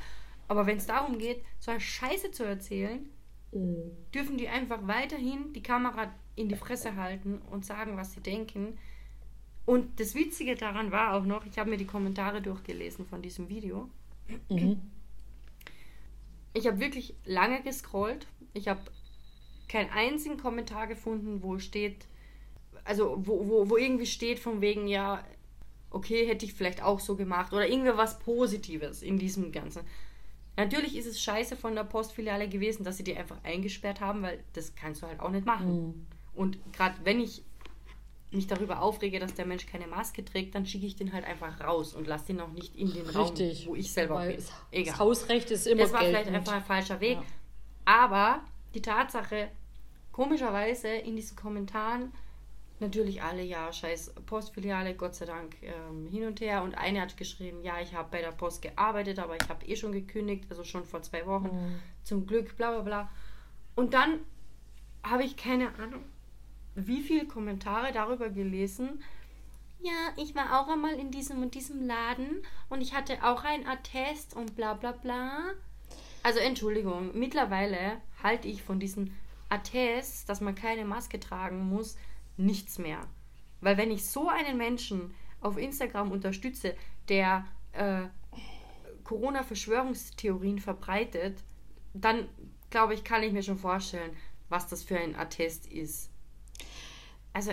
Aber 0.49 0.67
wenn 0.67 0.77
es 0.77 0.87
darum 0.87 1.19
geht, 1.19 1.43
so 1.59 1.71
eine 1.71 1.81
Scheiße 1.81 2.31
zu 2.31 2.45
erzählen, 2.45 3.09
mhm. 3.53 3.91
dürfen 4.15 4.37
die 4.37 4.49
einfach 4.49 4.87
weiterhin 4.87 5.53
die 5.55 5.63
Kamera 5.63 6.13
in 6.37 6.49
die 6.49 6.57
Fresse 6.57 6.97
halten 6.97 7.41
und 7.51 7.65
sagen, 7.65 7.97
was 7.97 8.13
sie 8.13 8.21
denken. 8.21 8.79
Und 9.65 10.01
das 10.01 10.15
Witzige 10.15 10.57
daran 10.57 10.91
war 10.91 11.15
auch 11.15 11.25
noch, 11.25 11.47
ich 11.47 11.59
habe 11.59 11.71
mir 11.71 11.77
die 11.77 11.87
Kommentare 11.87 12.43
durchgelesen 12.43 13.07
von 13.07 13.23
diesem 13.23 13.49
Video. 13.49 13.89
Mhm. 14.51 14.81
Ich 16.55 16.67
habe 16.67 16.81
wirklich 16.81 17.15
lange 17.25 17.63
gescrollt. 17.63 18.27
Ich 18.53 18.69
habe 18.69 18.81
keinen 19.73 19.91
einzigen 19.91 20.37
Kommentar 20.37 20.87
gefunden, 20.87 21.43
wo 21.43 21.59
steht, 21.59 22.07
also 22.85 23.17
wo, 23.19 23.49
wo, 23.49 23.71
wo 23.71 23.77
irgendwie 23.79 24.07
steht 24.07 24.39
von 24.39 24.61
wegen, 24.61 24.87
ja, 24.87 25.25
okay, 25.91 26.27
hätte 26.27 26.45
ich 26.45 26.53
vielleicht 26.53 26.83
auch 26.83 27.01
so 27.01 27.17
gemacht 27.17 27.53
oder 27.53 27.67
irgendwie 27.67 27.97
was 27.97 28.19
Positives 28.19 29.03
in 29.03 29.19
diesem 29.19 29.51
Ganzen. 29.51 29.83
Natürlich 30.57 30.97
ist 30.97 31.07
es 31.07 31.21
scheiße 31.23 31.57
von 31.57 31.75
der 31.75 31.85
Postfiliale 31.85 32.49
gewesen, 32.49 32.85
dass 32.85 32.99
sie 32.99 33.05
die 33.05 33.17
einfach 33.17 33.43
eingesperrt 33.43 34.01
haben, 34.01 34.23
weil 34.23 34.45
das 34.53 34.75
kannst 34.75 35.03
du 35.03 35.07
halt 35.07 35.21
auch 35.21 35.31
nicht 35.31 35.47
machen. 35.47 35.87
Mhm. 35.87 36.07
Und 36.35 36.59
gerade 36.75 36.97
wenn 37.05 37.21
ich 37.21 37.43
mich 38.31 38.47
darüber 38.47 38.83
aufrege, 38.83 39.19
dass 39.19 39.35
der 39.35 39.47
Mensch 39.47 39.67
keine 39.67 39.87
Maske 39.87 40.25
trägt, 40.25 40.55
dann 40.55 40.67
schicke 40.67 40.87
ich 40.87 40.97
den 40.97 41.13
halt 41.15 41.25
einfach 41.25 41.61
raus 41.61 41.95
und 41.95 42.07
lasse 42.07 42.27
den 42.27 42.41
auch 42.41 42.53
nicht 42.53 42.77
in 42.77 42.93
den 42.93 43.07
Richtig, 43.07 43.67
Raum, 43.67 43.69
wo 43.69 43.75
ich 43.77 43.93
selber 43.93 44.21
bin. 44.27 44.43
Egal. 44.71 44.93
Das 44.93 44.99
Hausrecht 44.99 45.51
ist 45.51 45.67
immer 45.67 45.83
Das 45.83 45.93
war 45.93 46.01
geltend. 46.01 46.19
vielleicht 46.27 46.37
einfach 46.37 46.53
ein 46.55 46.65
falscher 46.65 47.01
Weg. 47.01 47.17
Ja. 47.17 47.25
Aber 47.85 48.43
die 48.75 48.83
Tatsache, 48.83 49.51
komischerweise 50.13 50.89
in 50.89 51.17
diesen 51.17 51.37
Kommentaren 51.37 52.13
natürlich 52.83 53.23
alle, 53.23 53.43
ja, 53.43 53.73
scheiß 53.73 54.13
Postfiliale, 54.27 54.95
Gott 54.95 55.15
sei 55.15 55.25
Dank 55.25 55.57
ähm, 55.63 56.07
hin 56.09 56.27
und 56.27 56.41
her. 56.41 56.63
Und 56.63 56.77
eine 56.77 57.01
hat 57.01 57.17
geschrieben, 57.17 57.63
ja, 57.63 57.81
ich 57.81 57.95
habe 57.95 58.09
bei 58.11 58.21
der 58.21 58.33
Post 58.33 58.61
gearbeitet, 58.61 59.19
aber 59.19 59.37
ich 59.37 59.49
habe 59.49 59.65
eh 59.65 59.77
schon 59.77 59.93
gekündigt, 59.93 60.45
also 60.51 60.65
schon 60.65 60.85
vor 60.85 61.01
zwei 61.03 61.27
Wochen. 61.27 61.47
Mhm. 61.47 61.81
Zum 62.05 62.27
Glück, 62.27 62.57
bla 62.57 62.73
bla 62.73 62.83
bla. 62.83 63.11
Und 63.75 63.95
dann 63.95 64.21
habe 65.03 65.25
ich 65.25 65.37
keine 65.37 65.75
Ahnung, 65.77 66.05
wie 66.75 67.03
viele 67.03 67.27
Kommentare 67.27 67.93
darüber 67.93 68.29
gelesen. 68.29 69.03
Ja, 69.81 70.13
ich 70.17 70.35
war 70.35 70.61
auch 70.61 70.69
einmal 70.69 70.95
in 70.95 71.11
diesem 71.11 71.43
und 71.43 71.55
diesem 71.55 71.87
Laden 71.87 72.45
und 72.69 72.81
ich 72.81 72.95
hatte 72.95 73.25
auch 73.25 73.45
ein 73.45 73.67
Attest 73.67 74.35
und 74.37 74.55
bla 74.55 74.75
bla 74.75 74.93
bla. 74.93 75.55
Also 76.23 76.39
Entschuldigung, 76.39 77.11
mittlerweile 77.19 78.01
halte 78.23 78.47
ich 78.47 78.63
von 78.63 78.79
diesen 78.79 79.17
Attest, 79.53 80.29
dass 80.29 80.41
man 80.41 80.55
keine 80.55 80.87
Maske 80.87 81.21
tragen 81.21 81.69
muss, 81.69 81.97
nichts 82.39 82.79
mehr. 82.79 83.07
Weil 83.61 83.77
wenn 83.77 83.91
ich 83.91 84.07
so 84.07 84.29
einen 84.29 84.57
Menschen 84.57 85.15
auf 85.41 85.59
Instagram 85.59 86.11
unterstütze, 86.11 86.75
der 87.09 87.45
äh, 87.73 88.05
Corona-Verschwörungstheorien 89.05 90.59
verbreitet, 90.59 91.39
dann 91.93 92.29
glaube 92.71 92.95
ich, 92.95 93.05
kann 93.05 93.23
ich 93.23 93.33
mir 93.33 93.43
schon 93.43 93.59
vorstellen, 93.59 94.17
was 94.49 94.69
das 94.69 94.83
für 94.83 94.99
ein 94.99 95.17
Attest 95.17 95.67
ist. 95.67 96.11
Also 97.35 97.53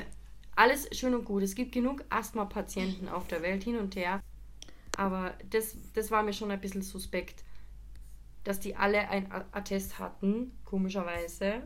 alles 0.56 0.88
schön 0.98 1.14
und 1.14 1.26
gut. 1.26 1.44
Es 1.44 1.56
gibt 1.56 1.74
genug 1.74 2.06
Asthma-Patienten 2.10 3.10
auf 3.10 3.28
der 3.28 3.42
Welt 3.42 3.64
hin 3.64 3.78
und 3.78 3.96
her. 3.98 4.22
Aber 4.96 5.34
das, 5.50 5.76
das 5.94 6.12
war 6.12 6.24
mir 6.24 6.34
schon 6.34 6.52
ein 6.52 6.62
bisschen 6.62 6.82
suspekt, 6.82 7.44
dass 8.46 8.60
die 8.60 8.76
alle 8.76 9.10
ein 9.10 9.32
Attest 9.52 10.00
hatten, 10.00 10.58
komischerweise. 10.64 11.64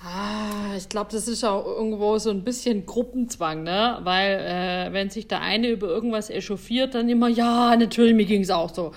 Ah, 0.00 0.76
ich 0.76 0.88
glaube, 0.88 1.10
das 1.10 1.26
ist 1.26 1.44
auch 1.44 1.66
irgendwo 1.66 2.18
so 2.18 2.30
ein 2.30 2.44
bisschen 2.44 2.86
Gruppenzwang, 2.86 3.64
ne? 3.64 3.98
Weil 4.02 4.38
äh, 4.38 4.92
wenn 4.92 5.10
sich 5.10 5.26
der 5.26 5.40
eine 5.40 5.68
über 5.68 5.88
irgendwas 5.88 6.30
echauffiert, 6.30 6.94
dann 6.94 7.08
immer, 7.08 7.28
ja, 7.28 7.74
natürlich, 7.76 8.14
mir 8.14 8.24
ging 8.24 8.42
es 8.42 8.50
auch 8.50 8.72
so. 8.72 8.92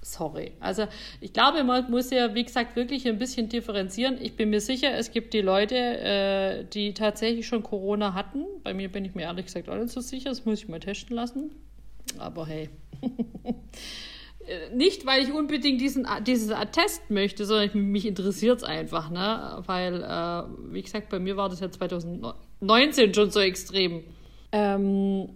Sorry. 0.00 0.52
Also 0.60 0.86
ich 1.20 1.32
glaube, 1.32 1.64
man 1.64 1.90
muss 1.90 2.10
ja, 2.10 2.34
wie 2.34 2.44
gesagt, 2.44 2.76
wirklich 2.76 3.06
ein 3.08 3.18
bisschen 3.18 3.48
differenzieren. 3.48 4.18
Ich 4.20 4.36
bin 4.36 4.50
mir 4.50 4.60
sicher, 4.60 4.94
es 4.94 5.10
gibt 5.10 5.34
die 5.34 5.40
Leute, 5.40 5.74
äh, 5.74 6.64
die 6.64 6.94
tatsächlich 6.94 7.46
schon 7.46 7.62
Corona 7.62 8.14
hatten. 8.14 8.44
Bei 8.62 8.72
mir 8.72 8.88
bin 8.90 9.04
ich 9.04 9.14
mir 9.14 9.22
ehrlich 9.22 9.46
gesagt 9.46 9.68
auch 9.68 9.76
nicht 9.76 9.90
so 9.90 10.00
sicher. 10.00 10.30
Das 10.30 10.44
muss 10.44 10.60
ich 10.60 10.68
mal 10.68 10.80
testen 10.80 11.16
lassen. 11.16 11.50
Aber 12.18 12.46
hey. 12.46 12.70
nicht, 14.74 15.06
weil 15.06 15.22
ich 15.22 15.32
unbedingt 15.32 15.80
diesen, 15.80 16.06
dieses 16.26 16.50
Attest 16.50 17.10
möchte, 17.10 17.44
sondern 17.44 17.90
mich 17.90 18.06
interessiert 18.06 18.58
es 18.58 18.64
einfach, 18.64 19.10
ne? 19.10 19.62
Weil, 19.66 20.02
äh, 20.02 20.72
wie 20.72 20.82
gesagt, 20.82 21.08
bei 21.08 21.18
mir 21.18 21.36
war 21.36 21.48
das 21.48 21.60
ja 21.60 21.70
2019 21.70 23.14
schon 23.14 23.30
so 23.30 23.40
extrem. 23.40 24.04
Ähm, 24.52 25.30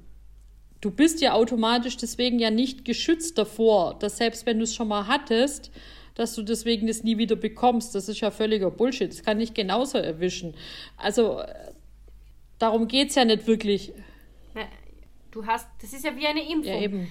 du 0.80 0.90
bist 0.90 1.20
ja 1.20 1.32
automatisch 1.32 1.96
deswegen 1.96 2.38
ja 2.38 2.50
nicht 2.50 2.84
geschützt 2.84 3.36
davor, 3.38 3.98
dass 3.98 4.16
selbst 4.16 4.46
wenn 4.46 4.58
du 4.58 4.64
es 4.64 4.74
schon 4.74 4.88
mal 4.88 5.06
hattest, 5.06 5.70
dass 6.14 6.34
du 6.34 6.42
deswegen 6.42 6.86
das 6.86 7.02
nie 7.02 7.18
wieder 7.18 7.36
bekommst. 7.36 7.94
Das 7.94 8.08
ist 8.08 8.20
ja 8.20 8.30
völliger 8.30 8.70
Bullshit. 8.70 9.11
Das 9.11 9.22
kann 9.22 9.38
dich 9.38 9.54
genauso 9.54 9.98
erwischen. 9.98 10.54
Also, 10.96 11.42
darum 12.58 12.88
geht 12.88 13.08
es 13.08 13.14
ja 13.14 13.24
nicht 13.24 13.46
wirklich. 13.46 13.92
Du 15.30 15.46
hast, 15.46 15.68
das 15.80 15.92
ist 15.92 16.04
ja 16.04 16.16
wie 16.16 16.26
eine 16.26 16.40
Impfung. 16.40 16.72
Ja, 16.72 16.80
eben. 16.80 17.08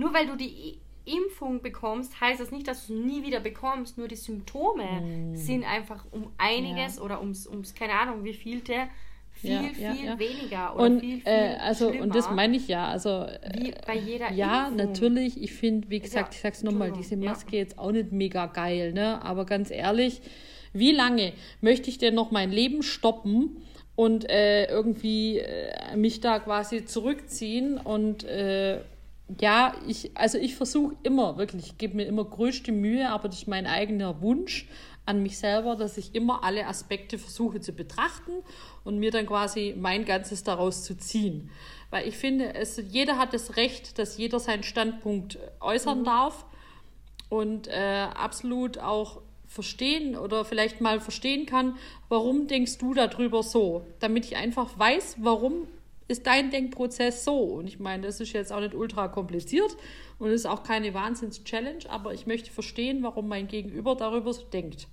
Nur 0.00 0.14
weil 0.14 0.26
du 0.26 0.36
die 0.36 0.78
Impfung 1.04 1.60
bekommst, 1.60 2.20
heißt 2.20 2.40
das 2.40 2.50
nicht, 2.50 2.66
dass 2.66 2.86
du 2.86 2.94
es 2.94 3.04
nie 3.04 3.22
wieder 3.22 3.40
bekommst. 3.40 3.98
Nur 3.98 4.08
die 4.08 4.16
Symptome 4.16 5.00
mm. 5.02 5.36
sind 5.36 5.64
einfach 5.64 6.06
um 6.10 6.32
einiges 6.38 6.96
ja. 6.96 7.02
oder 7.02 7.20
ums, 7.20 7.46
ums, 7.46 7.74
keine 7.74 7.92
Ahnung, 7.92 8.24
wie 8.24 8.32
vielte 8.32 8.88
viel, 9.32 9.50
ja, 9.50 9.62
viel 9.62 9.82
ja, 9.82 9.94
ja. 9.94 10.18
weniger 10.18 10.74
oder 10.74 10.84
und, 10.84 11.00
viel, 11.00 11.20
viel 11.20 11.32
äh, 11.32 11.56
also 11.60 11.88
Und 11.90 12.14
das 12.14 12.30
meine 12.30 12.56
ich 12.56 12.68
ja. 12.68 12.88
Also, 12.88 13.26
wie 13.54 13.74
bei 13.86 13.96
jeder 13.96 14.32
Ja, 14.32 14.68
Impfung. 14.68 14.86
natürlich. 14.86 15.42
Ich 15.42 15.52
finde, 15.52 15.90
wie 15.90 16.00
gesagt, 16.00 16.34
ich 16.34 16.40
sag's 16.40 16.62
nochmal, 16.62 16.92
diese 16.92 17.16
Maske 17.16 17.56
jetzt 17.56 17.78
auch 17.78 17.92
nicht 17.92 18.10
mega 18.12 18.46
geil, 18.46 18.92
ne? 18.94 19.22
Aber 19.22 19.44
ganz 19.44 19.70
ehrlich, 19.70 20.22
wie 20.72 20.92
lange 20.92 21.34
möchte 21.60 21.90
ich 21.90 21.98
denn 21.98 22.14
noch 22.14 22.30
mein 22.30 22.50
Leben 22.50 22.82
stoppen 22.82 23.62
und 23.96 24.30
äh, 24.30 24.64
irgendwie 24.66 25.40
äh, 25.40 25.94
mich 25.94 26.20
da 26.20 26.38
quasi 26.38 26.86
zurückziehen 26.86 27.76
und 27.76 28.24
äh, 28.24 28.80
ja, 29.38 29.74
ich, 29.86 30.16
also 30.16 30.38
ich 30.38 30.56
versuche 30.56 30.96
immer, 31.02 31.36
wirklich, 31.36 31.66
ich 31.66 31.78
gebe 31.78 31.96
mir 31.96 32.06
immer 32.06 32.24
größte 32.24 32.72
Mühe, 32.72 33.08
aber 33.10 33.28
das 33.28 33.38
ist 33.38 33.48
mein 33.48 33.66
eigener 33.66 34.20
Wunsch 34.22 34.68
an 35.06 35.22
mich 35.22 35.38
selber, 35.38 35.76
dass 35.76 35.98
ich 35.98 36.14
immer 36.14 36.44
alle 36.44 36.66
Aspekte 36.66 37.18
versuche 37.18 37.60
zu 37.60 37.72
betrachten 37.72 38.32
und 38.84 38.98
mir 38.98 39.10
dann 39.10 39.26
quasi 39.26 39.74
mein 39.78 40.04
Ganzes 40.04 40.44
daraus 40.44 40.84
zu 40.84 40.96
ziehen. 40.96 41.50
Weil 41.90 42.06
ich 42.06 42.16
finde, 42.16 42.54
es, 42.54 42.80
jeder 42.88 43.18
hat 43.18 43.34
das 43.34 43.56
Recht, 43.56 43.98
dass 43.98 44.16
jeder 44.16 44.38
seinen 44.38 44.62
Standpunkt 44.62 45.38
äußern 45.60 46.00
mhm. 46.00 46.04
darf 46.04 46.44
und 47.28 47.68
äh, 47.68 48.06
absolut 48.14 48.78
auch 48.78 49.22
verstehen 49.46 50.16
oder 50.16 50.44
vielleicht 50.44 50.80
mal 50.80 51.00
verstehen 51.00 51.44
kann, 51.44 51.76
warum 52.08 52.46
denkst 52.46 52.78
du 52.78 52.94
darüber 52.94 53.42
so, 53.42 53.84
damit 53.98 54.24
ich 54.26 54.36
einfach 54.36 54.78
weiß, 54.78 55.16
warum 55.18 55.66
ist 56.10 56.26
dein 56.26 56.50
Denkprozess 56.50 57.24
so. 57.24 57.38
Und 57.38 57.68
ich 57.68 57.78
meine, 57.78 58.06
das 58.06 58.20
ist 58.20 58.32
jetzt 58.32 58.52
auch 58.52 58.60
nicht 58.60 58.74
ultra 58.74 59.08
kompliziert 59.08 59.76
und 60.18 60.30
ist 60.30 60.46
auch 60.46 60.64
keine 60.64 60.92
Wahnsinns-Challenge, 60.92 61.88
aber 61.88 62.12
ich 62.12 62.26
möchte 62.26 62.50
verstehen, 62.50 63.02
warum 63.02 63.28
mein 63.28 63.46
Gegenüber 63.46 63.94
darüber 63.94 64.32
so 64.32 64.42
denkt. 64.42 64.88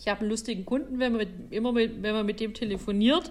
Ich 0.00 0.08
habe 0.08 0.20
einen 0.20 0.30
lustigen 0.30 0.64
Kunden, 0.64 0.98
wenn 0.98 1.12
man 1.12 1.18
mit, 1.18 1.52
immer 1.52 1.72
mit, 1.72 2.02
wenn 2.02 2.14
man 2.14 2.26
mit 2.26 2.40
dem 2.40 2.54
telefoniert, 2.54 3.30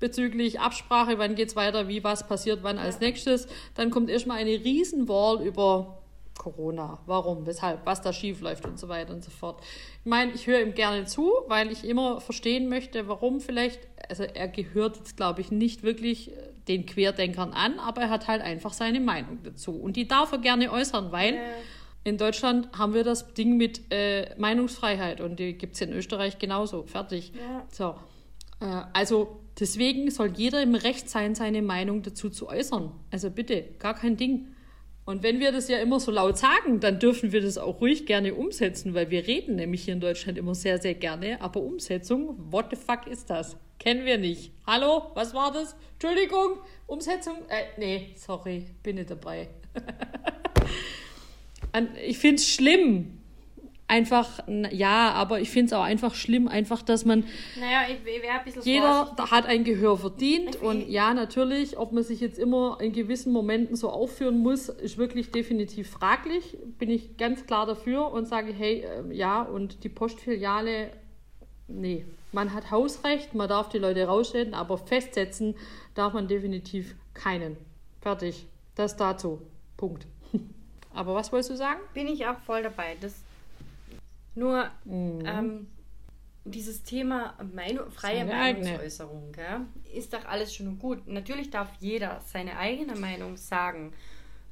bezüglich 0.00 0.58
Absprache, 0.58 1.18
wann 1.18 1.36
geht 1.36 1.50
es 1.50 1.56
weiter, 1.56 1.86
wie 1.88 2.02
was 2.02 2.26
passiert, 2.26 2.62
wann 2.62 2.78
als 2.78 3.00
nächstes, 3.00 3.46
dann 3.74 3.90
kommt 3.90 4.10
erstmal 4.10 4.38
eine 4.38 4.50
Riesenwall 4.50 5.46
über 5.46 6.02
Corona, 6.36 6.98
warum, 7.06 7.46
weshalb, 7.46 7.86
was 7.86 8.02
da 8.02 8.12
schief 8.12 8.40
läuft 8.40 8.66
und 8.66 8.78
so 8.78 8.88
weiter 8.88 9.14
und 9.14 9.22
so 9.22 9.30
fort. 9.30 9.62
Ich 10.00 10.10
meine, 10.10 10.32
ich 10.32 10.48
höre 10.48 10.60
ihm 10.60 10.74
gerne 10.74 11.04
zu, 11.04 11.30
weil 11.46 11.70
ich 11.70 11.84
immer 11.84 12.20
verstehen 12.20 12.68
möchte, 12.68 13.06
warum 13.06 13.40
vielleicht, 13.40 13.80
also 14.08 14.24
er 14.24 14.48
gehört 14.48 14.96
jetzt, 14.96 15.16
glaube 15.16 15.40
ich, 15.40 15.52
nicht 15.52 15.84
wirklich 15.84 16.32
den 16.68 16.86
Querdenkern 16.86 17.52
an, 17.52 17.78
aber 17.78 18.02
er 18.02 18.10
hat 18.10 18.28
halt 18.28 18.42
einfach 18.42 18.72
seine 18.72 19.00
Meinung 19.00 19.38
dazu. 19.42 19.72
Und 19.72 19.96
die 19.96 20.08
darf 20.08 20.32
er 20.32 20.38
gerne 20.38 20.72
äußern, 20.72 21.12
weil 21.12 21.34
ja. 21.34 21.40
in 22.04 22.18
Deutschland 22.18 22.68
haben 22.76 22.94
wir 22.94 23.04
das 23.04 23.34
Ding 23.34 23.56
mit 23.56 23.92
äh, 23.92 24.34
Meinungsfreiheit 24.38 25.20
und 25.20 25.38
die 25.38 25.54
gibt 25.54 25.74
es 25.74 25.80
in 25.80 25.92
Österreich 25.92 26.38
genauso. 26.38 26.84
Fertig. 26.84 27.32
Ja. 27.34 27.66
So. 27.70 27.94
Äh, 28.60 28.82
also 28.92 29.40
deswegen 29.58 30.10
soll 30.10 30.32
jeder 30.36 30.62
im 30.62 30.74
Recht 30.74 31.10
sein, 31.10 31.34
seine 31.34 31.62
Meinung 31.62 32.02
dazu 32.02 32.30
zu 32.30 32.48
äußern. 32.48 32.92
Also 33.10 33.30
bitte, 33.30 33.64
gar 33.78 33.94
kein 33.94 34.16
Ding. 34.16 34.53
Und 35.06 35.22
wenn 35.22 35.38
wir 35.38 35.52
das 35.52 35.68
ja 35.68 35.78
immer 35.78 36.00
so 36.00 36.10
laut 36.10 36.38
sagen, 36.38 36.80
dann 36.80 36.98
dürfen 36.98 37.32
wir 37.32 37.42
das 37.42 37.58
auch 37.58 37.80
ruhig 37.80 38.06
gerne 38.06 38.34
umsetzen, 38.34 38.94
weil 38.94 39.10
wir 39.10 39.26
reden 39.26 39.56
nämlich 39.56 39.84
hier 39.84 39.94
in 39.94 40.00
Deutschland 40.00 40.38
immer 40.38 40.54
sehr, 40.54 40.80
sehr 40.80 40.94
gerne. 40.94 41.40
Aber 41.42 41.60
Umsetzung, 41.60 42.36
what 42.50 42.66
the 42.70 42.76
fuck 42.76 43.06
ist 43.06 43.28
das? 43.28 43.56
Kennen 43.78 44.06
wir 44.06 44.16
nicht. 44.16 44.52
Hallo, 44.66 45.10
was 45.14 45.34
war 45.34 45.52
das? 45.52 45.76
Entschuldigung, 45.94 46.58
Umsetzung? 46.86 47.36
Äh, 47.48 47.64
nee, 47.76 48.14
sorry, 48.16 48.64
bin 48.82 48.96
nicht 48.96 49.10
dabei. 49.10 49.48
ich 52.06 52.18
finde 52.18 52.36
es 52.36 52.48
schlimm, 52.48 53.18
einfach, 53.94 54.40
ja, 54.72 55.12
aber 55.12 55.40
ich 55.40 55.50
finde 55.50 55.66
es 55.66 55.72
auch 55.72 55.82
einfach 55.82 56.14
schlimm, 56.14 56.48
einfach, 56.48 56.82
dass 56.82 57.04
man. 57.04 57.24
Naja, 57.58 57.82
ich 57.88 58.04
wäre 58.04 58.38
ein 58.38 58.44
bisschen 58.44 58.62
Jeder 58.62 59.06
vorsichtig. 59.06 59.30
hat 59.30 59.46
ein 59.46 59.64
Gehör 59.64 59.96
verdient 59.96 60.56
und 60.56 60.88
ja, 60.88 61.14
natürlich, 61.14 61.78
ob 61.78 61.92
man 61.92 62.02
sich 62.02 62.20
jetzt 62.20 62.38
immer 62.38 62.78
in 62.80 62.92
gewissen 62.92 63.32
Momenten 63.32 63.76
so 63.76 63.90
aufführen 63.90 64.38
muss, 64.38 64.68
ist 64.68 64.98
wirklich 64.98 65.30
definitiv 65.30 65.90
fraglich. 65.90 66.58
Bin 66.78 66.90
ich 66.90 67.16
ganz 67.16 67.46
klar 67.46 67.66
dafür 67.66 68.10
und 68.10 68.26
sage, 68.26 68.52
hey, 68.52 68.84
äh, 68.84 69.14
ja, 69.14 69.42
und 69.42 69.84
die 69.84 69.88
Postfiliale, 69.88 70.90
nee, 71.68 72.04
man 72.32 72.52
hat 72.52 72.70
Hausrecht, 72.70 73.34
man 73.34 73.48
darf 73.48 73.68
die 73.68 73.78
Leute 73.78 74.04
rausstellen, 74.06 74.54
aber 74.54 74.76
festsetzen 74.76 75.54
darf 75.94 76.12
man 76.12 76.26
definitiv 76.26 76.96
keinen. 77.14 77.56
Fertig. 78.00 78.46
Das 78.74 78.96
dazu. 78.96 79.40
Punkt. 79.76 80.06
Aber 80.94 81.14
was 81.14 81.32
wolltest 81.32 81.50
du 81.50 81.56
sagen? 81.56 81.80
Bin 81.94 82.06
ich 82.06 82.26
auch 82.26 82.38
voll 82.40 82.62
dabei. 82.62 82.96
Das 83.00 83.23
nur 84.34 84.70
mhm. 84.84 85.22
ähm, 85.24 85.66
dieses 86.44 86.82
Thema 86.82 87.34
Meinung, 87.54 87.90
freie 87.90 88.24
Meinungsäußerung 88.24 89.32
gell, 89.32 89.60
ist 89.94 90.12
doch 90.12 90.24
alles 90.26 90.54
schon 90.54 90.78
gut. 90.78 91.06
Natürlich 91.08 91.50
darf 91.50 91.70
jeder 91.80 92.20
seine 92.26 92.58
eigene 92.58 92.96
Meinung 92.96 93.36
sagen. 93.36 93.92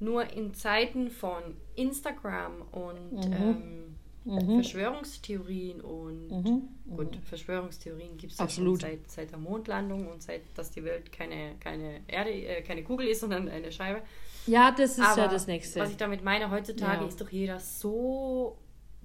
Nur 0.01 0.33
in 0.33 0.53
Zeiten 0.55 1.11
von 1.11 1.43
Instagram 1.77 2.63
und 2.73 3.13
mhm. 3.13 3.33
Ähm, 3.33 3.97
mhm. 4.25 4.55
Verschwörungstheorien 4.55 5.81
und 5.81 6.29
mhm. 6.29 6.69
gut, 6.97 7.19
Verschwörungstheorien 7.25 8.17
gibt 8.17 8.33
es 8.33 8.39
ja 8.39 8.49
schon 8.49 8.77
seit, 8.81 9.11
seit 9.11 9.31
der 9.31 9.39
Mondlandung 9.39 10.09
und 10.09 10.23
seit, 10.23 10.43
dass 10.57 10.71
die 10.71 10.83
Welt 10.83 11.13
keine, 11.13 11.55
keine 11.61 12.01
Erde, 12.09 12.31
äh, 12.31 12.63
keine 12.63 12.83
Kugel 12.83 13.09
ist, 13.09 13.21
sondern 13.21 13.49
eine 13.49 13.71
Scheibe. 13.71 14.03
Ja, 14.47 14.73
das 14.73 14.93
ist 14.93 15.01
Aber 15.01 15.23
ja 15.23 15.29
das 15.29 15.47
Nächste. 15.47 15.79
Was 15.79 15.91
ich 15.91 15.97
damit 15.97 16.25
meine, 16.25 16.51
heutzutage 16.51 17.03
ja. 17.03 17.09
ist 17.09 17.21
doch 17.21 17.31
jeder 17.31 17.61
so 17.61 18.57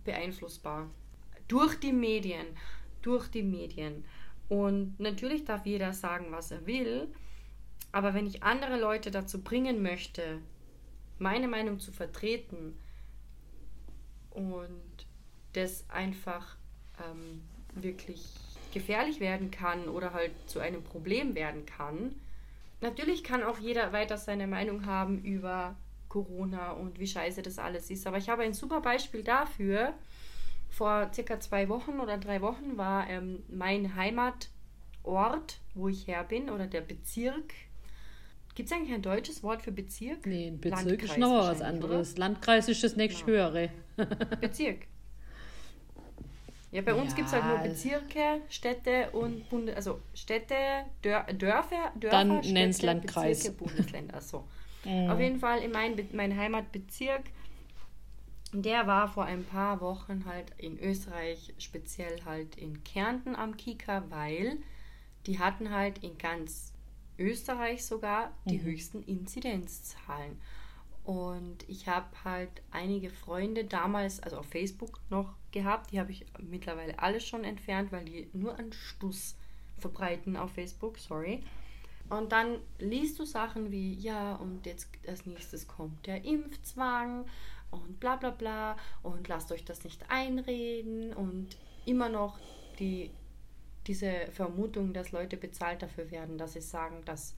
beeinflussbar. 0.07 0.89
Durch 1.47 1.79
die 1.79 1.93
Medien. 1.93 2.47
Durch 3.03 3.27
die 3.27 3.43
Medien. 3.43 4.05
Und 4.49 4.99
natürlich 4.99 5.45
darf 5.45 5.65
jeder 5.65 5.93
sagen, 5.93 6.27
was 6.31 6.49
er 6.49 6.65
will. 6.65 7.07
Aber 7.91 8.13
wenn 8.13 8.25
ich 8.25 8.41
andere 8.41 8.79
Leute 8.79 9.11
dazu 9.11 9.43
bringen 9.43 9.83
möchte, 9.83 10.39
meine 11.19 11.47
Meinung 11.47 11.79
zu 11.79 11.91
vertreten 11.91 12.77
und 14.31 15.05
das 15.53 15.89
einfach 15.89 16.57
ähm, 17.03 17.41
wirklich 17.73 18.33
gefährlich 18.73 19.19
werden 19.19 19.51
kann 19.51 19.89
oder 19.89 20.13
halt 20.13 20.31
zu 20.47 20.59
einem 20.59 20.83
Problem 20.83 21.35
werden 21.35 21.65
kann, 21.65 22.15
natürlich 22.81 23.23
kann 23.23 23.43
auch 23.43 23.59
jeder 23.59 23.91
weiter 23.93 24.17
seine 24.17 24.47
Meinung 24.47 24.85
haben 24.85 25.21
über 25.23 25.75
Corona 26.09 26.71
und 26.71 26.99
wie 26.99 27.07
scheiße 27.07 27.41
das 27.41 27.59
alles 27.59 27.89
ist. 27.89 28.07
Aber 28.07 28.17
ich 28.17 28.29
habe 28.29 28.43
ein 28.43 28.53
super 28.53 28.81
Beispiel 28.81 29.23
dafür. 29.23 29.93
Vor 30.69 31.09
circa 31.13 31.39
zwei 31.39 31.69
Wochen 31.69 31.99
oder 31.99 32.17
drei 32.17 32.41
Wochen 32.41 32.77
war 32.77 33.09
ähm, 33.09 33.43
mein 33.47 33.95
Heimatort, 33.95 35.59
wo 35.73 35.87
ich 35.87 36.07
her 36.07 36.23
bin, 36.23 36.49
oder 36.49 36.67
der 36.67 36.81
Bezirk. 36.81 37.53
Gibt 38.53 38.69
es 38.69 38.75
eigentlich 38.75 38.93
ein 38.93 39.01
deutsches 39.01 39.43
Wort 39.43 39.61
für 39.61 39.71
Bezirk? 39.71 40.25
Nee, 40.25 40.47
ein 40.47 40.59
Bezirk 40.59 40.85
Landkreis 40.85 41.11
ist 41.11 41.17
noch 41.17 41.47
was 41.47 41.61
anderes. 41.61 42.13
Oder? 42.13 42.19
Landkreis 42.19 42.67
ist 42.67 42.83
das 42.83 42.95
nächst 42.95 43.21
ja. 43.21 43.27
höhere. 43.27 43.69
Bezirk. 44.41 44.87
Ja, 46.71 46.81
bei 46.81 46.93
uns 46.93 47.11
ja. 47.11 47.15
gibt 47.15 47.27
es 47.27 47.33
halt 47.33 47.45
nur 47.45 47.57
Bezirke, 47.59 48.41
Städte 48.49 49.09
und 49.11 49.47
Bundes... 49.49 49.75
Also 49.75 50.01
Städte, 50.13 50.55
Dör 51.03 51.23
Dörfer, 51.33 51.91
Dörfer, 51.95 52.17
Dann 52.17 52.43
Städte, 52.43 52.85
Landkreis. 52.85 53.37
Bezirke, 53.37 53.57
Bundesländer. 53.57 54.21
So. 54.21 54.43
Mhm. 54.87 55.09
Auf 55.09 55.19
jeden 55.19 55.39
Fall 55.39 55.59
in 55.59 55.71
mein, 55.71 55.95
mein 56.13 56.35
Heimatbezirk. 56.35 57.23
Der 58.53 58.87
war 58.87 59.09
vor 59.09 59.25
ein 59.25 59.43
paar 59.43 59.81
Wochen 59.81 60.23
halt 60.25 60.51
in 60.57 60.79
Österreich, 60.79 61.53
speziell 61.57 62.23
halt 62.23 62.55
in 62.55 62.83
Kärnten 62.85 63.35
am 63.35 63.57
Kika, 63.57 64.05
weil 64.09 64.57
die 65.25 65.39
hatten 65.39 65.71
halt 65.71 66.01
in 66.03 66.17
ganz 66.17 66.73
Österreich 67.19 67.85
sogar 67.85 68.31
die 68.45 68.59
mhm. 68.59 68.63
höchsten 68.63 69.03
Inzidenzzahlen. 69.03 70.39
Und 71.03 71.67
ich 71.67 71.87
habe 71.87 72.07
halt 72.23 72.49
einige 72.71 73.09
Freunde 73.09 73.65
damals, 73.65 74.21
also 74.21 74.37
auf 74.37 74.45
Facebook 74.45 74.99
noch 75.09 75.33
gehabt, 75.51 75.91
die 75.91 75.99
habe 75.99 76.11
ich 76.11 76.25
mittlerweile 76.39 76.99
alle 76.99 77.19
schon 77.19 77.43
entfernt, 77.43 77.91
weil 77.91 78.05
die 78.05 78.29
nur 78.33 78.55
einen 78.55 78.73
Stuss 78.73 79.35
verbreiten 79.77 80.37
auf 80.37 80.51
Facebook, 80.51 80.97
sorry. 80.97 81.43
Und 82.09 82.31
dann 82.31 82.59
liest 82.79 83.19
du 83.19 83.25
Sachen 83.25 83.71
wie, 83.71 83.93
ja, 83.93 84.35
und 84.35 84.65
jetzt 84.65 84.89
als 85.07 85.25
nächstes 85.25 85.67
kommt 85.67 86.05
der 86.07 86.23
Impfzwang 86.23 87.25
und 87.69 87.99
bla 87.99 88.15
bla 88.15 88.29
bla 88.29 88.77
und 89.03 89.27
lasst 89.27 89.51
euch 89.51 89.65
das 89.65 89.83
nicht 89.83 90.09
einreden 90.09 91.13
und 91.13 91.57
immer 91.85 92.09
noch 92.09 92.39
die, 92.79 93.11
diese 93.87 94.27
Vermutung, 94.31 94.93
dass 94.93 95.11
Leute 95.11 95.37
bezahlt 95.37 95.81
dafür 95.81 96.09
werden, 96.11 96.37
dass 96.37 96.53
sie 96.53 96.61
sagen, 96.61 97.03
dass 97.05 97.35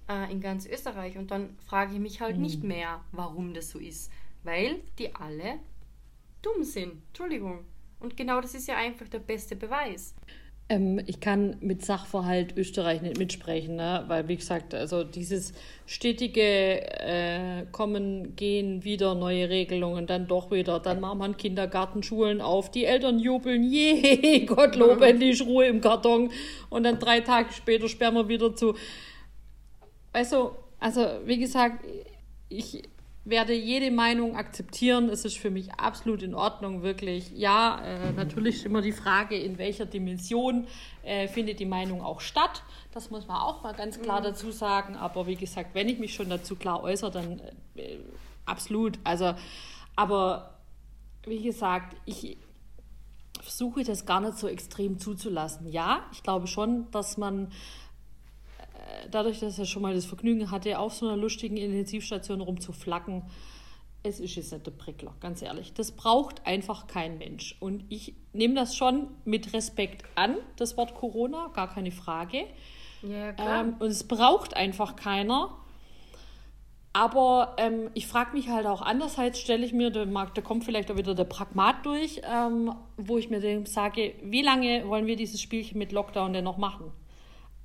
äh, 0.07 0.31
in 0.31 0.39
ganz 0.39 0.67
Österreich. 0.67 1.17
Und 1.17 1.31
dann 1.31 1.57
frage 1.65 1.93
ich 1.95 1.99
mich 1.99 2.21
halt 2.21 2.35
Mhm. 2.35 2.41
nicht 2.43 2.63
mehr, 2.63 3.03
warum 3.11 3.55
das 3.55 3.71
so 3.71 3.79
ist. 3.79 4.11
Weil 4.43 4.81
die 4.99 5.15
alle 5.15 5.57
dumm 6.43 6.63
sind. 6.63 7.01
Entschuldigung. 7.07 7.65
Und 7.99 8.15
genau 8.15 8.39
das 8.39 8.53
ist 8.53 8.67
ja 8.67 8.77
einfach 8.77 9.07
der 9.07 9.17
beste 9.17 9.55
Beweis. 9.55 10.13
Ähm, 10.67 10.99
ich 11.05 11.19
kann 11.19 11.57
mit 11.61 11.85
Sachverhalt 11.85 12.57
Österreich 12.57 13.03
nicht 13.03 13.19
mitsprechen, 13.19 13.75
ne? 13.75 14.03
weil, 14.07 14.27
wie 14.27 14.35
gesagt, 14.35 14.73
also 14.73 15.03
dieses 15.03 15.53
stetige 15.85 16.41
äh, 16.41 17.65
Kommen, 17.71 18.35
Gehen, 18.35 18.83
wieder 18.83 19.13
neue 19.13 19.47
Regelungen, 19.49 20.07
dann 20.07 20.27
doch 20.27 20.49
wieder, 20.49 20.79
dann 20.79 21.01
machen 21.01 21.19
wir 21.19 21.33
Kindergarten, 21.35 22.01
Schulen 22.01 22.41
auf, 22.41 22.71
die 22.71 22.85
Eltern 22.85 23.19
jubeln, 23.19 23.63
je, 23.71 24.45
Gottlob, 24.45 25.01
endlich 25.01 25.45
Ruhe 25.45 25.67
im 25.67 25.81
Karton 25.81 26.31
und 26.71 26.83
dann 26.83 26.97
drei 26.97 27.19
Tage 27.19 27.53
später 27.53 27.87
sperren 27.87 28.15
wir 28.15 28.27
wieder 28.27 28.55
zu. 28.55 28.73
Weißt 30.13 30.33
du, 30.33 30.51
also 30.79 31.05
wie 31.25 31.37
gesagt, 31.37 31.85
ich 32.49 32.81
werde 33.25 33.53
jede 33.53 33.89
Meinung 33.89 34.35
akzeptieren. 34.35 35.09
Es 35.09 35.25
ist 35.25 35.37
für 35.37 35.49
mich 35.49 35.73
absolut 35.73 36.21
in 36.21 36.35
Ordnung, 36.35 36.83
wirklich. 36.83 37.31
Ja, 37.31 37.81
äh, 37.83 38.11
natürlich 38.13 38.57
ist 38.57 38.65
immer 38.65 38.81
die 38.81 38.91
Frage, 38.91 39.35
in 39.35 39.57
welcher 39.57 39.87
Dimension 39.87 40.67
äh, 41.03 41.27
findet 41.27 41.59
die 41.59 41.65
Meinung 41.65 42.01
auch 42.01 42.21
statt. 42.21 42.63
Das 42.91 43.09
muss 43.09 43.27
man 43.27 43.37
auch 43.37 43.63
mal 43.63 43.73
ganz 43.73 43.99
klar 43.99 44.21
dazu 44.21 44.51
sagen. 44.51 44.95
Aber 44.95 45.25
wie 45.25 45.35
gesagt, 45.35 45.73
wenn 45.73 45.89
ich 45.89 45.97
mich 45.97 46.13
schon 46.13 46.29
dazu 46.29 46.55
klar 46.55 46.83
äußere, 46.83 47.11
dann 47.11 47.41
äh, 47.75 47.97
absolut. 48.45 48.99
Also, 49.03 49.33
aber 49.95 50.59
wie 51.25 51.41
gesagt, 51.41 51.95
ich 52.05 52.37
versuche 53.41 53.83
das 53.83 54.05
gar 54.05 54.21
nicht 54.21 54.37
so 54.37 54.47
extrem 54.47 54.99
zuzulassen. 54.99 55.67
Ja, 55.67 56.05
ich 56.11 56.21
glaube 56.21 56.45
schon, 56.45 56.91
dass 56.91 57.17
man 57.17 57.51
dadurch, 59.11 59.39
dass 59.39 59.59
er 59.59 59.65
schon 59.65 59.81
mal 59.81 59.93
das 59.93 60.05
Vergnügen 60.05 60.51
hatte, 60.51 60.79
auf 60.79 60.93
so 60.93 61.07
einer 61.07 61.17
lustigen 61.17 61.57
Intensivstation 61.57 62.41
rumzuflacken, 62.41 63.23
es 64.03 64.19
ist 64.19 64.35
jetzt 64.35 64.51
nicht 64.51 64.65
der 64.65 64.71
Prickler, 64.71 65.15
ganz 65.19 65.41
ehrlich. 65.41 65.73
Das 65.73 65.91
braucht 65.91 66.45
einfach 66.45 66.87
kein 66.87 67.17
Mensch. 67.17 67.55
Und 67.59 67.85
ich 67.89 68.13
nehme 68.33 68.53
das 68.53 68.75
schon 68.75 69.07
mit 69.25 69.53
Respekt 69.53 70.05
an, 70.15 70.35
das 70.57 70.77
Wort 70.77 70.93
Corona, 70.95 71.49
gar 71.53 71.73
keine 71.73 71.91
Frage. 71.91 72.45
Ja, 73.01 73.33
klar. 73.33 73.61
Ähm, 73.61 73.75
und 73.79 73.87
es 73.87 74.07
braucht 74.07 74.55
einfach 74.55 74.95
keiner. 74.95 75.57
Aber 76.93 77.55
ähm, 77.57 77.89
ich 77.93 78.07
frage 78.07 78.33
mich 78.33 78.47
halt 78.47 78.65
auch 78.67 78.81
andererseits, 78.81 79.39
stelle 79.39 79.65
ich 79.65 79.73
mir, 79.73 79.89
da, 79.89 80.05
mag, 80.05 80.33
da 80.33 80.41
kommt 80.41 80.63
vielleicht 80.63 80.89
auch 80.89 80.95
wieder 80.95 81.13
der 81.13 81.25
Pragmat 81.25 81.85
durch, 81.85 82.21
ähm, 82.23 82.73
wo 82.95 83.17
ich 83.17 83.29
mir 83.29 83.65
sage, 83.65 84.13
wie 84.21 84.41
lange 84.41 84.87
wollen 84.87 85.05
wir 85.05 85.17
dieses 85.17 85.41
Spielchen 85.41 85.77
mit 85.77 85.91
Lockdown 85.91 86.31
denn 86.31 86.45
noch 86.45 86.57
machen? 86.57 86.93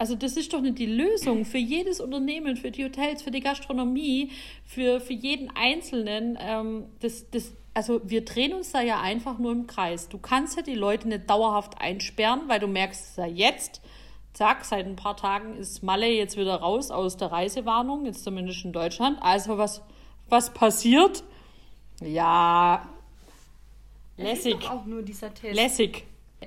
Also 0.01 0.14
das 0.14 0.38
ist 0.38 0.55
doch 0.55 0.62
nicht 0.62 0.78
die 0.78 0.86
Lösung 0.86 1.44
für 1.44 1.59
jedes 1.59 2.01
Unternehmen, 2.01 2.57
für 2.57 2.70
die 2.70 2.86
Hotels, 2.86 3.20
für 3.20 3.30
die 3.30 3.40
Gastronomie, 3.40 4.30
für, 4.64 4.98
für 4.98 5.12
jeden 5.12 5.55
Einzelnen. 5.55 6.38
Ähm, 6.40 6.86
das, 7.01 7.28
das, 7.30 7.53
also 7.74 8.01
wir 8.05 8.24
drehen 8.24 8.55
uns 8.55 8.72
da 8.72 8.80
ja 8.80 8.98
einfach 9.03 9.38
nur 9.38 9.53
im 9.53 9.66
Kreis. 9.66 10.09
Du 10.09 10.16
kannst 10.16 10.57
ja 10.57 10.62
die 10.62 10.74
Leute 10.74 11.07
nicht 11.07 11.28
dauerhaft 11.28 11.82
einsperren, 11.82 12.44
weil 12.46 12.61
du 12.61 12.66
merkst 12.66 13.18
ja 13.18 13.26
jetzt, 13.26 13.82
zack, 14.32 14.64
seit 14.64 14.86
ein 14.86 14.96
paar 14.96 15.18
Tagen 15.18 15.59
ist 15.59 15.82
Malle 15.82 16.09
jetzt 16.09 16.38
wieder 16.38 16.55
raus 16.55 16.90
aus 16.90 17.18
der 17.18 17.30
Reisewarnung, 17.30 18.07
jetzt 18.07 18.24
zumindest 18.24 18.64
in 18.64 18.72
Deutschland. 18.72 19.18
Also 19.20 19.59
was, 19.59 19.82
was 20.30 20.55
passiert? 20.55 21.24
Ja, 22.01 22.88
lässig. 24.16 24.66
Auch 24.66 24.86
nur 24.86 25.03
dieser 25.03 25.34
Test. 25.34 25.55
Lässig. 25.55 26.07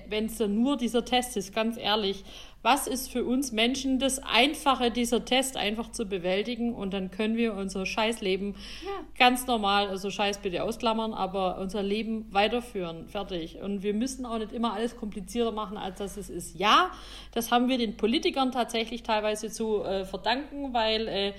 Wenn 0.10 0.26
es 0.26 0.40
nur 0.40 0.76
dieser 0.76 1.06
Test 1.06 1.38
ist, 1.38 1.54
ganz 1.54 1.78
ehrlich, 1.78 2.24
was 2.64 2.88
ist 2.88 3.12
für 3.12 3.24
uns 3.26 3.52
Menschen 3.52 4.00
das 4.00 4.20
Einfache, 4.20 4.90
dieser 4.90 5.26
Test 5.26 5.58
einfach 5.58 5.92
zu 5.92 6.06
bewältigen 6.06 6.74
und 6.74 6.94
dann 6.94 7.12
können 7.12 7.36
wir 7.38 7.54
unser 7.54 7.86
Scheißleben 7.86 8.56
Ja. 8.84 8.90
ganz 9.18 9.46
normal, 9.48 9.88
also 9.90 10.10
Scheiß 10.10 10.40
bitte 10.40 10.64
ausklammern, 10.64 11.14
aber 11.14 11.60
unser 11.60 11.84
Leben 11.84 12.26
weiterführen. 12.34 13.08
Fertig. 13.10 13.58
Und 13.62 13.84
wir 13.84 13.94
müssen 13.94 14.26
auch 14.26 14.40
nicht 14.40 14.54
immer 14.54 14.74
alles 14.74 14.96
komplizierter 14.96 15.52
machen, 15.52 15.78
als 15.78 16.00
das 16.00 16.18
es 16.18 16.30
ist. 16.30 16.58
Ja, 16.58 16.92
das 17.34 17.52
haben 17.52 17.68
wir 17.68 17.78
den 17.78 17.98
Politikern 17.98 18.52
tatsächlich 18.52 19.04
teilweise 19.04 19.52
zu 19.52 19.84
äh, 19.84 20.06
verdanken, 20.06 20.74
weil 20.74 21.08
äh, 21.10 21.34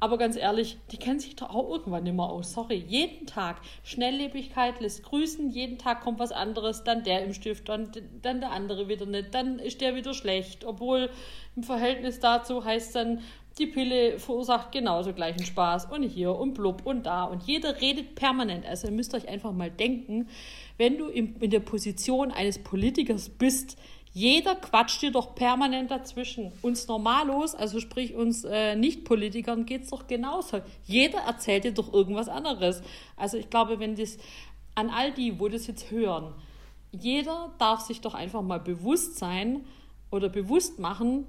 aber 0.00 0.18
ganz 0.18 0.36
ehrlich, 0.36 0.78
die 0.92 0.96
kennen 0.96 1.18
sich 1.18 1.36
doch 1.36 1.50
auch 1.50 1.68
irgendwann 1.70 2.04
nicht 2.04 2.14
mehr 2.14 2.26
aus. 2.26 2.52
Sorry, 2.52 2.84
jeden 2.86 3.26
Tag. 3.26 3.60
Schnelllebigkeit 3.82 4.80
lässt 4.80 5.02
grüßen, 5.02 5.50
jeden 5.50 5.78
Tag 5.78 6.02
kommt 6.02 6.18
was 6.18 6.32
anderes, 6.32 6.84
dann 6.84 7.02
der 7.02 7.24
im 7.24 7.34
Stift, 7.34 7.68
dann, 7.68 7.90
dann 8.22 8.40
der 8.40 8.52
andere 8.52 8.88
wieder 8.88 9.06
nicht, 9.06 9.34
dann 9.34 9.58
ist 9.58 9.80
der 9.80 9.96
wieder 9.96 10.14
schlecht. 10.14 10.64
Obwohl 10.64 11.10
im 11.56 11.62
Verhältnis 11.62 12.20
dazu 12.20 12.64
heißt 12.64 12.94
dann, 12.94 13.20
die 13.58 13.66
Pille 13.66 14.18
verursacht 14.18 14.70
genauso 14.72 15.12
gleichen 15.12 15.44
Spaß 15.44 15.86
und 15.86 16.04
hier 16.04 16.32
und 16.34 16.54
blub 16.54 16.86
und 16.86 17.06
da 17.06 17.24
und 17.24 17.42
jeder 17.42 17.80
redet 17.80 18.14
permanent. 18.14 18.64
Also 18.66 18.86
ihr 18.86 18.92
müsst 18.92 19.14
euch 19.14 19.28
einfach 19.28 19.52
mal 19.52 19.70
denken, 19.70 20.28
wenn 20.76 20.96
du 20.96 21.08
in, 21.08 21.34
in 21.40 21.50
der 21.50 21.60
Position 21.60 22.30
eines 22.30 22.60
Politikers 22.60 23.28
bist, 23.28 23.76
jeder 24.18 24.56
quatscht 24.56 25.00
dir 25.00 25.12
doch 25.12 25.36
permanent 25.36 25.92
dazwischen. 25.92 26.52
Uns 26.60 26.88
Normalos, 26.88 27.54
also 27.54 27.78
sprich 27.78 28.16
uns 28.16 28.42
äh, 28.42 28.74
Nicht-Politikern, 28.74 29.64
geht 29.64 29.84
es 29.84 29.90
doch 29.90 30.08
genauso. 30.08 30.60
Jeder 30.84 31.20
erzählt 31.20 31.62
dir 31.62 31.72
doch 31.72 31.92
irgendwas 31.92 32.28
anderes. 32.28 32.82
Also 33.16 33.36
ich 33.36 33.48
glaube, 33.48 33.78
wenn 33.78 33.94
das 33.94 34.18
an 34.74 34.90
all 34.90 35.12
die, 35.12 35.38
wo 35.38 35.46
das 35.48 35.68
jetzt 35.68 35.92
hören, 35.92 36.34
jeder 36.90 37.52
darf 37.58 37.82
sich 37.82 38.00
doch 38.00 38.14
einfach 38.14 38.42
mal 38.42 38.58
bewusst 38.58 39.18
sein 39.18 39.64
oder 40.10 40.28
bewusst 40.28 40.80
machen, 40.80 41.24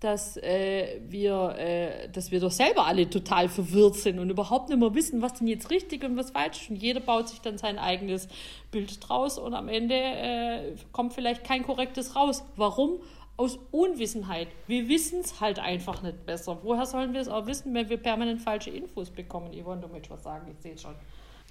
dass 0.00 0.36
äh, 0.36 1.00
wir, 1.08 1.56
äh, 1.58 2.08
dass 2.10 2.30
wir 2.30 2.38
doch 2.38 2.52
selber 2.52 2.86
alle 2.86 3.10
total 3.10 3.48
verwirrt 3.48 3.96
sind 3.96 4.18
und 4.20 4.30
überhaupt 4.30 4.68
nicht 4.68 4.78
mehr 4.78 4.94
wissen, 4.94 5.22
was 5.22 5.34
denn 5.34 5.48
jetzt 5.48 5.70
richtig 5.70 6.04
und 6.04 6.16
was 6.16 6.30
falsch 6.30 6.62
ist. 6.62 6.70
Und 6.70 6.76
jeder 6.76 7.00
baut 7.00 7.28
sich 7.28 7.40
dann 7.40 7.58
sein 7.58 7.78
eigenes 7.78 8.28
Bild 8.70 8.98
draus 9.06 9.38
und 9.38 9.54
am 9.54 9.68
Ende 9.68 9.94
äh, 9.94 10.76
kommt 10.92 11.14
vielleicht 11.14 11.42
kein 11.42 11.64
korrektes 11.64 12.14
raus. 12.14 12.44
Warum? 12.56 13.00
Aus 13.36 13.58
Unwissenheit. 13.70 14.48
Wir 14.66 14.88
wissen 14.88 15.20
es 15.20 15.40
halt 15.40 15.58
einfach 15.58 16.02
nicht 16.02 16.26
besser. 16.26 16.58
Woher 16.62 16.86
sollen 16.86 17.12
wir 17.12 17.20
es 17.20 17.28
auch 17.28 17.46
wissen, 17.46 17.72
wenn 17.74 17.88
wir 17.88 17.96
permanent 17.96 18.40
falsche 18.40 18.70
Infos 18.70 19.10
bekommen? 19.10 19.52
Yvonne, 19.52 19.80
du 19.80 19.88
möchtest 19.88 20.10
was 20.10 20.22
sagen, 20.22 20.50
ich 20.50 20.60
sehe 20.60 20.74
es 20.74 20.82
schon. 20.82 20.94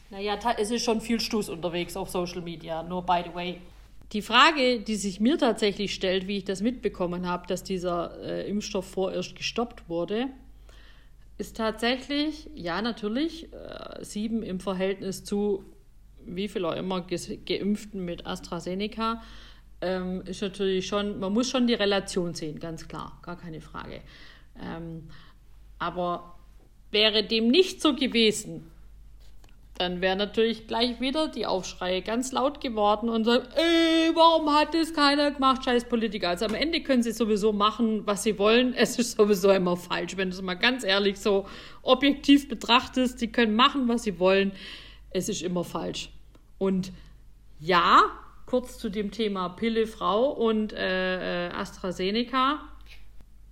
Naja, 0.10 0.38
es 0.58 0.72
ist 0.72 0.84
schon 0.84 1.02
viel 1.02 1.20
Stuss 1.20 1.50
unterwegs 1.50 1.98
auf 1.98 2.10
Social 2.10 2.42
Media, 2.42 2.82
nur 2.84 3.06
by 3.06 3.24
the 3.26 3.36
way. 3.36 3.62
Die 4.14 4.22
Frage, 4.22 4.80
die 4.80 4.96
sich 4.96 5.20
mir 5.20 5.38
tatsächlich 5.38 5.94
stellt, 5.94 6.28
wie 6.28 6.38
ich 6.38 6.46
das 6.46 6.62
mitbekommen 6.62 7.28
habe, 7.28 7.46
dass 7.48 7.64
dieser 7.64 8.18
äh, 8.22 8.50
Impfstoff 8.50 8.90
vorerst 8.90 9.36
gestoppt 9.36 9.90
wurde, 9.90 10.28
ist 11.38 11.58
tatsächlich, 11.58 12.50
ja, 12.56 12.82
natürlich, 12.82 13.52
äh, 13.54 14.04
sieben 14.04 14.44
im 14.44 14.60
Verhältnis 14.60 15.24
zu 15.24 15.66
wie 16.28 16.48
viel 16.48 16.66
auch 16.66 16.76
immer 16.76 17.02
Geimpften 17.02 18.04
mit 18.04 18.26
AstraZeneca, 18.26 19.24
ähm, 19.82 20.22
ist 20.26 20.42
natürlich 20.42 20.88
schon, 20.88 21.20
man 21.20 21.34
muss 21.34 21.50
schon 21.50 21.68
die 21.68 21.74
Relation 21.74 22.34
sehen, 22.34 22.60
ganz 22.60 22.88
klar, 22.88 23.20
gar 23.22 23.38
keine 23.38 23.62
Frage. 23.62 24.02
Ähm, 24.62 25.08
aber 25.80 26.36
wäre 26.92 27.24
dem 27.24 27.48
nicht 27.48 27.82
so 27.82 27.96
gewesen, 27.96 28.72
dann 29.78 30.02
wäre 30.02 30.16
natürlich 30.16 30.66
gleich 30.66 31.00
wieder 31.00 31.28
die 31.28 31.46
Aufschreie 31.46 32.02
ganz 32.02 32.32
laut 32.32 32.62
geworden 32.62 33.10
und 33.10 33.26
sagen, 33.26 33.48
ey, 33.56 34.12
warum 34.16 34.52
hat 34.52 34.74
das 34.74 34.94
keiner 34.94 35.30
gemacht, 35.30 35.64
scheiß 35.66 35.86
Politiker. 35.86 36.30
Also 36.30 36.46
am 36.46 36.56
Ende 36.56 36.82
können 36.82 37.04
sie 37.04 37.12
sowieso 37.12 37.54
machen, 37.54 38.02
was 38.08 38.24
sie 38.24 38.40
wollen. 38.40 38.74
Es 38.74 38.98
ist 38.98 39.18
sowieso 39.18 39.52
immer 39.52 39.78
falsch, 39.78 40.18
wenn 40.18 40.32
du 40.32 40.36
es 40.36 40.42
mal 40.42 40.56
ganz 40.56 40.84
ehrlich 40.84 41.20
so 41.20 41.46
objektiv 41.84 42.50
betrachtest. 42.50 43.22
Die 43.22 43.32
können 43.32 43.56
machen, 43.56 43.88
was 43.88 44.04
sie 44.04 44.20
wollen. 44.20 44.52
Es 45.12 45.30
ist 45.30 45.44
immer 45.44 45.64
falsch. 45.64 46.10
Und 46.58 46.92
ja, 47.60 48.02
kurz 48.48 48.80
zu 48.80 48.90
dem 48.90 49.12
Thema 49.12 49.50
Pille, 49.50 49.86
Frau 49.86 50.32
und 50.32 50.74
äh, 50.74 51.50
äh, 51.50 51.52
AstraZeneca. 51.52 52.62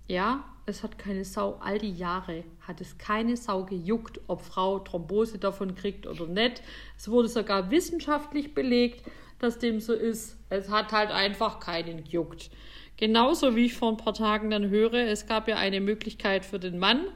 Ja, 0.08 0.44
es 0.66 0.82
hat 0.82 0.98
keine 0.98 1.24
Sau, 1.24 1.58
all 1.60 1.78
die 1.78 1.92
Jahre 1.92 2.42
hat 2.60 2.80
es 2.80 2.98
keine 2.98 3.36
Sau 3.36 3.64
gejuckt, 3.64 4.20
ob 4.26 4.42
Frau 4.42 4.80
Thrombose 4.80 5.38
davon 5.38 5.76
kriegt 5.76 6.06
oder 6.06 6.26
nicht. 6.26 6.60
Es 6.96 7.08
wurde 7.08 7.28
sogar 7.28 7.70
wissenschaftlich 7.70 8.52
belegt, 8.52 9.08
dass 9.38 9.58
dem 9.58 9.80
so 9.80 9.92
ist. 9.92 10.36
Es 10.50 10.68
hat 10.68 10.92
halt 10.92 11.10
einfach 11.10 11.60
keinen 11.60 12.02
gejuckt. 12.02 12.50
Genauso 12.96 13.54
wie 13.54 13.66
ich 13.66 13.74
vor 13.74 13.90
ein 13.90 13.96
paar 13.96 14.14
Tagen 14.14 14.50
dann 14.50 14.68
höre, 14.68 14.94
es 14.94 15.26
gab 15.26 15.48
ja 15.48 15.56
eine 15.56 15.80
Möglichkeit 15.80 16.44
für 16.44 16.58
den 16.58 16.78
Mann, 16.78 17.06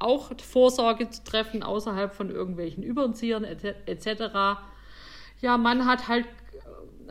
auch 0.00 0.32
Vorsorge 0.40 1.10
zu 1.10 1.22
treffen, 1.22 1.62
außerhalb 1.62 2.14
von 2.14 2.30
irgendwelchen 2.30 2.82
Überziehern 2.82 3.44
etc. 3.44 4.58
Ja, 5.40 5.56
man 5.58 5.86
hat 5.86 6.08
halt 6.08 6.26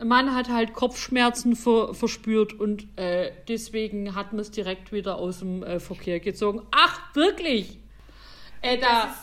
Mann 0.04 0.34
hat 0.34 0.48
halt 0.48 0.72
Kopfschmerzen 0.74 1.56
ver 1.56 1.94
verspürt 1.94 2.52
und 2.58 2.86
äh, 2.96 3.32
deswegen 3.48 4.14
hat 4.14 4.32
man 4.32 4.40
es 4.40 4.50
direkt 4.50 4.92
wieder 4.92 5.16
aus 5.16 5.40
dem 5.40 5.62
äh, 5.62 5.80
Verkehr 5.80 6.20
gezogen. 6.20 6.62
Ach, 6.70 7.14
wirklich? 7.14 7.78
Äh, 8.62 8.78
da, 8.78 9.14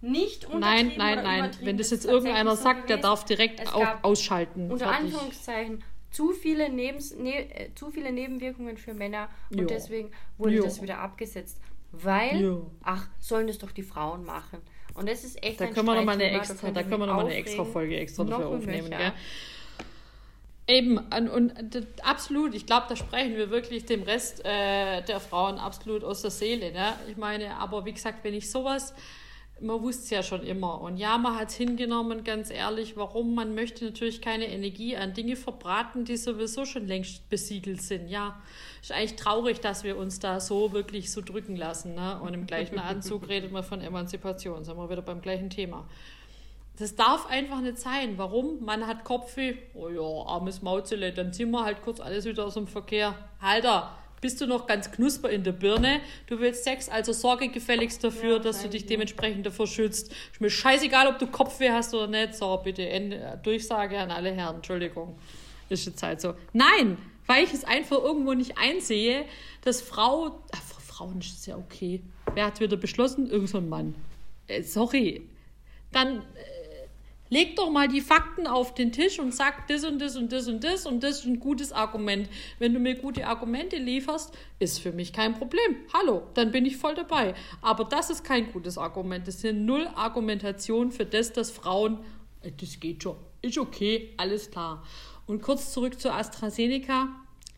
nicht 0.00 0.48
nein, 0.52 0.92
nein, 0.96 1.22
nein. 1.22 1.50
Wenn 1.62 1.78
das 1.78 1.90
jetzt 1.90 2.04
irgendeiner 2.04 2.56
so 2.56 2.62
sagt, 2.62 2.88
der 2.88 2.96
gewesen. 2.96 3.02
darf 3.02 3.24
direkt 3.24 3.74
auf, 3.74 3.86
ausschalten. 4.02 4.70
Unter 4.70 4.86
Fertig. 4.86 5.14
Anführungszeichen 5.14 5.82
zu 6.10 6.32
viele, 6.32 6.70
Nebens, 6.70 7.14
ne, 7.16 7.50
äh, 7.54 7.74
zu 7.74 7.90
viele 7.90 8.12
Nebenwirkungen 8.12 8.76
für 8.76 8.94
Männer 8.94 9.28
und 9.50 9.60
Jo. 9.60 9.66
deswegen 9.66 10.10
wurde 10.38 10.54
Jo. 10.54 10.64
das 10.64 10.80
wieder 10.80 10.98
abgesetzt. 10.98 11.58
Weil, 11.92 12.42
ja. 12.42 12.56
ach, 12.82 13.08
sollen 13.18 13.46
das 13.46 13.58
doch 13.58 13.70
die 13.70 13.82
Frauen 13.82 14.24
machen. 14.24 14.60
Und 14.94 15.08
das 15.08 15.24
ist 15.24 15.42
echt 15.42 15.60
da 15.60 15.66
ein 15.66 15.74
können 15.74 15.86
wir 15.86 15.94
noch 15.94 16.04
mal 16.04 16.12
eine 16.12 16.30
extra, 16.30 16.70
Da 16.70 16.82
können 16.82 17.00
wir 17.00 17.06
noch 17.06 17.16
mal 17.16 17.26
eine 17.26 17.34
extra 17.34 17.64
Folge 17.64 17.96
extra 17.98 18.24
dafür 18.24 18.48
aufnehmen, 18.48 18.90
gell? 18.90 19.12
Eben, 20.68 20.98
und, 20.98 21.28
und, 21.28 21.52
absolut, 22.02 22.54
ich 22.54 22.66
glaube, 22.66 22.86
da 22.88 22.96
sprechen 22.96 23.36
wir 23.36 23.50
wirklich 23.50 23.84
dem 23.86 24.02
Rest 24.02 24.44
äh, 24.44 25.02
der 25.02 25.20
Frauen 25.20 25.58
absolut 25.58 26.02
aus 26.02 26.22
der 26.22 26.32
Seele. 26.32 26.72
Ne? 26.72 26.94
Ich 27.08 27.16
meine, 27.16 27.56
aber 27.56 27.84
wie 27.84 27.92
gesagt, 27.92 28.24
wenn 28.24 28.34
ich 28.34 28.50
sowas 28.50 28.94
man 29.60 29.82
wusste 29.82 30.02
es 30.02 30.10
ja 30.10 30.22
schon 30.22 30.42
immer. 30.42 30.80
Und 30.80 30.98
ja, 30.98 31.16
man 31.16 31.36
hat 31.36 31.48
es 31.48 31.54
hingenommen, 31.54 32.24
ganz 32.24 32.50
ehrlich. 32.50 32.96
Warum? 32.96 33.34
Man 33.34 33.54
möchte 33.54 33.86
natürlich 33.86 34.20
keine 34.20 34.48
Energie 34.48 34.96
an 34.96 35.14
Dinge 35.14 35.36
verbraten, 35.36 36.04
die 36.04 36.16
sowieso 36.16 36.66
schon 36.66 36.86
längst 36.86 37.28
besiegelt 37.30 37.80
sind. 37.80 38.08
Ja, 38.08 38.42
ist 38.82 38.92
eigentlich 38.92 39.16
traurig, 39.16 39.60
dass 39.60 39.82
wir 39.82 39.96
uns 39.96 40.18
da 40.18 40.40
so 40.40 40.72
wirklich 40.72 41.10
so 41.10 41.22
drücken 41.22 41.56
lassen. 41.56 41.94
Ne? 41.94 42.20
Und 42.20 42.34
im 42.34 42.46
gleichen 42.46 42.78
Anzug 42.78 43.28
redet 43.28 43.50
man 43.50 43.64
von 43.64 43.80
Emanzipation. 43.80 44.64
Sind 44.64 44.76
wir 44.76 44.90
wieder 44.90 45.02
beim 45.02 45.22
gleichen 45.22 45.48
Thema. 45.48 45.88
Das 46.78 46.94
darf 46.94 47.26
einfach 47.26 47.60
nicht 47.60 47.78
sein. 47.78 48.18
Warum? 48.18 48.64
Man 48.64 48.86
hat 48.86 49.04
Kopfweh. 49.04 49.56
Oh 49.74 49.88
ja, 49.88 50.26
armes 50.26 50.60
Mauzele. 50.60 51.12
Dann 51.12 51.32
ziehen 51.32 51.50
wir 51.50 51.64
halt 51.64 51.82
kurz 51.82 52.00
alles 52.00 52.26
wieder 52.26 52.44
aus 52.44 52.54
dem 52.54 52.66
Verkehr. 52.66 53.14
Alter, 53.40 53.96
bist 54.20 54.40
du 54.40 54.46
noch 54.46 54.66
ganz 54.66 54.90
knusper 54.90 55.30
in 55.30 55.42
der 55.42 55.52
Birne. 55.52 56.00
Du 56.26 56.38
willst 56.38 56.64
Sex, 56.64 56.88
also 56.88 57.12
sorge 57.12 57.48
gefälligst 57.48 58.02
dafür, 58.04 58.36
ja, 58.36 58.38
dass 58.38 58.62
du 58.62 58.68
dich 58.68 58.84
dementsprechend 58.84 59.46
davor 59.46 59.66
schützt. 59.66 60.12
Ist 60.32 60.40
mir 60.40 60.50
scheißegal, 60.50 61.06
ob 61.06 61.18
du 61.18 61.26
Kopfweh 61.26 61.70
hast 61.70 61.94
oder 61.94 62.08
nicht. 62.08 62.34
So, 62.34 62.60
bitte 62.62 62.88
Ende, 62.88 63.40
Durchsage 63.42 63.98
an 63.98 64.10
alle 64.10 64.32
Herren. 64.32 64.56
Entschuldigung. 64.56 65.18
Ist 65.68 65.86
jetzt 65.86 66.02
halt 66.02 66.20
so. 66.20 66.34
Nein, 66.52 66.98
weil 67.26 67.44
ich 67.44 67.52
es 67.52 67.64
einfach 67.64 68.02
irgendwo 68.02 68.34
nicht 68.34 68.58
einsehe, 68.58 69.24
dass 69.62 69.80
Frau. 69.80 70.40
Ach, 70.52 70.62
für 70.62 70.80
Frauen 70.80 71.20
ist 71.20 71.38
es 71.38 71.46
ja 71.46 71.56
okay. 71.56 72.02
Wer 72.34 72.46
hat 72.46 72.60
wieder 72.60 72.76
beschlossen? 72.76 73.30
Irgend 73.30 73.48
so 73.48 73.58
ein 73.58 73.68
Mann. 73.68 73.94
Äh, 74.46 74.62
sorry. 74.62 75.28
Dann. 75.92 76.18
Äh, 76.18 76.22
Leg 77.28 77.56
doch 77.56 77.70
mal 77.70 77.88
die 77.88 78.00
Fakten 78.00 78.46
auf 78.46 78.74
den 78.74 78.92
Tisch 78.92 79.18
und 79.18 79.34
sag 79.34 79.66
das 79.66 79.84
und 79.84 80.00
das 80.00 80.16
und 80.16 80.30
das 80.30 80.46
und 80.46 80.62
das 80.62 80.86
und 80.86 81.02
das 81.02 81.20
ist 81.20 81.26
ein 81.26 81.40
gutes 81.40 81.72
Argument. 81.72 82.28
Wenn 82.60 82.72
du 82.72 82.78
mir 82.78 82.94
gute 82.94 83.26
Argumente 83.26 83.76
lieferst, 83.76 84.32
ist 84.60 84.78
für 84.78 84.92
mich 84.92 85.12
kein 85.12 85.34
Problem. 85.34 85.76
Hallo, 85.92 86.22
dann 86.34 86.52
bin 86.52 86.64
ich 86.64 86.76
voll 86.76 86.94
dabei. 86.94 87.34
Aber 87.62 87.84
das 87.84 88.10
ist 88.10 88.22
kein 88.22 88.52
gutes 88.52 88.78
Argument. 88.78 89.26
Das 89.26 89.42
ist 89.42 89.54
null 89.54 89.88
Argumentation 89.96 90.92
für 90.92 91.04
das, 91.04 91.32
dass 91.32 91.50
Frauen, 91.50 91.98
äh, 92.42 92.52
das 92.60 92.78
geht 92.78 93.02
schon, 93.02 93.16
ist 93.42 93.58
okay, 93.58 94.14
alles 94.16 94.50
klar. 94.50 94.84
Und 95.26 95.42
kurz 95.42 95.72
zurück 95.72 95.98
zu 96.00 96.12
AstraZeneca. 96.12 97.08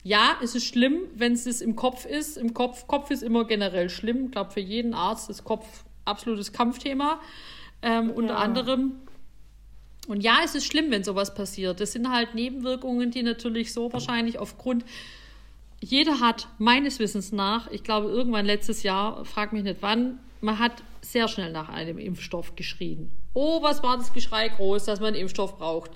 Ja, 0.03 0.39
es 0.43 0.55
ist 0.55 0.65
schlimm, 0.65 1.03
wenn 1.15 1.35
es 1.35 1.61
im 1.61 1.77
Kopf 1.77 2.07
ist. 2.07 2.39
Im 2.39 2.55
Kopf, 2.55 2.87
Kopf 2.87 3.11
ist 3.11 3.23
immer 3.23 3.45
generell 3.45 3.91
schlimm. 3.91 4.27
Ich 4.27 4.31
glaube, 4.31 4.53
für 4.53 4.61
jeden 4.61 4.95
Arzt 4.95 5.29
ist 5.29 5.45
Kopf 5.45 5.85
absolutes 6.07 6.53
Kampfthema. 6.53 7.21
Ähm, 7.83 8.09
ja. 8.09 8.15
Unter 8.15 8.39
anderem 8.39 8.95
und 10.09 10.23
ja, 10.23 10.39
es 10.45 10.55
ist 10.55 10.67
schlimm, 10.67 10.91
wenn 10.91 11.05
sowas 11.05 11.35
passiert. 11.35 11.81
Das 11.81 11.93
sind 11.93 12.11
halt 12.11 12.35
Nebenwirkungen, 12.35 13.11
die 13.11 13.23
natürlich 13.23 13.73
so 13.73 13.93
wahrscheinlich 13.93 14.39
aufgrund. 14.39 14.85
Jeder 15.81 16.21
hat 16.21 16.49
meines 16.59 16.99
Wissens 16.99 17.31
nach, 17.31 17.71
ich 17.71 17.85
glaube 17.85 18.09
irgendwann 18.09 18.47
letztes 18.47 18.83
Jahr, 18.83 19.25
frag 19.25 19.53
mich 19.53 19.63
nicht 19.63 19.77
wann, 19.81 20.19
man 20.41 20.59
hat 20.59 20.83
sehr 21.03 21.29
schnell 21.29 21.53
nach 21.53 21.69
einem 21.69 21.99
Impfstoff 21.99 22.57
geschrien. 22.57 23.11
Oh, 23.35 23.63
was 23.63 23.83
war 23.83 23.97
das 23.97 24.13
Geschrei 24.13 24.49
groß, 24.49 24.87
dass 24.87 24.99
man 24.99 25.09
einen 25.09 25.23
Impfstoff 25.23 25.59
braucht. 25.59 25.91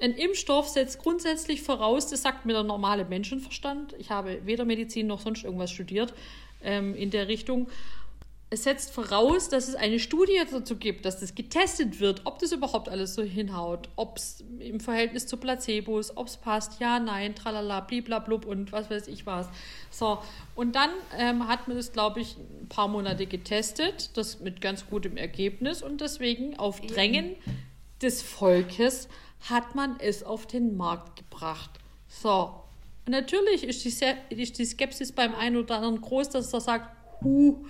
Ein 0.00 0.12
Impfstoff 0.12 0.68
setzt 0.68 0.98
grundsätzlich 0.98 1.62
voraus, 1.62 2.08
das 2.08 2.22
sagt 2.22 2.44
mir 2.44 2.52
der 2.52 2.64
normale 2.64 3.04
Menschenverstand. 3.04 3.94
Ich 3.98 4.10
habe 4.10 4.40
weder 4.44 4.64
Medizin 4.64 5.06
noch 5.06 5.20
sonst 5.20 5.44
irgendwas 5.44 5.70
studiert 5.70 6.12
ähm, 6.62 6.94
in 6.94 7.10
der 7.10 7.28
Richtung 7.28 7.68
es 8.54 8.62
setzt 8.62 8.92
voraus, 8.92 9.48
dass 9.48 9.66
es 9.66 9.74
eine 9.74 9.98
Studie 9.98 10.40
dazu 10.48 10.76
gibt, 10.76 11.04
dass 11.04 11.18
das 11.18 11.34
getestet 11.34 11.98
wird, 11.98 12.22
ob 12.24 12.38
das 12.38 12.52
überhaupt 12.52 12.88
alles 12.88 13.14
so 13.14 13.22
hinhaut, 13.22 13.88
ob 13.96 14.16
es 14.16 14.44
im 14.60 14.78
Verhältnis 14.78 15.26
zu 15.26 15.36
Placebos, 15.36 16.16
ob 16.16 16.28
es 16.28 16.36
passt, 16.36 16.80
ja, 16.80 17.00
nein, 17.00 17.34
tralala, 17.34 17.80
bliblablub 17.80 18.46
und 18.46 18.70
was 18.70 18.88
weiß 18.90 19.08
ich 19.08 19.26
was. 19.26 19.48
So, 19.90 20.18
und 20.54 20.76
dann 20.76 20.90
ähm, 21.18 21.48
hat 21.48 21.66
man 21.66 21.76
das, 21.76 21.92
glaube 21.92 22.20
ich, 22.20 22.36
ein 22.36 22.68
paar 22.68 22.86
Monate 22.86 23.26
getestet, 23.26 24.16
das 24.16 24.38
mit 24.38 24.60
ganz 24.60 24.86
gutem 24.88 25.16
Ergebnis 25.16 25.82
und 25.82 26.00
deswegen 26.00 26.56
auf 26.56 26.80
Drängen 26.80 27.34
des 28.02 28.22
Volkes 28.22 29.08
hat 29.50 29.74
man 29.74 29.96
es 29.98 30.22
auf 30.22 30.46
den 30.46 30.76
Markt 30.76 31.16
gebracht. 31.16 31.70
So, 32.06 32.54
und 33.04 33.10
natürlich 33.10 33.64
ist 33.64 33.84
die, 33.84 34.34
ist 34.36 34.58
die 34.58 34.64
Skepsis 34.64 35.10
beim 35.10 35.34
einen 35.34 35.56
oder 35.56 35.74
anderen 35.74 36.00
groß, 36.00 36.30
dass 36.30 36.52
er 36.52 36.60
sagt, 36.60 36.88
huh, 37.20 37.64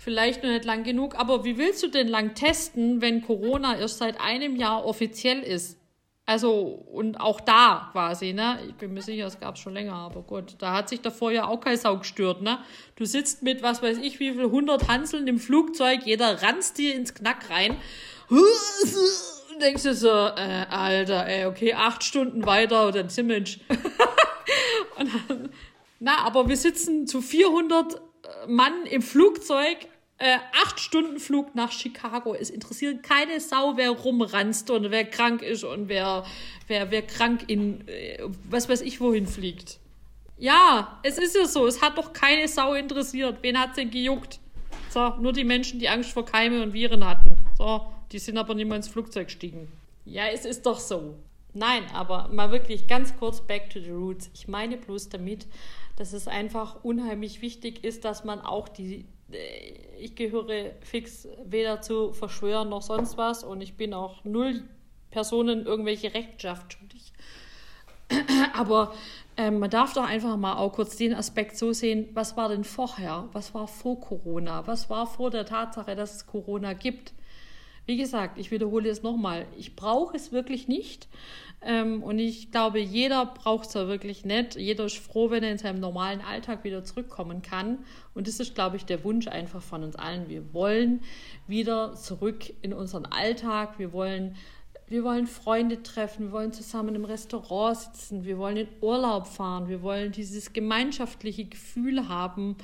vielleicht 0.00 0.42
noch 0.42 0.50
nicht 0.50 0.64
lang 0.64 0.82
genug. 0.82 1.14
Aber 1.16 1.44
wie 1.44 1.58
willst 1.58 1.82
du 1.82 1.88
denn 1.88 2.08
lang 2.08 2.34
testen, 2.34 3.00
wenn 3.02 3.22
Corona 3.22 3.78
erst 3.78 3.98
seit 3.98 4.20
einem 4.20 4.56
Jahr 4.56 4.84
offiziell 4.84 5.40
ist? 5.42 5.78
Also, 6.24 6.62
und 6.92 7.20
auch 7.20 7.40
da 7.40 7.90
quasi, 7.92 8.32
ne? 8.32 8.60
Ich 8.68 8.74
bin 8.76 8.94
mir 8.94 9.02
sicher, 9.02 9.26
es 9.26 9.40
gab 9.40 9.58
schon 9.58 9.74
länger, 9.74 9.94
aber 9.94 10.22
gut. 10.22 10.54
Da 10.58 10.72
hat 10.74 10.88
sich 10.88 11.00
davor 11.00 11.32
ja 11.32 11.46
auch 11.46 11.60
kein 11.60 11.76
Sau 11.76 11.98
gestört, 11.98 12.40
ne? 12.40 12.58
Du 12.96 13.04
sitzt 13.04 13.42
mit, 13.42 13.62
was 13.62 13.82
weiß 13.82 13.98
ich, 13.98 14.20
wie 14.20 14.32
viel, 14.32 14.44
100 14.44 14.88
Hanseln 14.88 15.26
im 15.26 15.38
Flugzeug, 15.38 16.00
jeder 16.04 16.42
ranzt 16.42 16.78
dir 16.78 16.94
ins 16.94 17.14
Knack 17.14 17.50
rein. 17.50 17.76
Und 18.30 19.60
denkst 19.60 19.82
du 19.82 19.92
so, 19.92 20.08
äh, 20.08 20.66
Alter, 20.70 21.26
ey, 21.26 21.46
okay, 21.46 21.74
acht 21.74 22.04
Stunden 22.04 22.46
weiter, 22.46 22.92
dann 22.92 23.08
sind 23.08 23.28
na, 25.98 26.18
aber 26.18 26.48
wir 26.48 26.56
sitzen 26.56 27.08
zu 27.08 27.20
400 27.20 28.00
Mann 28.46 28.86
im 28.86 29.02
Flugzeug, 29.02 29.78
äh, 30.20 30.36
acht 30.62 30.78
Stunden 30.78 31.18
Flug 31.18 31.54
nach 31.54 31.72
Chicago. 31.72 32.34
Es 32.34 32.50
interessiert 32.50 33.02
keine 33.02 33.40
Sau, 33.40 33.76
wer 33.76 33.90
rumranzt 33.90 34.70
und 34.70 34.90
wer 34.90 35.04
krank 35.04 35.42
ist 35.42 35.64
und 35.64 35.88
wer, 35.88 36.24
wer, 36.68 36.90
wer 36.90 37.02
krank 37.02 37.44
in, 37.46 37.88
äh, 37.88 38.18
was 38.48 38.68
weiß 38.68 38.82
ich, 38.82 39.00
wohin 39.00 39.26
fliegt. 39.26 39.78
Ja, 40.36 41.00
es 41.02 41.18
ist 41.18 41.34
ja 41.34 41.46
so. 41.46 41.66
Es 41.66 41.80
hat 41.82 41.96
doch 41.96 42.12
keine 42.12 42.48
Sau 42.48 42.74
interessiert. 42.74 43.38
Wen 43.42 43.58
hat's 43.58 43.76
denn 43.76 43.90
gejuckt? 43.90 44.40
So, 44.90 45.08
nur 45.20 45.32
die 45.32 45.44
Menschen, 45.44 45.80
die 45.80 45.88
Angst 45.88 46.12
vor 46.12 46.26
Keime 46.26 46.62
und 46.62 46.74
Viren 46.74 47.04
hatten. 47.04 47.36
So, 47.56 47.86
die 48.12 48.18
sind 48.18 48.36
aber 48.36 48.54
mehr 48.54 48.76
ins 48.76 48.88
Flugzeug 48.88 49.28
gestiegen. 49.28 49.68
Ja, 50.04 50.26
es 50.26 50.44
ist 50.44 50.66
doch 50.66 50.78
so. 50.78 51.16
Nein, 51.54 51.84
aber 51.94 52.28
mal 52.28 52.50
wirklich 52.50 52.86
ganz 52.86 53.16
kurz 53.16 53.40
back 53.40 53.70
to 53.70 53.80
the 53.80 53.90
roots. 53.90 54.30
Ich 54.34 54.48
meine 54.48 54.76
bloß 54.76 55.08
damit, 55.08 55.46
dass 55.96 56.12
es 56.12 56.28
einfach 56.28 56.84
unheimlich 56.84 57.40
wichtig 57.40 57.84
ist, 57.84 58.04
dass 58.04 58.24
man 58.24 58.40
auch 58.40 58.68
die, 58.68 59.06
ich 59.98 60.14
gehöre 60.14 60.72
fix 60.80 61.28
weder 61.44 61.80
zu 61.82 62.12
Verschwören 62.12 62.68
noch 62.68 62.82
sonst 62.82 63.16
was 63.16 63.44
und 63.44 63.60
ich 63.60 63.76
bin 63.76 63.94
auch 63.94 64.24
null 64.24 64.62
Personen 65.10 65.66
irgendwelche 65.66 66.14
Rechtschaft 66.14 66.72
schuldig. 66.72 67.12
Aber 68.54 68.94
ähm, 69.36 69.58
man 69.58 69.70
darf 69.70 69.94
doch 69.94 70.06
einfach 70.06 70.36
mal 70.36 70.56
auch 70.56 70.72
kurz 70.72 70.96
den 70.96 71.14
Aspekt 71.14 71.56
so 71.56 71.72
sehen, 71.72 72.08
was 72.14 72.36
war 72.36 72.48
denn 72.48 72.64
vorher? 72.64 73.28
Was 73.32 73.54
war 73.54 73.68
vor 73.68 74.00
Corona? 74.00 74.66
Was 74.66 74.90
war 74.90 75.06
vor 75.06 75.30
der 75.30 75.46
Tatsache, 75.46 75.96
dass 75.96 76.16
es 76.16 76.26
Corona 76.26 76.72
gibt? 76.72 77.12
Wie 77.90 77.96
gesagt, 77.96 78.38
ich 78.38 78.52
wiederhole 78.52 78.88
es 78.88 79.02
nochmal, 79.02 79.46
ich 79.58 79.74
brauche 79.74 80.16
es 80.16 80.30
wirklich 80.30 80.68
nicht. 80.68 81.08
Ähm, 81.60 82.04
und 82.04 82.20
ich 82.20 82.52
glaube, 82.52 82.78
jeder 82.78 83.26
braucht 83.26 83.66
es 83.66 83.74
ja 83.74 83.88
wirklich 83.88 84.24
nicht. 84.24 84.54
Jeder 84.54 84.84
ist 84.84 84.98
froh, 84.98 85.32
wenn 85.32 85.42
er 85.42 85.50
in 85.50 85.58
seinem 85.58 85.80
normalen 85.80 86.20
Alltag 86.20 86.62
wieder 86.62 86.84
zurückkommen 86.84 87.42
kann. 87.42 87.80
Und 88.14 88.28
das 88.28 88.38
ist, 88.38 88.54
glaube 88.54 88.76
ich, 88.76 88.84
der 88.84 89.02
Wunsch 89.02 89.26
einfach 89.26 89.60
von 89.60 89.82
uns 89.82 89.96
allen. 89.96 90.28
Wir 90.28 90.54
wollen 90.54 91.00
wieder 91.48 91.96
zurück 91.96 92.52
in 92.62 92.72
unseren 92.72 93.06
Alltag. 93.06 93.80
Wir 93.80 93.92
wollen, 93.92 94.36
wir 94.90 95.04
wollen 95.04 95.28
Freunde 95.28 95.84
treffen. 95.84 96.26
Wir 96.26 96.32
wollen 96.32 96.52
zusammen 96.52 96.96
im 96.96 97.04
Restaurant 97.04 97.76
sitzen. 97.78 98.24
Wir 98.24 98.38
wollen 98.38 98.56
in 98.56 98.68
Urlaub 98.80 99.28
fahren. 99.28 99.68
Wir 99.68 99.82
wollen 99.82 100.10
dieses 100.10 100.52
gemeinschaftliche 100.52 101.44
Gefühl 101.44 102.08
haben, 102.08 102.56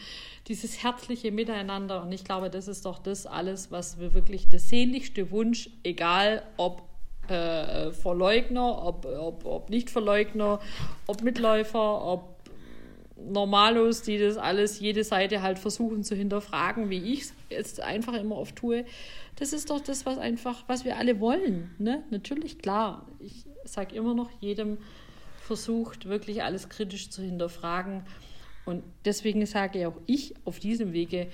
dieses 0.49 0.83
herzliche 0.83 1.31
Miteinander. 1.31 2.03
Und 2.03 2.11
ich 2.11 2.25
glaube, 2.25 2.51
das 2.51 2.67
ist 2.67 2.85
doch 2.85 2.99
das 2.99 3.27
alles, 3.27 3.71
was 3.71 4.01
wir 4.01 4.13
wirklich 4.13 4.49
der 4.49 4.59
sehnlichste 4.59 5.31
Wunsch, 5.31 5.71
egal 5.85 6.43
ob 6.57 6.83
äh, 7.29 7.93
Verleugner, 7.93 8.85
ob, 8.85 9.07
ob, 9.07 9.47
ob 9.47 9.71
Nicht-Verleugner, 9.71 10.59
ob 11.07 11.23
Mitläufer, 11.23 12.05
ob 12.05 12.37
Normalos, 13.19 14.03
die 14.03 14.19
das 14.19 14.37
alles, 14.37 14.81
jede 14.81 15.05
Seite 15.05 15.43
halt 15.43 15.59
versuchen 15.59 16.03
zu 16.03 16.15
hinterfragen, 16.15 16.91
wie 16.91 17.13
ich 17.13 17.23
es 17.23 17.35
jetzt 17.51 17.81
einfach 17.81 18.15
immer 18.15 18.37
oft 18.37 18.57
tue. 18.57 18.85
Das 19.37 19.53
ist 19.53 19.71
doch 19.71 19.81
das, 19.81 20.07
was 20.07 20.19
einfach, 20.19 20.65
was 20.67 20.85
wir 20.85 20.97
alle 20.97 21.21
wollen. 21.21 21.75
Ne? 21.79 22.05
Natürlich, 22.11 22.59
klar. 22.59 23.07
Ich 23.19 23.45
sage 23.65 23.95
immer 23.95 24.15
noch, 24.15 24.31
jedem 24.41 24.79
versucht, 25.43 26.07
wirklich 26.07 26.43
alles 26.43 26.69
kritisch 26.69 27.11
zu 27.11 27.23
hinterfragen. 27.23 28.03
Und 28.65 28.83
deswegen 29.05 29.45
sage 29.47 29.87
auch 29.89 30.01
ich 30.07 30.35
auf 30.45 30.59
diesem 30.59 30.93
Wege, 30.93 31.29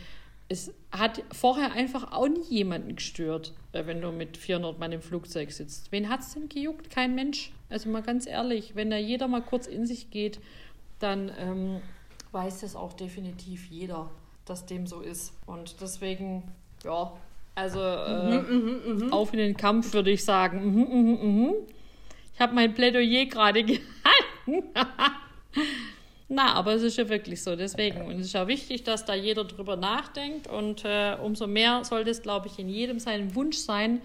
es 0.49 0.75
hat 0.91 1.23
vorher 1.33 1.73
einfach 1.73 2.13
auch 2.13 2.29
nie 2.29 2.45
jemanden 2.49 2.97
gestört, 2.97 3.55
äh, 3.73 3.87
wenn 3.87 4.03
du 4.03 4.13
mit 4.13 4.37
400 4.37 4.79
Mann 4.79 4.93
im 4.93 5.01
Flugzeug 5.01 5.51
sitzt. 5.51 5.91
Wen 5.93 6.11
hat 6.11 6.21
es 6.21 6.35
denn 6.35 6.49
gejuckt? 6.49 6.91
Kein 6.91 7.15
Mensch. 7.15 7.53
Also 7.71 7.89
mal 7.89 8.03
ganz 8.03 8.27
ehrlich, 8.27 8.75
wenn 8.75 8.91
da 8.91 8.99
jeder 8.99 9.29
mal 9.29 9.41
kurz 9.41 9.67
in 9.67 9.87
sich 9.87 10.11
geht, 10.11 10.41
dann 10.99 11.33
ähm, 11.39 11.81
weiß 12.33 12.61
das 12.61 12.77
auch 12.77 12.93
definitiv 12.93 13.71
jeder. 13.71 14.11
dass 14.45 14.67
dem 14.67 14.87
so 14.87 15.01
ist. 15.01 15.33
Und 15.47 15.81
deswegen, 15.81 16.43
ja, 16.85 17.13
also 17.55 17.81
äh, 17.81 18.39
mhm, 18.39 19.13
auf 19.13 19.33
in 19.33 19.39
den 19.39 19.57
Kampf 19.57 19.93
würde 19.93 20.11
ich 20.11 20.25
sagen. 20.25 20.65
Mhm, 20.65 20.81
mhm, 20.81 21.19
mhm. 21.23 21.55
ich 22.35 22.41
habe 22.41 22.55
mein 22.55 22.75
Plädoyer 22.75 23.27
gerade 23.27 23.63
gehalten. 23.65 24.69
Na, 26.29 26.55
aber 26.55 26.73
es 26.73 26.83
ist 26.83 26.97
ja 26.97 27.09
wirklich 27.11 27.43
so. 27.43 27.57
Deswegen. 27.57 28.03
Und 28.07 28.13
es 28.21 28.27
ist 28.27 28.33
ja 28.33 28.49
wichtig, 28.49 28.85
dass 28.85 29.05
da 29.05 29.15
jeder 29.15 29.45
drüber 29.45 29.77
nachdenkt. 29.77 30.49
Und 30.49 30.83
äh, 30.85 31.15
umso 31.23 31.47
mehr 31.47 31.85
sollte 31.85 32.11
es, 32.11 32.23
glaube 32.23 32.49
ich, 32.49 32.59
in 32.59 32.71
jedem 32.71 32.99
seinen 32.99 33.35
Wunsch 33.35 33.59
sein, 33.59 34.01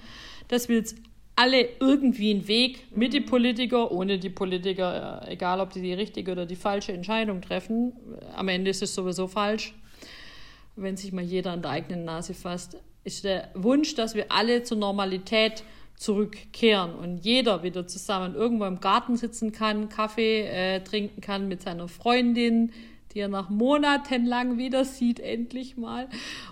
dass 0.50 0.68
wir 0.68 0.78
jetzt 0.78 0.98
alle 1.38 1.70
irgendwie 1.80 2.32
einen 2.32 2.48
Weg 2.48 2.88
mit 2.96 3.14
den 3.14 3.26
Politiker, 3.26 3.92
ohne 3.92 4.20
die 4.20 4.32
Politiker, 4.32 5.24
äh, 5.26 5.34
egal 5.34 5.62
ob 5.62 5.72
die 5.72 5.82
die 5.82 5.94
richtige 5.94 6.34
oder 6.34 6.46
die 6.46 6.56
falsche 6.58 6.92
Entscheidung 6.92 7.42
treffen. 7.42 7.94
Am 8.36 8.50
Ende 8.50 8.72
ist 8.72 8.82
es 8.82 8.94
sowieso 8.94 9.28
falsch, 9.28 9.74
wenn 10.76 10.98
sich 10.98 11.14
mal 11.14 11.24
jeder 11.24 11.52
an 11.52 11.62
der 11.62 11.72
eigenen 11.72 12.04
Nase 12.04 12.34
fasst. 12.34 12.78
Ist 13.08 13.24
der 13.24 13.48
Wunsch, 13.54 13.96
dass 13.96 14.16
wir 14.16 14.34
alle 14.34 14.64
zur 14.64 14.76
Normalität 14.76 15.64
zurückkehren 15.96 16.94
und 16.94 17.20
jeder 17.20 17.64
wieder 17.64 17.88
zusammen 17.88 18.36
irgendwo 18.36 18.66
im 18.66 18.82
Garten 18.82 19.16
sitzen 19.16 19.54
kann, 19.54 19.88
Kaffee 19.88 20.42
äh, 20.42 20.84
trinken 20.84 21.22
kann 21.22 21.48
mit 21.48 21.62
seiner 21.62 21.88
Freundin, 21.88 22.74
die 23.14 23.20
er 23.20 23.30
nach 23.30 23.50
Monaten 23.50 24.26
lang 24.26 24.58
wieder 24.58 24.84
sieht, 24.84 25.22
endlich 25.22 25.78
mal, 25.78 26.10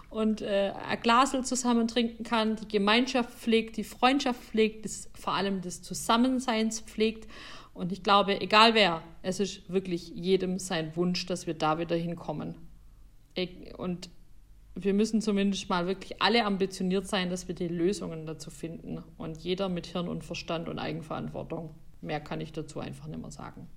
und 0.09 0.41
äh, 0.41 0.71
ein 0.87 1.01
Glasel 1.01 1.43
zusammen 1.43 1.89
trinken 1.89 2.23
kann, 2.23 2.55
die 2.55 2.69
Gemeinschaft 2.69 3.31
pflegt, 3.31 3.75
die 3.75 3.83
Freundschaft 3.83 4.41
pflegt, 4.41 4.85
das, 4.85 5.09
vor 5.13 5.33
allem 5.33 5.59
des 5.59 5.81
Zusammenseins 5.81 6.79
pflegt. 6.79 7.27
Und 7.73 7.91
ich 7.91 8.01
glaube, 8.01 8.39
egal 8.39 8.75
wer, 8.75 9.03
es 9.23 9.41
ist 9.41 9.69
wirklich 9.69 10.07
jedem 10.15 10.57
sein 10.57 10.95
Wunsch, 10.95 11.25
dass 11.25 11.47
wir 11.47 11.53
da 11.53 11.79
wieder 11.79 11.97
hinkommen. 11.97 12.55
Und 13.75 14.09
wir 14.75 14.93
müssen 14.93 15.21
zumindest 15.21 15.69
mal 15.69 15.87
wirklich 15.87 16.21
alle 16.21 16.45
ambitioniert 16.45 17.07
sein, 17.07 17.29
dass 17.29 17.47
wir 17.47 17.55
die 17.55 17.69
Lösungen 17.69 18.25
dazu 18.25 18.51
finden. 18.51 19.03
Und 19.17 19.37
jeder 19.37 19.69
mit 19.69 19.87
Hirn 19.87 20.09
und 20.09 20.23
Verstand 20.23 20.67
und 20.67 20.79
Eigenverantwortung. 20.79 21.73
Mehr 22.01 22.19
kann 22.19 22.41
ich 22.41 22.51
dazu 22.51 22.79
einfach 22.81 23.07
nicht 23.07 23.21
mehr 23.21 23.31
sagen. 23.31 23.67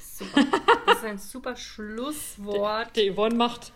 Super. 0.00 0.44
Das 0.86 0.98
ist 0.98 1.04
ein 1.04 1.18
super 1.18 1.56
Schlusswort. 1.56 2.96
Die, 2.96 3.02
die 3.02 3.14
Yvonne 3.14 3.36
macht, 3.36 3.72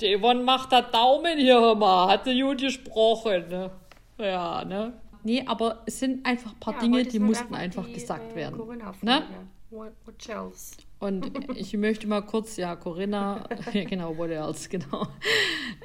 die 0.00 0.16
Yvonne 0.16 0.42
macht 0.42 0.72
da 0.72 0.82
Daumen 0.82 1.38
hier, 1.38 1.60
hör 1.60 1.74
mal. 1.74 2.08
Hat 2.08 2.24
sie 2.24 2.40
gut 2.40 2.58
gesprochen. 2.58 3.48
Ne? 3.48 3.70
Ja, 4.18 4.64
ne? 4.64 4.92
Nee, 5.24 5.44
aber 5.46 5.82
es 5.86 5.98
sind 5.98 6.24
einfach 6.24 6.52
ein 6.52 6.60
paar 6.60 6.74
ja, 6.74 6.80
Dinge, 6.80 7.04
die 7.04 7.18
mussten 7.18 7.54
einfach, 7.54 7.82
einfach 7.82 7.86
die, 7.86 7.94
gesagt 7.94 8.32
äh, 8.32 8.36
werden. 8.36 8.78
Ne? 9.02 9.22
What, 9.70 9.92
what 10.04 10.28
else? 10.28 10.76
Und 10.98 11.30
ich 11.56 11.72
möchte 11.74 12.06
mal 12.06 12.22
kurz, 12.22 12.56
ja, 12.56 12.74
Corinna, 12.76 13.48
ja, 13.72 13.84
genau, 13.84 14.16
what 14.16 14.30
else, 14.30 14.68
genau. 14.68 15.06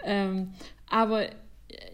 Ähm, 0.03 0.53
aber 0.87 1.27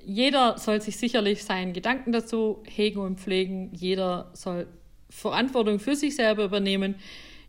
jeder 0.06 0.58
soll 0.58 0.82
sich 0.82 0.98
sicherlich 0.98 1.44
seinen 1.44 1.74
Gedanken 1.74 2.12
dazu 2.12 2.64
hegen 2.66 3.00
und 3.00 3.20
pflegen. 3.20 3.72
Jeder 3.74 4.32
soll 4.34 4.68
Verantwortung 5.10 5.80
für 5.80 5.96
sich 5.96 6.16
selber 6.16 6.46
übernehmen. 6.46 6.96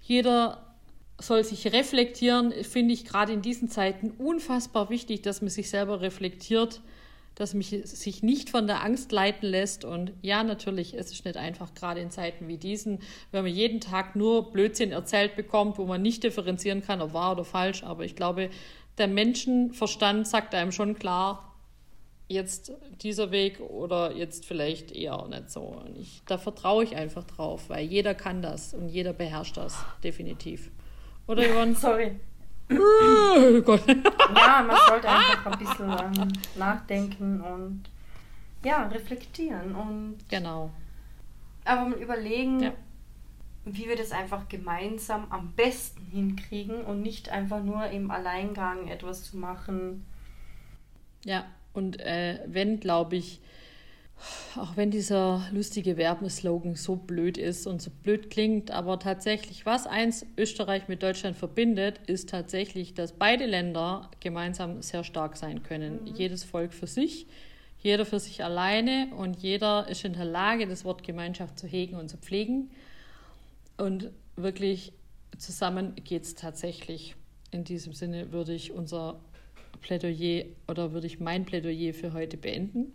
Jeder 0.03 0.75
soll 1.19 1.45
sich 1.45 1.73
reflektieren. 1.73 2.53
Finde 2.65 2.95
ich 2.95 3.05
gerade 3.05 3.33
in 3.33 3.43
diesen 3.43 3.69
Zeiten 3.69 4.11
unfassbar 4.11 4.91
wichtig, 4.91 5.23
dass 5.23 5.41
man 5.43 5.51
sich 5.51 5.71
selber 5.71 6.01
reflektiert 6.01 6.81
dass 7.41 7.55
mich 7.55 7.71
sich 7.85 8.23
nicht 8.23 8.51
von 8.51 8.67
der 8.67 8.85
Angst 8.85 9.13
leiten 9.13 9.49
lässt. 9.49 9.85
Und 9.85 10.13
ja, 10.21 10.45
natürlich, 10.45 10.95
es 10.95 11.11
ist 11.11 11.25
nicht 11.25 11.37
einfach, 11.37 11.75
gerade 11.75 12.01
in 12.01 12.11
Zeiten 12.11 12.49
wie 12.49 12.59
diesen, 12.59 12.99
wenn 13.33 13.45
man 13.45 13.53
jeden 13.53 13.81
Tag 13.81 14.15
nur 14.15 14.53
Blödsinn 14.53 14.93
erzählt 14.93 15.37
bekommt, 15.37 15.79
wo 15.79 15.87
man 15.87 16.03
nicht 16.03 16.23
differenzieren 16.23 16.83
kann, 16.83 17.01
ob 17.01 17.15
wahr 17.15 17.33
oder 17.33 17.45
falsch. 17.45 17.83
Aber 17.83 18.05
ich 18.05 18.15
glaube, 18.15 18.51
der 18.99 19.09
Menschenverstand 19.09 20.29
sagt 20.29 20.55
einem 20.55 20.71
schon 20.71 20.97
klar, 20.97 21.57
jetzt 22.29 22.73
dieser 23.01 23.31
Weg 23.33 23.59
oder 23.61 24.15
jetzt 24.15 24.47
vielleicht 24.47 24.93
eher 24.93 25.27
nicht 25.29 25.51
so. 25.51 25.63
Und 25.63 25.99
ich, 25.99 26.23
da 26.27 26.39
vertraue 26.39 26.85
ich 26.85 26.95
einfach 26.95 27.25
drauf, 27.25 27.69
weil 27.69 27.87
jeder 27.87 28.15
kann 28.15 28.43
das 28.43 28.75
und 28.75 28.89
jeder 28.89 29.13
beherrscht 29.13 29.57
das, 29.57 29.77
definitiv. 30.05 30.71
Oder 31.27 31.43
Yvonne? 31.51 31.75
Sorry. 31.75 32.21
Oh 32.71 33.61
Gott. 33.63 33.83
Ja, 33.87 34.63
man 34.67 34.77
sollte 34.89 35.09
einfach 35.09 35.47
ein 35.47 35.59
bisschen 35.59 35.91
ähm, 35.91 36.29
nachdenken 36.57 37.41
und 37.41 37.83
ja, 38.65 38.87
reflektieren 38.87 39.75
und 39.75 40.19
genau. 40.29 40.71
Aber 41.65 41.89
mal 41.89 41.99
überlegen, 41.99 42.61
ja. 42.61 42.73
wie 43.65 43.89
wir 43.89 43.97
das 43.97 44.13
einfach 44.13 44.49
gemeinsam 44.49 45.27
am 45.31 45.53
besten 45.53 46.05
hinkriegen 46.07 46.83
und 46.85 47.03
nicht 47.03 47.31
einfach 47.31 47.63
nur 47.63 47.87
im 47.87 48.11
Alleingang 48.11 48.89
etwas 48.89 49.25
zu 49.25 49.37
machen. 49.37 50.05
Ja, 51.25 51.45
und 51.73 52.01
äh, 52.01 52.41
wenn, 52.47 52.81
glaube 52.81 53.17
ich, 53.17 53.41
auch 54.57 54.77
wenn 54.77 54.91
dieser 54.91 55.47
lustige 55.53 55.97
Werbeslogan 55.97 56.75
so 56.75 56.97
blöd 56.97 57.39
ist 57.39 57.67
und 57.67 57.81
so 57.81 57.91
blöd 58.03 58.31
klingt, 58.31 58.71
aber 58.71 58.99
tatsächlich, 58.99 59.65
was 59.65 59.87
eins 59.87 60.27
Österreich 60.37 60.89
mit 60.89 61.03
Deutschland 61.03 61.37
verbindet, 61.37 62.01
ist 62.07 62.29
tatsächlich, 62.29 62.95
dass 62.95 63.13
beide 63.13 63.47
Länder 63.47 64.11
gemeinsam 64.21 64.83
sehr 64.83 65.05
stark 65.05 65.37
sein 65.37 65.63
können. 65.63 66.01
Mhm. 66.03 66.15
Jedes 66.15 66.45
Volk 66.45 66.75
für 66.75 66.87
sich, 66.87 67.27
jeder 67.79 68.05
für 68.05 68.19
sich 68.19 68.45
alleine 68.45 69.09
und 69.17 69.39
jeder 69.39 69.89
ist 69.89 70.05
in 70.05 70.13
der 70.13 70.27
Lage, 70.27 70.67
das 70.67 70.85
Wort 70.85 71.03
Gemeinschaft 71.03 71.59
zu 71.59 71.67
hegen 71.67 71.97
und 71.97 72.09
zu 72.09 72.19
pflegen. 72.19 72.71
Und 73.79 74.11
wirklich 74.37 74.93
zusammen 75.39 75.95
geht 76.05 76.25
es 76.25 76.35
tatsächlich. 76.35 77.17
In 77.53 77.65
diesem 77.65 77.95
Sinne 77.95 78.33
würde 78.33 78.53
ich 78.53 78.73
unser 78.73 79.19
Plädoyer 79.81 80.45
oder 80.69 80.93
würde 80.93 81.07
ich 81.07 81.21
mein 81.21 81.47
Plädoyer 81.47 81.95
für 81.95 82.13
heute 82.13 82.37
beenden 82.37 82.93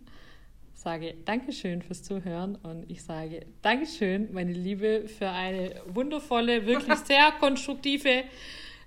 sage 0.86 1.14
Dankeschön 1.24 1.82
fürs 1.82 2.04
Zuhören 2.04 2.54
und 2.62 2.88
ich 2.88 3.02
sage 3.02 3.44
Dankeschön, 3.60 4.32
meine 4.32 4.52
Liebe, 4.52 5.08
für 5.08 5.28
eine 5.28 5.82
wundervolle, 5.88 6.64
wirklich 6.64 6.96
sehr 7.04 7.32
konstruktive 7.40 8.22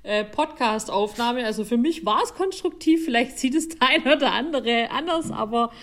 äh, 0.03 0.23
Podcast-Aufnahme. 0.23 1.43
Also 1.43 1.65
für 1.65 1.75
mich 1.75 2.05
war 2.05 2.23
es 2.23 2.33
konstruktiv, 2.33 3.03
vielleicht 3.03 3.37
sieht 3.37 3.53
es 3.53 3.67
der 3.67 3.89
eine 3.89 4.15
oder 4.15 4.31
andere 4.31 4.89
anders, 4.91 5.29
aber 5.29 5.73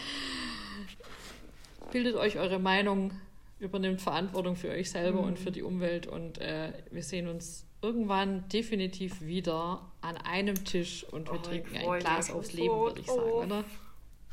bildet 1.93 2.15
euch 2.15 2.39
eure 2.39 2.61
Meinung, 2.61 3.13
übernimmt 3.59 4.01
Verantwortung 4.01 4.57
für 4.57 4.71
euch 4.71 4.89
selber 4.89 5.21
mhm. 5.21 5.29
und 5.29 5.39
für 5.39 5.51
die 5.51 5.63
Umwelt 5.63 6.07
und 6.07 6.39
äh, 6.39 6.73
wir 6.91 7.03
sehen 7.03 7.29
uns 7.29 7.67
irgendwann 7.83 8.49
definitiv 8.49 9.21
wieder 9.21 9.93
an 10.01 10.17
einem 10.17 10.65
Tisch 10.65 11.05
und 11.05 11.31
wir 11.31 11.41
oh, 11.41 11.43
trinken 11.43 11.77
ein 11.77 11.99
Glas 11.99 12.31
aufs 12.31 12.55
Leben, 12.55 12.75
würde 12.75 13.01
ich 13.01 13.07
sagen, 13.07 13.21
oder? 13.21 13.65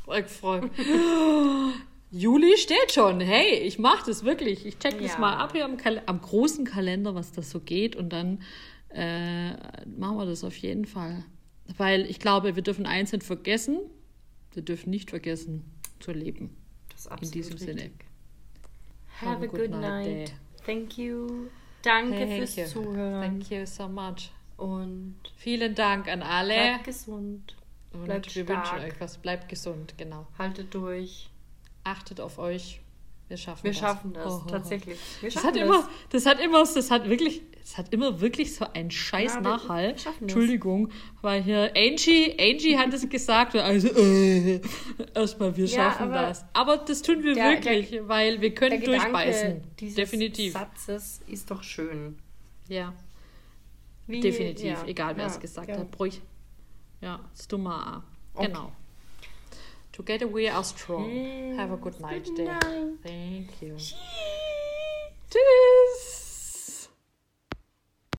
Freud. 0.05 0.69
Juli 2.11 2.57
steht 2.57 2.91
schon. 2.91 3.19
Hey, 3.21 3.59
ich 3.59 3.79
mache 3.79 4.05
das 4.05 4.23
wirklich. 4.23 4.65
Ich 4.65 4.77
check 4.77 5.01
das 5.01 5.17
mal 5.17 5.35
ab 5.35 5.53
hier 5.53 5.65
am, 5.65 5.77
am, 6.05 6.21
großen 6.21 6.65
Kalender, 6.65 7.15
was 7.15 7.31
das 7.31 7.49
so 7.49 7.59
geht. 7.59 7.95
Und 7.95 8.13
dann 8.13 8.43
äh, 8.89 9.53
machen 9.87 10.17
wir 10.17 10.25
das 10.25 10.43
auf 10.43 10.55
jeden 10.57 10.85
Fall. 10.85 11.25
Weil 11.77 12.05
ich 12.05 12.19
glaube, 12.19 12.55
wir 12.55 12.61
dürfen 12.61 12.85
eins 12.85 13.11
nicht 13.11 13.23
vergessen. 13.23 13.79
Wir 14.53 14.61
dürfen 14.61 14.91
nicht 14.91 15.09
vergessen 15.09 15.63
zu 15.99 16.11
leben. 16.11 16.55
Das 16.89 17.01
ist 17.01 17.07
absolut 17.07 17.35
In 17.35 17.41
diesem 17.41 17.53
richtig. 17.53 17.75
Sinne. 17.75 17.91
Have, 19.21 19.31
Have 19.31 19.43
a 19.43 19.47
good, 19.47 19.59
good 19.59 19.71
night. 19.71 20.07
night. 20.07 20.33
Thank 20.65 20.97
you. 20.97 21.47
Danke 21.81 22.17
Thank 22.17 22.37
fürs 22.37 22.55
you. 22.55 22.65
Zuhören. 22.65 23.21
Thank 23.21 23.49
you 23.49 23.65
so 23.65 23.87
much. 23.87 24.31
Und 24.57 25.15
vielen 25.35 25.73
Dank 25.73 26.07
an 26.07 26.21
alle. 26.21 26.53
Bleibt 26.53 26.83
gesund. 26.83 27.55
Und 27.93 28.05
bleibt 28.05 28.35
wir 28.35 28.43
stark. 28.43 28.71
wünschen 28.73 28.85
euch 28.87 28.99
was. 28.99 29.17
Bleibt 29.17 29.49
gesund, 29.49 29.93
genau. 29.97 30.27
Haltet 30.37 30.73
durch. 30.73 31.29
Achtet 31.83 32.19
auf 32.19 32.39
euch. 32.39 32.81
Wir 33.27 33.37
schaffen 33.37 33.63
wir 33.63 33.71
das. 33.71 33.81
Wir 33.81 33.87
schaffen 33.87 34.13
das, 34.13 34.25
oh, 34.25 34.35
oh, 34.35 34.41
oh. 34.45 34.49
tatsächlich. 34.49 34.99
Wir 35.21 35.31
das 35.31 35.43
hat 35.43 35.55
das. 35.55 35.63
immer, 35.63 35.89
das 36.09 36.25
hat 36.25 36.39
immer, 36.39 36.59
das 36.59 36.91
hat 36.91 37.09
wirklich, 37.09 37.41
das 37.61 37.77
hat 37.77 37.93
immer 37.93 38.19
wirklich 38.21 38.53
so 38.53 38.65
einen 38.73 38.91
scheiß 38.91 39.35
ja, 39.35 39.41
Nachhall. 39.41 39.95
Entschuldigung, 40.19 40.91
weil 41.21 41.41
hier 41.41 41.71
Angie, 41.75 42.35
Angie 42.39 42.77
hat 42.77 42.93
es 42.93 43.07
gesagt, 43.07 43.55
also 43.55 43.87
äh, 43.87 44.61
erstmal 45.15 45.55
wir 45.55 45.67
schaffen 45.67 46.11
ja, 46.11 46.19
aber 46.19 46.27
das. 46.27 46.45
Aber 46.53 46.77
das 46.77 47.01
tun 47.01 47.23
wir 47.23 47.35
der, 47.35 47.51
wirklich, 47.51 47.91
der, 47.91 48.07
weil 48.07 48.41
wir 48.41 48.53
können 48.53 48.81
der 48.81 48.89
durchbeißen. 48.89 49.63
Dieses 49.79 49.95
Definitiv. 49.95 50.53
Satzes 50.53 51.21
ist 51.27 51.49
doch 51.49 51.63
schön. 51.63 52.17
Ja. 52.67 52.93
Wie, 54.05 54.19
Definitiv, 54.19 54.65
ja, 54.65 54.85
egal 54.85 55.15
wer 55.15 55.27
es 55.27 55.39
gesagt 55.39 55.71
hat. 55.71 55.99
Ruhig 55.99 56.21
ja, 57.03 57.19
das 57.35 57.47
dumme 57.49 58.01
Okay. 58.33 58.47
Genau. 58.47 58.71
To 59.91 60.03
get 60.03 60.21
are 60.49 60.63
strong. 60.63 61.57
Have 61.57 61.73
a 61.73 61.75
good 61.75 61.99
night, 61.99 62.23
good 62.23 62.37
day. 62.37 62.45
Night. 62.45 63.03
Thank 63.03 63.61
you. 63.61 63.75
Tschüss. 65.29 66.22